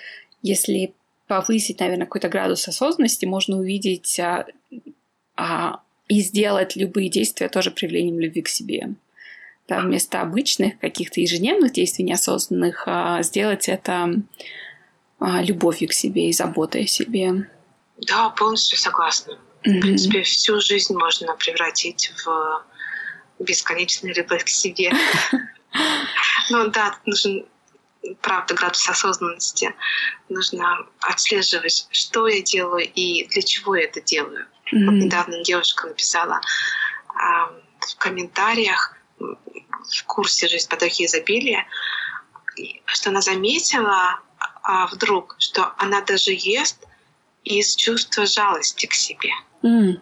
если 0.41 0.95
повысить, 1.27 1.79
наверное, 1.79 2.07
какой-то 2.07 2.29
градус 2.29 2.67
осознанности, 2.67 3.25
можно 3.25 3.57
увидеть 3.57 4.19
а, 4.19 4.47
а, 5.35 5.83
и 6.07 6.21
сделать 6.21 6.75
любые 6.75 7.09
действия 7.09 7.49
тоже 7.49 7.69
проявлением 7.69 8.19
любви 8.19 8.41
к 8.41 8.49
себе. 8.49 8.95
Да, 9.69 9.81
вместо 9.81 10.21
обычных 10.21 10.79
каких-то 10.79 11.21
ежедневных 11.21 11.71
действий 11.73 12.03
неосознанных 12.03 12.83
а, 12.87 13.21
сделать 13.21 13.69
это 13.69 14.15
а, 15.19 15.43
любовью 15.43 15.89
к 15.89 15.93
себе 15.93 16.29
и 16.29 16.33
заботой 16.33 16.85
о 16.85 16.87
себе. 16.87 17.47
Да, 17.97 18.29
полностью 18.31 18.79
согласна. 18.79 19.33
Mm-hmm. 19.33 19.77
В 19.77 19.81
принципе, 19.81 20.23
всю 20.23 20.59
жизнь 20.59 20.95
можно 20.95 21.35
превратить 21.35 22.11
в 22.25 22.63
бесконечную 23.39 24.15
любовь 24.15 24.43
к 24.43 24.49
себе. 24.49 24.91
Ну 26.51 26.67
да, 26.71 26.97
нужен 27.05 27.45
правда, 28.21 28.55
градус 28.55 28.89
осознанности. 28.89 29.75
Нужно 30.27 30.87
отслеживать, 30.99 31.87
что 31.91 32.27
я 32.27 32.41
делаю 32.41 32.89
и 32.91 33.27
для 33.27 33.43
чего 33.43 33.75
я 33.75 33.83
это 33.83 34.01
делаю. 34.01 34.47
Mm-hmm. 34.73 34.85
Вот 34.85 34.93
недавно 34.93 35.43
девушка 35.43 35.85
написала 35.85 36.41
а, 37.09 37.51
в 37.81 37.95
комментариях 37.99 38.97
в 39.87 40.03
курсе 40.05 40.47
«Жизнь 40.47 40.69
потоки 40.69 41.05
изобилия», 41.05 41.65
что 42.85 43.09
она 43.09 43.21
заметила 43.21 44.19
а, 44.61 44.87
вдруг, 44.87 45.35
что 45.39 45.73
она 45.77 46.01
даже 46.01 46.31
ест 46.31 46.85
из 47.43 47.75
чувства 47.75 48.25
жалости 48.25 48.85
к 48.85 48.93
себе. 48.93 49.31
Mm. 49.63 50.01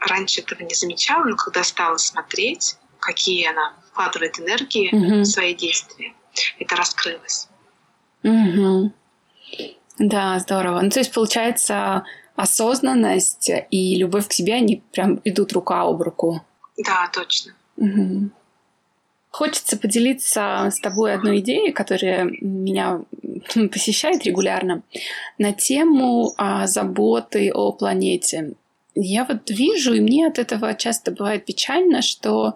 Раньше 0.00 0.40
этого 0.40 0.62
не 0.62 0.74
замечала, 0.74 1.24
но 1.24 1.36
когда 1.36 1.62
стала 1.62 1.96
смотреть, 1.98 2.76
какие 2.98 3.48
она 3.48 3.74
вкладывает 3.90 4.38
энергии 4.38 4.92
mm-hmm. 4.92 5.20
в 5.20 5.24
свои 5.24 5.54
действия, 5.54 6.14
это 6.58 6.76
раскрылось. 6.76 7.48
Mm-hmm. 8.22 8.92
Да, 9.98 10.38
здорово. 10.38 10.80
Ну, 10.80 10.90
то 10.90 11.00
есть, 11.00 11.12
получается, 11.12 12.04
осознанность 12.34 13.50
и 13.70 13.96
любовь 13.96 14.28
к 14.28 14.32
себе, 14.32 14.54
они 14.54 14.82
прям 14.92 15.20
идут 15.24 15.52
рука 15.52 15.82
об 15.82 16.00
руку. 16.00 16.44
Да, 16.78 17.10
точно. 17.12 17.54
Угу. 17.80 18.30
Хочется 19.30 19.76
поделиться 19.78 20.68
с 20.70 20.80
тобой 20.80 21.14
одной 21.14 21.40
идеей, 21.40 21.72
которая 21.72 22.24
меня 22.40 23.02
посещает 23.72 24.24
регулярно, 24.24 24.82
на 25.38 25.52
тему 25.52 26.32
а, 26.36 26.66
заботы 26.66 27.50
о 27.52 27.72
планете. 27.72 28.52
Я 28.94 29.24
вот 29.24 29.50
вижу, 29.50 29.94
и 29.94 30.00
мне 30.00 30.26
от 30.26 30.38
этого 30.38 30.74
часто 30.74 31.10
бывает 31.10 31.44
печально, 31.44 32.02
что 32.02 32.54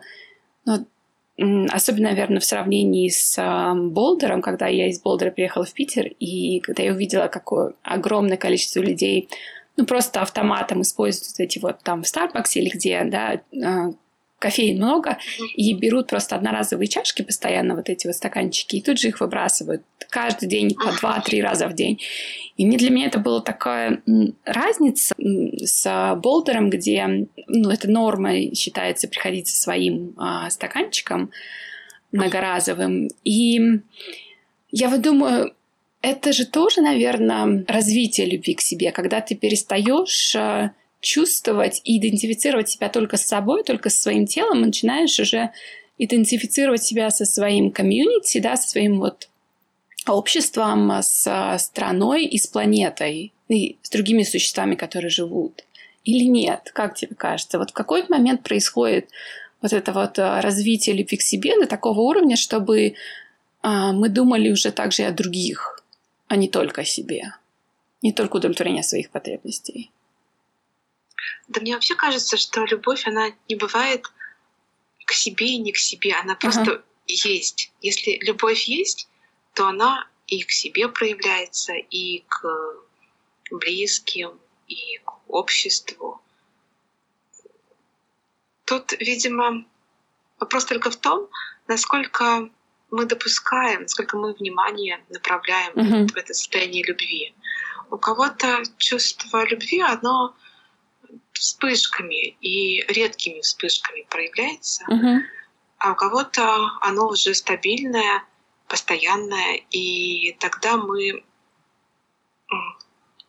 ну, 0.66 1.66
особенно, 1.70 2.10
наверное, 2.10 2.40
в 2.40 2.44
сравнении 2.44 3.08
с 3.08 3.38
э, 3.38 3.74
Болдером, 3.74 4.40
когда 4.40 4.68
я 4.68 4.88
из 4.88 5.00
Болдера 5.00 5.30
приехала 5.32 5.64
в 5.64 5.72
Питер, 5.72 6.06
и 6.20 6.60
когда 6.60 6.82
я 6.84 6.92
увидела, 6.92 7.26
какое 7.26 7.72
огромное 7.82 8.36
количество 8.36 8.80
людей 8.80 9.28
ну, 9.76 9.84
просто 9.84 10.20
автоматом 10.22 10.82
используют 10.82 11.40
эти 11.40 11.58
вот 11.58 11.80
там 11.82 12.04
в 12.04 12.08
Старбаксе 12.08 12.60
или 12.60 12.70
где, 12.70 13.02
да, 13.04 13.40
кофеин 14.44 14.76
много, 14.76 15.16
и 15.56 15.72
берут 15.72 16.08
просто 16.08 16.36
одноразовые 16.36 16.86
чашки 16.86 17.22
постоянно, 17.22 17.74
вот 17.74 17.88
эти 17.88 18.06
вот 18.06 18.14
стаканчики, 18.14 18.76
и 18.76 18.82
тут 18.82 18.98
же 18.98 19.08
их 19.08 19.20
выбрасывают 19.20 19.82
каждый 20.10 20.48
день 20.48 20.74
по 20.74 20.92
два-три 21.00 21.40
раза 21.40 21.66
в 21.66 21.72
день. 21.72 21.98
И 22.58 22.66
мне, 22.66 22.76
для 22.76 22.90
меня 22.90 23.06
это 23.06 23.18
была 23.18 23.40
такая 23.40 24.02
разница 24.44 25.14
с 25.18 26.14
болдером, 26.22 26.68
где 26.68 27.26
ну, 27.48 27.70
это 27.70 27.90
норма 27.90 28.54
считается 28.54 29.08
приходить 29.08 29.48
со 29.48 29.56
своим 29.56 30.12
а, 30.18 30.50
стаканчиком 30.50 31.30
многоразовым. 32.12 33.08
И 33.24 33.80
я 34.70 34.88
вот 34.90 35.00
думаю, 35.00 35.54
это 36.02 36.34
же 36.34 36.44
тоже, 36.44 36.82
наверное, 36.82 37.64
развитие 37.66 38.26
любви 38.26 38.54
к 38.54 38.60
себе, 38.60 38.92
когда 38.92 39.22
ты 39.22 39.34
перестаешь 39.34 40.36
а, 40.36 40.72
чувствовать 41.04 41.80
и 41.84 41.98
идентифицировать 41.98 42.68
себя 42.68 42.88
только 42.88 43.16
с 43.16 43.26
собой, 43.26 43.62
только 43.62 43.90
со 43.90 44.00
своим 44.02 44.26
телом, 44.26 44.62
и 44.62 44.66
начинаешь 44.66 45.20
уже 45.20 45.50
идентифицировать 45.98 46.82
себя 46.82 47.10
со 47.10 47.24
своим 47.24 47.70
комьюнити, 47.70 48.40
да, 48.40 48.56
со 48.56 48.68
своим 48.68 48.98
вот 48.98 49.28
обществом, 50.08 50.90
с 51.02 51.56
страной 51.58 52.24
и 52.24 52.38
с 52.38 52.46
планетой, 52.46 53.32
и 53.48 53.76
с 53.82 53.90
другими 53.90 54.22
существами, 54.22 54.74
которые 54.74 55.10
живут. 55.10 55.64
Или 56.04 56.24
нет? 56.24 56.70
Как 56.74 56.94
тебе 56.94 57.14
кажется? 57.14 57.58
Вот 57.58 57.70
в 57.70 57.74
какой 57.74 58.06
момент 58.08 58.42
происходит 58.42 59.08
вот 59.62 59.72
это 59.72 59.92
вот 59.92 60.18
а, 60.18 60.42
развитие 60.42 60.96
любви 60.96 61.16
к 61.16 61.22
себе 61.22 61.58
до 61.58 61.66
такого 61.66 62.00
уровня, 62.00 62.36
чтобы 62.36 62.94
а, 63.62 63.92
мы 63.92 64.08
думали 64.08 64.50
уже 64.50 64.72
также 64.72 65.02
и 65.02 65.06
о 65.06 65.12
других, 65.12 65.82
а 66.28 66.36
не 66.36 66.48
только 66.48 66.82
о 66.82 66.84
себе, 66.84 67.34
не 68.02 68.12
только 68.12 68.36
удовлетворение 68.36 68.82
своих 68.82 69.10
потребностей. 69.10 69.90
Да 71.48 71.60
мне 71.60 71.74
вообще 71.74 71.94
кажется, 71.94 72.36
что 72.36 72.64
любовь, 72.64 73.06
она 73.06 73.32
не 73.48 73.56
бывает 73.56 74.06
к 75.04 75.12
себе 75.12 75.46
и 75.46 75.58
не 75.58 75.72
к 75.72 75.76
себе, 75.76 76.14
она 76.14 76.34
просто 76.34 76.62
uh-huh. 76.62 76.82
есть. 77.06 77.72
Если 77.80 78.18
любовь 78.22 78.64
есть, 78.64 79.08
то 79.52 79.66
она 79.66 80.08
и 80.26 80.42
к 80.42 80.50
себе 80.50 80.88
проявляется, 80.88 81.74
и 81.74 82.24
к 82.28 82.46
близким, 83.50 84.38
и 84.68 84.98
к 85.04 85.12
обществу. 85.28 86.22
Тут, 88.64 88.92
видимо, 88.98 89.66
вопрос 90.40 90.64
только 90.64 90.90
в 90.90 90.96
том, 90.96 91.28
насколько 91.68 92.48
мы 92.90 93.04
допускаем, 93.04 93.82
насколько 93.82 94.16
мы 94.16 94.32
внимание 94.32 95.04
направляем 95.10 95.72
uh-huh. 95.74 96.08
в 96.08 96.16
это 96.16 96.32
состояние 96.32 96.84
любви. 96.84 97.34
У 97.90 97.98
кого-то 97.98 98.62
чувство 98.78 99.44
любви, 99.44 99.80
оно 99.80 100.34
вспышками 101.34 102.36
и 102.40 102.82
редкими 102.88 103.40
вспышками 103.40 104.06
проявляется, 104.08 104.84
uh-huh. 104.88 105.20
а 105.78 105.92
у 105.92 105.94
кого-то 105.94 106.70
оно 106.80 107.08
уже 107.08 107.34
стабильное, 107.34 108.22
постоянное, 108.68 109.60
и 109.70 110.32
тогда 110.40 110.76
мы 110.76 111.24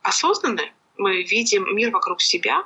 осознаны, 0.02 0.72
мы 0.96 1.22
видим 1.24 1.74
мир 1.74 1.90
вокруг 1.90 2.20
себя, 2.22 2.64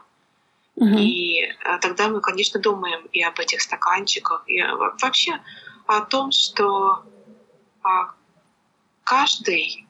uh-huh. 0.77 1.01
и 1.01 1.43
а, 1.65 1.79
тогда 1.79 2.09
мы, 2.09 2.21
конечно, 2.21 2.61
думаем 2.61 3.07
и 3.13 3.23
об 3.23 3.41
этих 3.41 3.63
стаканчиках, 3.63 4.45
и 4.47 4.63
вообще 4.63 5.41
о 5.87 6.03
том, 6.03 6.31
что 6.33 7.03
а, 7.83 8.15
каждый 9.05 9.87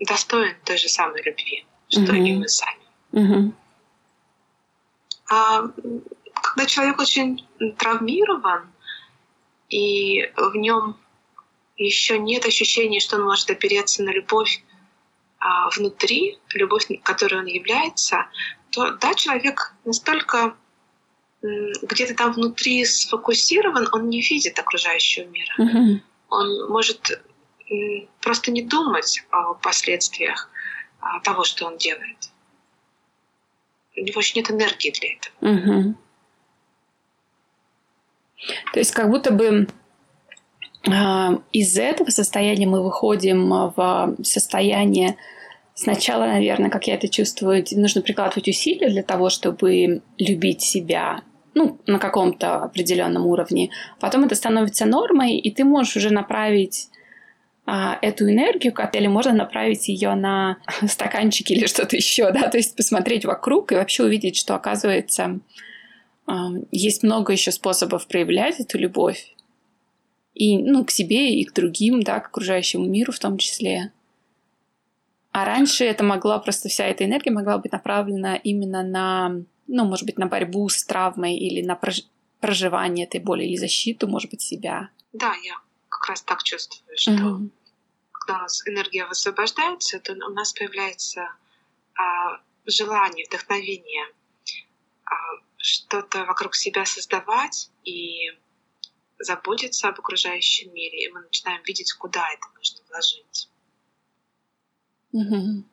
достоин 0.00 0.56
той 0.64 0.76
же 0.76 0.88
самой 0.88 1.22
любви, 1.22 1.66
что 1.88 2.12
uh-huh. 2.12 2.26
и 2.26 2.36
мы 2.36 2.48
сами. 2.48 2.82
Uh-huh. 3.12 3.52
А 5.28 5.70
когда 6.42 6.66
человек 6.66 6.98
очень 6.98 7.46
травмирован, 7.78 8.66
и 9.68 10.30
в 10.36 10.56
нем 10.56 10.96
еще 11.76 12.18
нет 12.18 12.46
ощущения, 12.46 13.00
что 13.00 13.16
он 13.16 13.24
может 13.24 13.50
опереться 13.50 14.02
на 14.02 14.10
любовь 14.10 14.62
а, 15.38 15.68
внутри, 15.70 16.38
любовь, 16.54 16.88
которой 17.02 17.40
он 17.40 17.46
является, 17.46 18.26
то 18.70 18.92
да, 18.92 19.14
человек 19.14 19.74
настолько 19.84 20.56
где-то 21.40 22.14
там 22.14 22.32
внутри 22.32 22.84
сфокусирован, 22.84 23.88
он 23.92 24.08
не 24.08 24.20
видит 24.20 24.58
окружающего 24.58 25.26
мира. 25.26 25.54
Mm-hmm. 25.58 26.00
Он 26.30 26.68
может 26.68 27.22
просто 28.20 28.50
не 28.50 28.62
думать 28.62 29.24
о 29.30 29.54
последствиях 29.54 30.50
а, 31.00 31.20
того, 31.20 31.44
что 31.44 31.66
он 31.66 31.76
делает. 31.76 32.30
У 34.00 34.04
него 34.04 34.20
еще 34.20 34.38
нет 34.38 34.50
энергии 34.50 34.90
для 34.90 35.08
этого. 35.14 35.82
Угу. 35.82 35.94
То 38.72 38.78
есть 38.78 38.92
как 38.92 39.10
будто 39.10 39.32
бы 39.32 39.66
а, 40.86 41.40
из 41.52 41.76
этого 41.76 42.10
состояния 42.10 42.66
мы 42.66 42.82
выходим 42.82 43.48
в 43.48 44.16
состояние 44.22 45.16
сначала, 45.74 46.26
наверное, 46.26 46.70
как 46.70 46.86
я 46.86 46.94
это 46.94 47.08
чувствую, 47.08 47.64
нужно 47.72 48.02
прикладывать 48.02 48.48
усилия 48.48 48.88
для 48.88 49.02
того, 49.02 49.30
чтобы 49.30 50.02
любить 50.18 50.62
себя, 50.62 51.22
ну, 51.54 51.78
на 51.86 51.98
каком-то 51.98 52.56
определенном 52.56 53.26
уровне. 53.26 53.70
Потом 54.00 54.24
это 54.24 54.34
становится 54.34 54.86
нормой, 54.86 55.36
и 55.36 55.50
ты 55.50 55.64
можешь 55.64 55.96
уже 55.96 56.10
направить 56.10 56.88
эту 57.70 58.30
энергию, 58.30 58.74
или 58.94 59.06
можно 59.08 59.32
направить 59.32 59.88
ее 59.88 60.14
на 60.14 60.56
стаканчики 60.88 61.52
или 61.52 61.66
что-то 61.66 61.96
еще, 61.96 62.32
да, 62.32 62.48
то 62.48 62.56
есть 62.56 62.74
посмотреть 62.74 63.26
вокруг 63.26 63.72
и 63.72 63.74
вообще 63.74 64.04
увидеть, 64.04 64.36
что 64.36 64.54
оказывается 64.54 65.40
а, 66.26 66.48
есть 66.70 67.02
много 67.02 67.32
еще 67.32 67.52
способов 67.52 68.06
проявлять 68.06 68.58
эту 68.60 68.78
любовь 68.78 69.34
и, 70.34 70.56
ну, 70.58 70.84
к 70.84 70.90
себе, 70.90 71.34
и 71.34 71.44
к 71.44 71.52
другим, 71.52 72.02
да, 72.02 72.20
к 72.20 72.28
окружающему 72.28 72.86
миру 72.86 73.12
в 73.12 73.18
том 73.18 73.36
числе. 73.36 73.92
А 75.32 75.44
раньше 75.44 75.84
это 75.84 76.04
могла 76.04 76.38
просто 76.38 76.68
вся 76.68 76.86
эта 76.86 77.04
энергия 77.04 77.30
могла 77.30 77.58
быть 77.58 77.72
направлена 77.72 78.36
именно 78.36 78.82
на, 78.82 79.42
ну, 79.66 79.84
может 79.84 80.06
быть, 80.06 80.18
на 80.18 80.26
борьбу 80.26 80.68
с 80.68 80.84
травмой 80.84 81.36
или 81.36 81.64
на 81.64 81.78
проживание 82.40 83.06
этой 83.06 83.20
боли 83.20 83.44
или 83.44 83.56
защиту, 83.56 84.08
может 84.08 84.30
быть, 84.30 84.40
себя. 84.40 84.90
Да, 85.12 85.34
я 85.44 85.54
как 85.88 86.08
раз 86.08 86.22
так 86.22 86.42
чувствую, 86.42 86.96
что 86.96 87.12
угу. 87.12 87.50
Когда 88.28 88.40
у 88.40 88.42
нас 88.42 88.62
энергия 88.68 89.06
высвобождается, 89.06 90.00
то 90.00 90.12
у 90.12 90.30
нас 90.34 90.52
появляется 90.52 91.34
а, 91.94 92.40
желание, 92.66 93.24
вдохновение 93.26 94.06
а, 95.04 95.14
что-то 95.56 96.24
вокруг 96.26 96.54
себя 96.54 96.84
создавать 96.84 97.70
и 97.84 98.30
заботиться 99.18 99.88
об 99.88 99.98
окружающем 99.98 100.72
мире, 100.74 101.04
и 101.04 101.08
мы 101.08 101.22
начинаем 101.22 101.62
видеть, 101.62 101.92
куда 101.94 102.28
это 102.30 102.46
нужно 102.54 102.84
вложить. 102.88 103.48
Угу. 105.12 105.64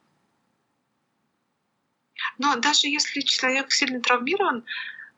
Но 2.37 2.55
даже 2.57 2.87
если 2.87 3.19
человек 3.19 3.71
сильно 3.71 4.01
травмирован, 4.01 4.63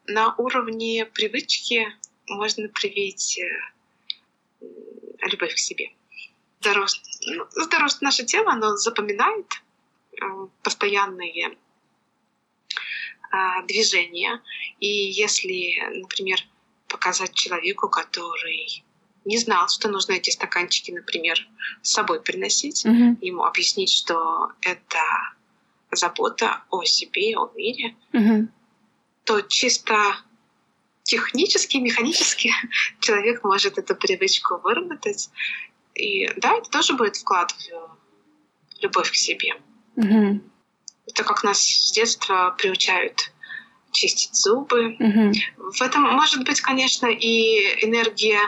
на 0.07 0.33
уровне 0.35 1.05
привычки 1.05 1.85
можно 2.27 2.67
привить 2.69 3.39
э, 3.39 4.65
любовь 5.29 5.53
к 5.53 5.59
себе. 5.59 5.91
Здоров... 6.59 6.89
Ну, 7.27 7.45
здоров... 7.51 7.91
Наше 8.01 8.25
тело, 8.25 8.51
оно 8.51 8.77
запоминает 8.77 9.45
э, 10.19 10.25
постоянные 10.63 11.57
а, 13.31 13.61
движения. 13.63 14.41
И 14.79 14.87
если, 14.87 15.79
например, 15.99 16.39
показать 16.87 17.33
человеку, 17.33 17.89
который 17.89 18.83
не 19.25 19.37
знал, 19.37 19.67
что 19.67 19.89
нужно 19.89 20.13
эти 20.13 20.29
стаканчики, 20.29 20.91
например, 20.91 21.37
с 21.81 21.91
собой 21.91 22.21
приносить, 22.21 22.85
mm-hmm. 22.85 23.17
ему 23.21 23.43
объяснить, 23.43 23.91
что 23.91 24.53
это 24.61 24.99
забота 25.91 26.63
о 26.69 26.83
себе, 26.85 27.35
о 27.37 27.51
мире, 27.53 27.95
mm-hmm. 28.13 28.47
то 29.25 29.41
чисто 29.41 30.15
технически, 31.03 31.77
механически 31.77 32.53
человек 33.01 33.43
может 33.43 33.77
эту 33.77 33.95
привычку 33.95 34.57
выработать. 34.57 35.29
И 35.97 36.31
да, 36.37 36.57
это 36.57 36.69
тоже 36.69 36.93
будет 36.93 37.17
вклад 37.17 37.51
в 37.51 38.81
любовь 38.81 39.11
к 39.11 39.15
себе. 39.15 39.55
Mm-hmm. 39.95 40.41
Это 41.07 41.23
как 41.23 41.43
нас 41.43 41.59
с 41.59 41.91
детства 41.91 42.55
приучают 42.57 43.31
чистить 43.91 44.35
зубы. 44.35 44.95
Mm-hmm. 44.99 45.33
В 45.73 45.81
этом 45.81 46.03
может 46.03 46.45
быть, 46.45 46.61
конечно, 46.61 47.07
и 47.07 47.85
энергия 47.85 48.39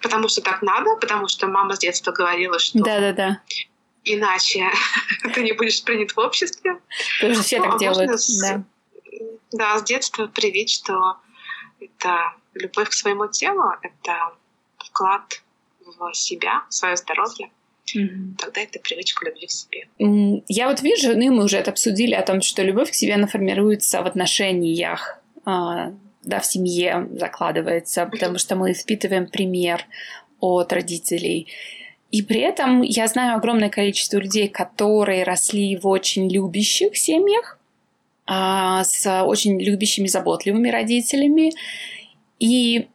потому 0.00 0.28
что 0.28 0.42
так 0.42 0.62
надо, 0.62 0.96
потому 0.96 1.28
что 1.28 1.46
мама 1.46 1.76
с 1.76 1.78
детства 1.78 2.12
говорила, 2.12 2.58
что 2.58 2.80
Да-да-да. 2.80 3.40
иначе 4.04 4.68
ты 5.34 5.42
не 5.42 5.52
будешь 5.52 5.82
принят 5.84 6.12
в 6.12 6.18
обществе. 6.18 6.80
Потому 7.20 7.34
что 7.34 7.42
все 7.44 7.58
ну, 7.58 7.64
так 7.64 7.74
а 7.74 7.78
делают. 7.78 8.20
С, 8.20 8.40
да. 8.40 8.64
да, 9.52 9.78
с 9.78 9.84
детства 9.84 10.26
привить, 10.26 10.70
что 10.70 11.18
это 11.80 12.32
любовь 12.54 12.88
к 12.88 12.92
своему 12.92 13.28
телу, 13.28 13.62
это 13.82 14.34
вклад 14.78 15.42
в 15.98 16.12
себя, 16.14 16.64
в 16.68 16.74
свое 16.74 16.96
здоровье. 16.96 17.50
Mm-hmm. 17.94 18.36
Тогда 18.38 18.60
это 18.60 18.78
привычка 18.78 19.26
любви 19.26 19.46
к 19.46 19.50
себе. 19.50 19.88
Я 20.48 20.68
вот 20.68 20.82
вижу, 20.82 21.16
ну 21.16 21.32
мы 21.32 21.44
уже 21.44 21.58
это 21.58 21.70
обсудили, 21.70 22.14
о 22.14 22.22
том, 22.22 22.40
что 22.40 22.62
любовь 22.62 22.90
к 22.90 22.94
себе, 22.94 23.14
она 23.14 23.26
формируется 23.26 24.02
в 24.02 24.06
отношениях 24.06 25.18
а, 25.44 25.92
да, 26.24 26.40
в 26.40 26.46
семье 26.46 27.08
закладывается, 27.18 28.06
потому 28.06 28.38
что 28.38 28.54
мы 28.56 28.74
впитываем 28.74 29.26
пример 29.26 29.84
от 30.40 30.72
родителей. 30.72 31.48
И 32.10 32.22
при 32.22 32.40
этом 32.40 32.82
я 32.82 33.06
знаю 33.08 33.36
огромное 33.36 33.70
количество 33.70 34.18
людей, 34.18 34.48
которые 34.48 35.24
росли 35.24 35.76
в 35.76 35.86
очень 35.86 36.30
любящих 36.30 36.96
семьях, 36.96 37.58
а, 38.26 38.84
с 38.84 39.24
очень 39.24 39.60
любящими, 39.60 40.06
заботливыми 40.06 40.68
родителями. 40.68 41.52
И 42.38 42.88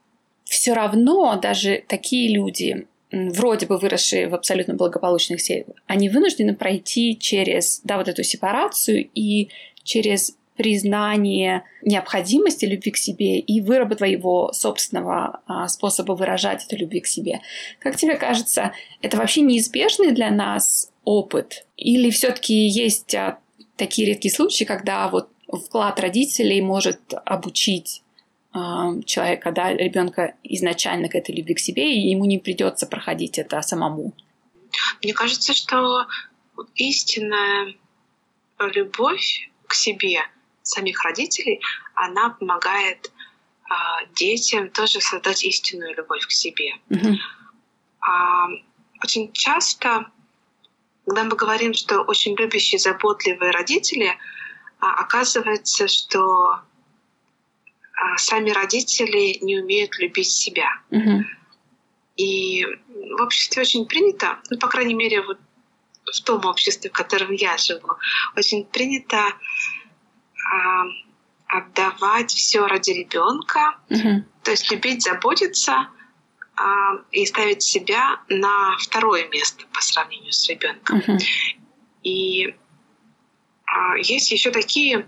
все 0.47 0.73
равно 0.73 1.37
даже 1.41 1.83
такие 1.87 2.33
люди, 2.33 2.87
вроде 3.11 3.65
бы 3.65 3.77
выросшие 3.77 4.27
в 4.27 4.35
абсолютно 4.35 4.73
благополучных 4.73 5.41
семьях, 5.41 5.77
они 5.87 6.09
вынуждены 6.09 6.55
пройти 6.55 7.17
через 7.17 7.81
да, 7.83 7.97
вот 7.97 8.07
эту 8.07 8.23
сепарацию 8.23 9.09
и 9.13 9.49
через 9.83 10.37
признание 10.55 11.63
необходимости 11.83 12.65
любви 12.65 12.91
к 12.91 12.97
себе 12.97 13.39
и 13.39 13.61
выработка 13.61 13.97
твоего 13.97 14.51
собственного 14.53 15.41
а, 15.45 15.67
способа 15.67 16.13
выражать 16.13 16.65
эту 16.65 16.77
любви 16.77 16.99
к 16.99 17.07
себе. 17.07 17.41
Как 17.79 17.95
тебе 17.95 18.15
кажется, 18.15 18.73
это 19.01 19.17
вообще 19.17 19.41
неизбежный 19.41 20.11
для 20.11 20.31
нас 20.31 20.91
опыт? 21.03 21.67
Или 21.77 22.09
все-таки 22.09 22.55
есть 22.55 23.13
а, 23.13 23.37
такие 23.75 24.07
редкие 24.07 24.33
случаи, 24.33 24.63
когда 24.63 25.07
вот 25.09 25.29
вклад 25.47 25.99
родителей 25.99 26.59
может 26.61 26.99
обучить 27.23 28.01
человека, 29.05 29.51
да, 29.51 29.73
ребенка 29.73 30.35
изначально 30.43 31.09
к 31.09 31.15
этой 31.15 31.35
любви 31.35 31.53
к 31.53 31.59
себе, 31.59 31.93
и 31.93 32.09
ему 32.09 32.25
не 32.25 32.39
придется 32.39 32.87
проходить 32.87 33.37
это 33.37 33.61
самому? 33.61 34.13
Мне 35.03 35.13
кажется, 35.13 35.53
что 35.53 36.05
истинная 36.75 37.75
любовь 38.59 39.49
к 39.67 39.73
себе— 39.73 40.21
самих 40.67 41.03
родителей, 41.03 41.61
она 41.95 42.29
помогает 42.29 43.11
а, 43.69 44.05
детям 44.15 44.69
тоже 44.69 45.01
создать 45.01 45.43
истинную 45.43 45.95
любовь 45.95 46.25
к 46.25 46.31
себе. 46.31 46.73
Mm-hmm. 46.89 47.15
А, 48.01 48.47
очень 49.03 49.31
часто, 49.33 50.07
когда 51.05 51.23
мы 51.23 51.35
говорим, 51.35 51.73
что 51.73 52.01
очень 52.01 52.35
любящие, 52.35 52.79
заботливые 52.79 53.51
родители, 53.51 54.17
а, 54.79 54.93
оказывается, 54.95 55.87
что 55.87 56.21
а, 56.21 56.63
сами 58.17 58.51
родители 58.51 59.39
не 59.41 59.59
умеют 59.59 59.97
любить 59.99 60.29
себя. 60.29 60.69
Mm-hmm. 60.91 61.23
И 62.17 62.65
в 62.65 63.21
обществе 63.21 63.61
очень 63.61 63.85
принято, 63.85 64.39
ну, 64.49 64.57
по 64.57 64.67
крайней 64.67 64.95
мере, 64.95 65.21
вот 65.21 65.39
в 66.05 66.21
том 66.21 66.45
обществе, 66.45 66.89
в 66.89 66.93
котором 66.93 67.31
я 67.31 67.57
живу, 67.57 67.89
очень 68.35 68.65
принято 68.65 69.17
а, 69.17 70.83
отдавать 71.47 72.31
все 72.31 72.65
ради 72.65 72.91
ребенка, 72.91 73.77
угу. 73.89 74.23
то 74.43 74.51
есть 74.51 74.71
любить, 74.71 75.03
заботиться 75.03 75.89
а, 76.55 77.01
и 77.11 77.25
ставить 77.25 77.63
себя 77.63 78.21
на 78.29 78.77
второе 78.77 79.27
место 79.29 79.65
по 79.73 79.81
сравнению 79.81 80.31
с 80.31 80.47
ребенком. 80.49 80.99
Угу. 80.99 81.17
И 82.03 82.47
а, 82.47 82.55
есть 83.97 84.31
еще 84.31 84.51
такие 84.51 85.07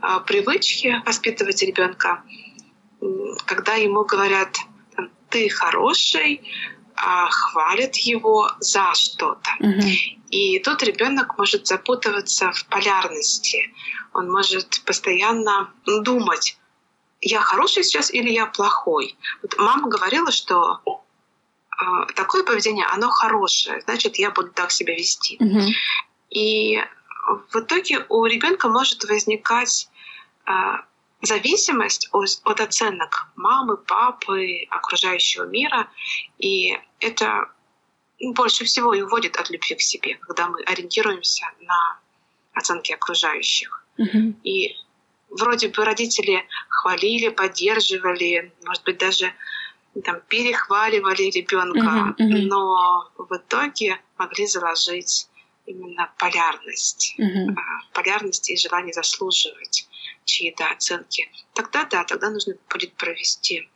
а, 0.00 0.20
привычки 0.20 1.02
воспитывать 1.04 1.62
ребенка, 1.62 2.22
когда 3.44 3.74
ему 3.74 4.04
говорят, 4.04 4.56
ты 5.28 5.48
хороший, 5.48 6.40
а, 6.94 7.28
хвалят 7.28 7.96
его 7.96 8.50
за 8.60 8.94
что-то. 8.94 9.50
Угу. 9.60 9.82
И 10.30 10.58
тут 10.60 10.82
ребенок 10.82 11.38
может 11.38 11.66
запутываться 11.66 12.52
в 12.52 12.66
полярности. 12.66 13.72
Он 14.12 14.30
может 14.30 14.82
постоянно 14.84 15.70
думать, 15.84 16.56
я 17.20 17.40
хороший 17.40 17.84
сейчас 17.84 18.12
или 18.12 18.30
я 18.30 18.46
плохой. 18.46 19.16
Вот 19.42 19.56
мама 19.58 19.88
говорила, 19.88 20.30
что 20.30 20.80
э, 20.86 22.12
такое 22.14 22.44
поведение, 22.44 22.86
оно 22.86 23.10
хорошее, 23.10 23.80
значит, 23.82 24.16
я 24.16 24.30
буду 24.30 24.50
так 24.50 24.70
себя 24.70 24.94
вести. 24.94 25.36
Угу. 25.40 25.60
И 26.30 26.82
в 27.50 27.56
итоге 27.56 28.04
у 28.08 28.24
ребенка 28.24 28.68
может 28.68 29.04
возникать 29.04 29.88
э, 30.46 30.52
зависимость 31.22 32.08
от, 32.12 32.28
от 32.44 32.60
оценок 32.60 33.28
мамы, 33.36 33.76
папы, 33.76 34.64
окружающего 34.70 35.44
мира. 35.44 35.88
И 36.38 36.78
это 37.00 37.50
больше 38.20 38.64
всего 38.64 38.94
и 38.94 39.02
уводит 39.02 39.36
от 39.36 39.50
любви 39.50 39.74
к 39.74 39.80
себе, 39.80 40.14
когда 40.16 40.48
мы 40.48 40.62
ориентируемся 40.62 41.46
на 41.60 41.98
оценки 42.54 42.92
окружающих. 42.92 43.84
Mm-hmm. 43.98 44.34
И 44.44 44.76
вроде 45.30 45.68
бы 45.68 45.84
родители 45.84 46.46
хвалили, 46.68 47.28
поддерживали, 47.28 48.52
может 48.64 48.84
быть, 48.84 48.98
даже 48.98 49.32
там, 50.04 50.20
перехваливали 50.28 51.30
ребенка, 51.30 51.80
mm-hmm. 51.80 52.16
Mm-hmm. 52.18 52.46
но 52.46 53.10
в 53.16 53.36
итоге 53.36 54.00
могли 54.18 54.46
заложить 54.46 55.28
именно 55.66 56.12
полярность, 56.18 57.14
mm-hmm. 57.18 57.54
полярность 57.92 58.50
и 58.50 58.56
желание 58.56 58.92
заслуживать 58.92 59.88
чьи-то 60.24 60.66
оценки. 60.70 61.30
Тогда 61.54 61.84
да, 61.84 62.04
тогда 62.04 62.30
нужно 62.30 62.54
будет 62.70 62.92
провести 62.94 63.68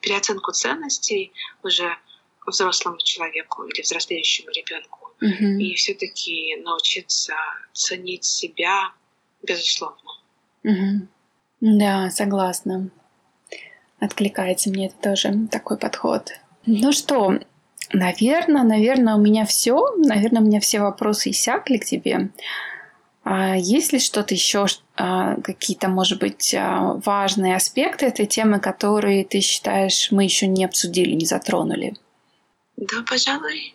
переоценку 0.00 0.52
ценностей 0.52 1.32
уже 1.62 1.96
взрослому 2.46 2.98
человеку 2.98 3.64
или 3.64 3.82
взрослеющему 3.82 4.50
ребенку. 4.50 5.12
Угу. 5.20 5.60
И 5.60 5.74
все-таки 5.74 6.56
научиться 6.64 7.34
ценить 7.72 8.24
себя, 8.24 8.92
безусловно. 9.42 10.10
Угу. 10.64 11.08
Да, 11.60 12.10
согласна. 12.10 12.90
Откликается 13.98 14.70
мне 14.70 14.86
это 14.86 14.96
тоже 15.10 15.46
такой 15.50 15.76
подход. 15.76 16.30
Ну 16.64 16.92
что, 16.92 17.38
наверное, 17.92 18.62
наверное, 18.62 19.14
у 19.14 19.20
меня 19.20 19.44
все. 19.44 19.94
Наверное, 19.96 20.42
у 20.42 20.44
меня 20.44 20.60
все 20.60 20.80
вопросы 20.80 21.30
иссякли 21.30 21.78
к 21.78 21.84
тебе. 21.84 22.30
А 23.22 23.56
есть 23.56 23.92
ли 23.92 23.98
что-то 23.98 24.34
еще, 24.34 24.66
а, 24.96 25.36
какие-то, 25.42 25.88
может 25.88 26.18
быть, 26.18 26.54
а, 26.54 27.00
важные 27.04 27.54
аспекты 27.54 28.06
этой 28.06 28.26
темы, 28.26 28.60
которые 28.60 29.24
ты 29.24 29.40
считаешь 29.40 30.10
мы 30.10 30.24
еще 30.24 30.46
не 30.46 30.64
обсудили, 30.64 31.12
не 31.12 31.26
затронули? 31.26 31.96
Да, 32.76 33.02
пожалуй. 33.08 33.74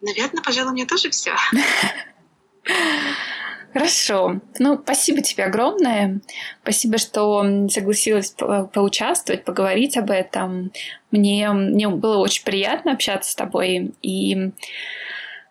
Наверное, 0.00 0.42
пожалуй, 0.42 0.70
у 0.70 0.74
меня 0.74 0.86
тоже 0.86 1.10
все. 1.10 1.34
Хорошо. 3.76 4.40
Ну, 4.58 4.80
спасибо 4.82 5.20
тебе 5.20 5.44
огромное. 5.44 6.22
Спасибо, 6.62 6.96
что 6.96 7.44
согласилась 7.68 8.30
по 8.30 8.64
поучаствовать, 8.64 9.44
поговорить 9.44 9.98
об 9.98 10.10
этом. 10.10 10.72
Мне, 11.10 11.50
мне 11.52 11.86
было 11.88 12.16
очень 12.16 12.42
приятно 12.42 12.92
общаться 12.92 13.30
с 13.30 13.34
тобой. 13.34 13.92
И 14.00 14.50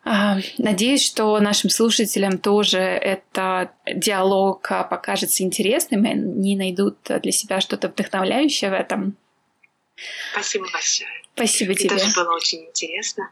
а, 0.03 0.39
надеюсь, 0.57 1.05
что 1.05 1.39
нашим 1.39 1.69
слушателям 1.69 2.39
тоже 2.39 2.79
этот 2.79 3.69
диалог 3.85 4.67
покажется 4.89 5.43
интересным, 5.43 6.03
и 6.05 6.09
они 6.09 6.55
найдут 6.55 6.97
для 7.03 7.31
себя 7.31 7.61
что-то 7.61 7.89
вдохновляющее 7.89 8.71
в 8.71 8.73
этом. 8.73 9.15
Спасибо 10.31 10.65
большое. 10.73 11.11
Спасибо 11.35 11.73
Мне 11.73 11.77
тебе. 11.77 11.89
тоже 11.89 12.11
было 12.15 12.33
очень 12.33 12.65
интересно. 12.65 13.29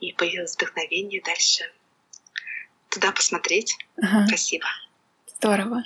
И 0.00 0.12
появилось 0.12 0.56
вдохновение 0.56 1.22
дальше 1.24 1.70
туда 2.94 3.12
посмотреть. 3.12 3.76
Ага. 4.00 4.26
Спасибо. 4.26 4.66
Здорово. 5.36 5.84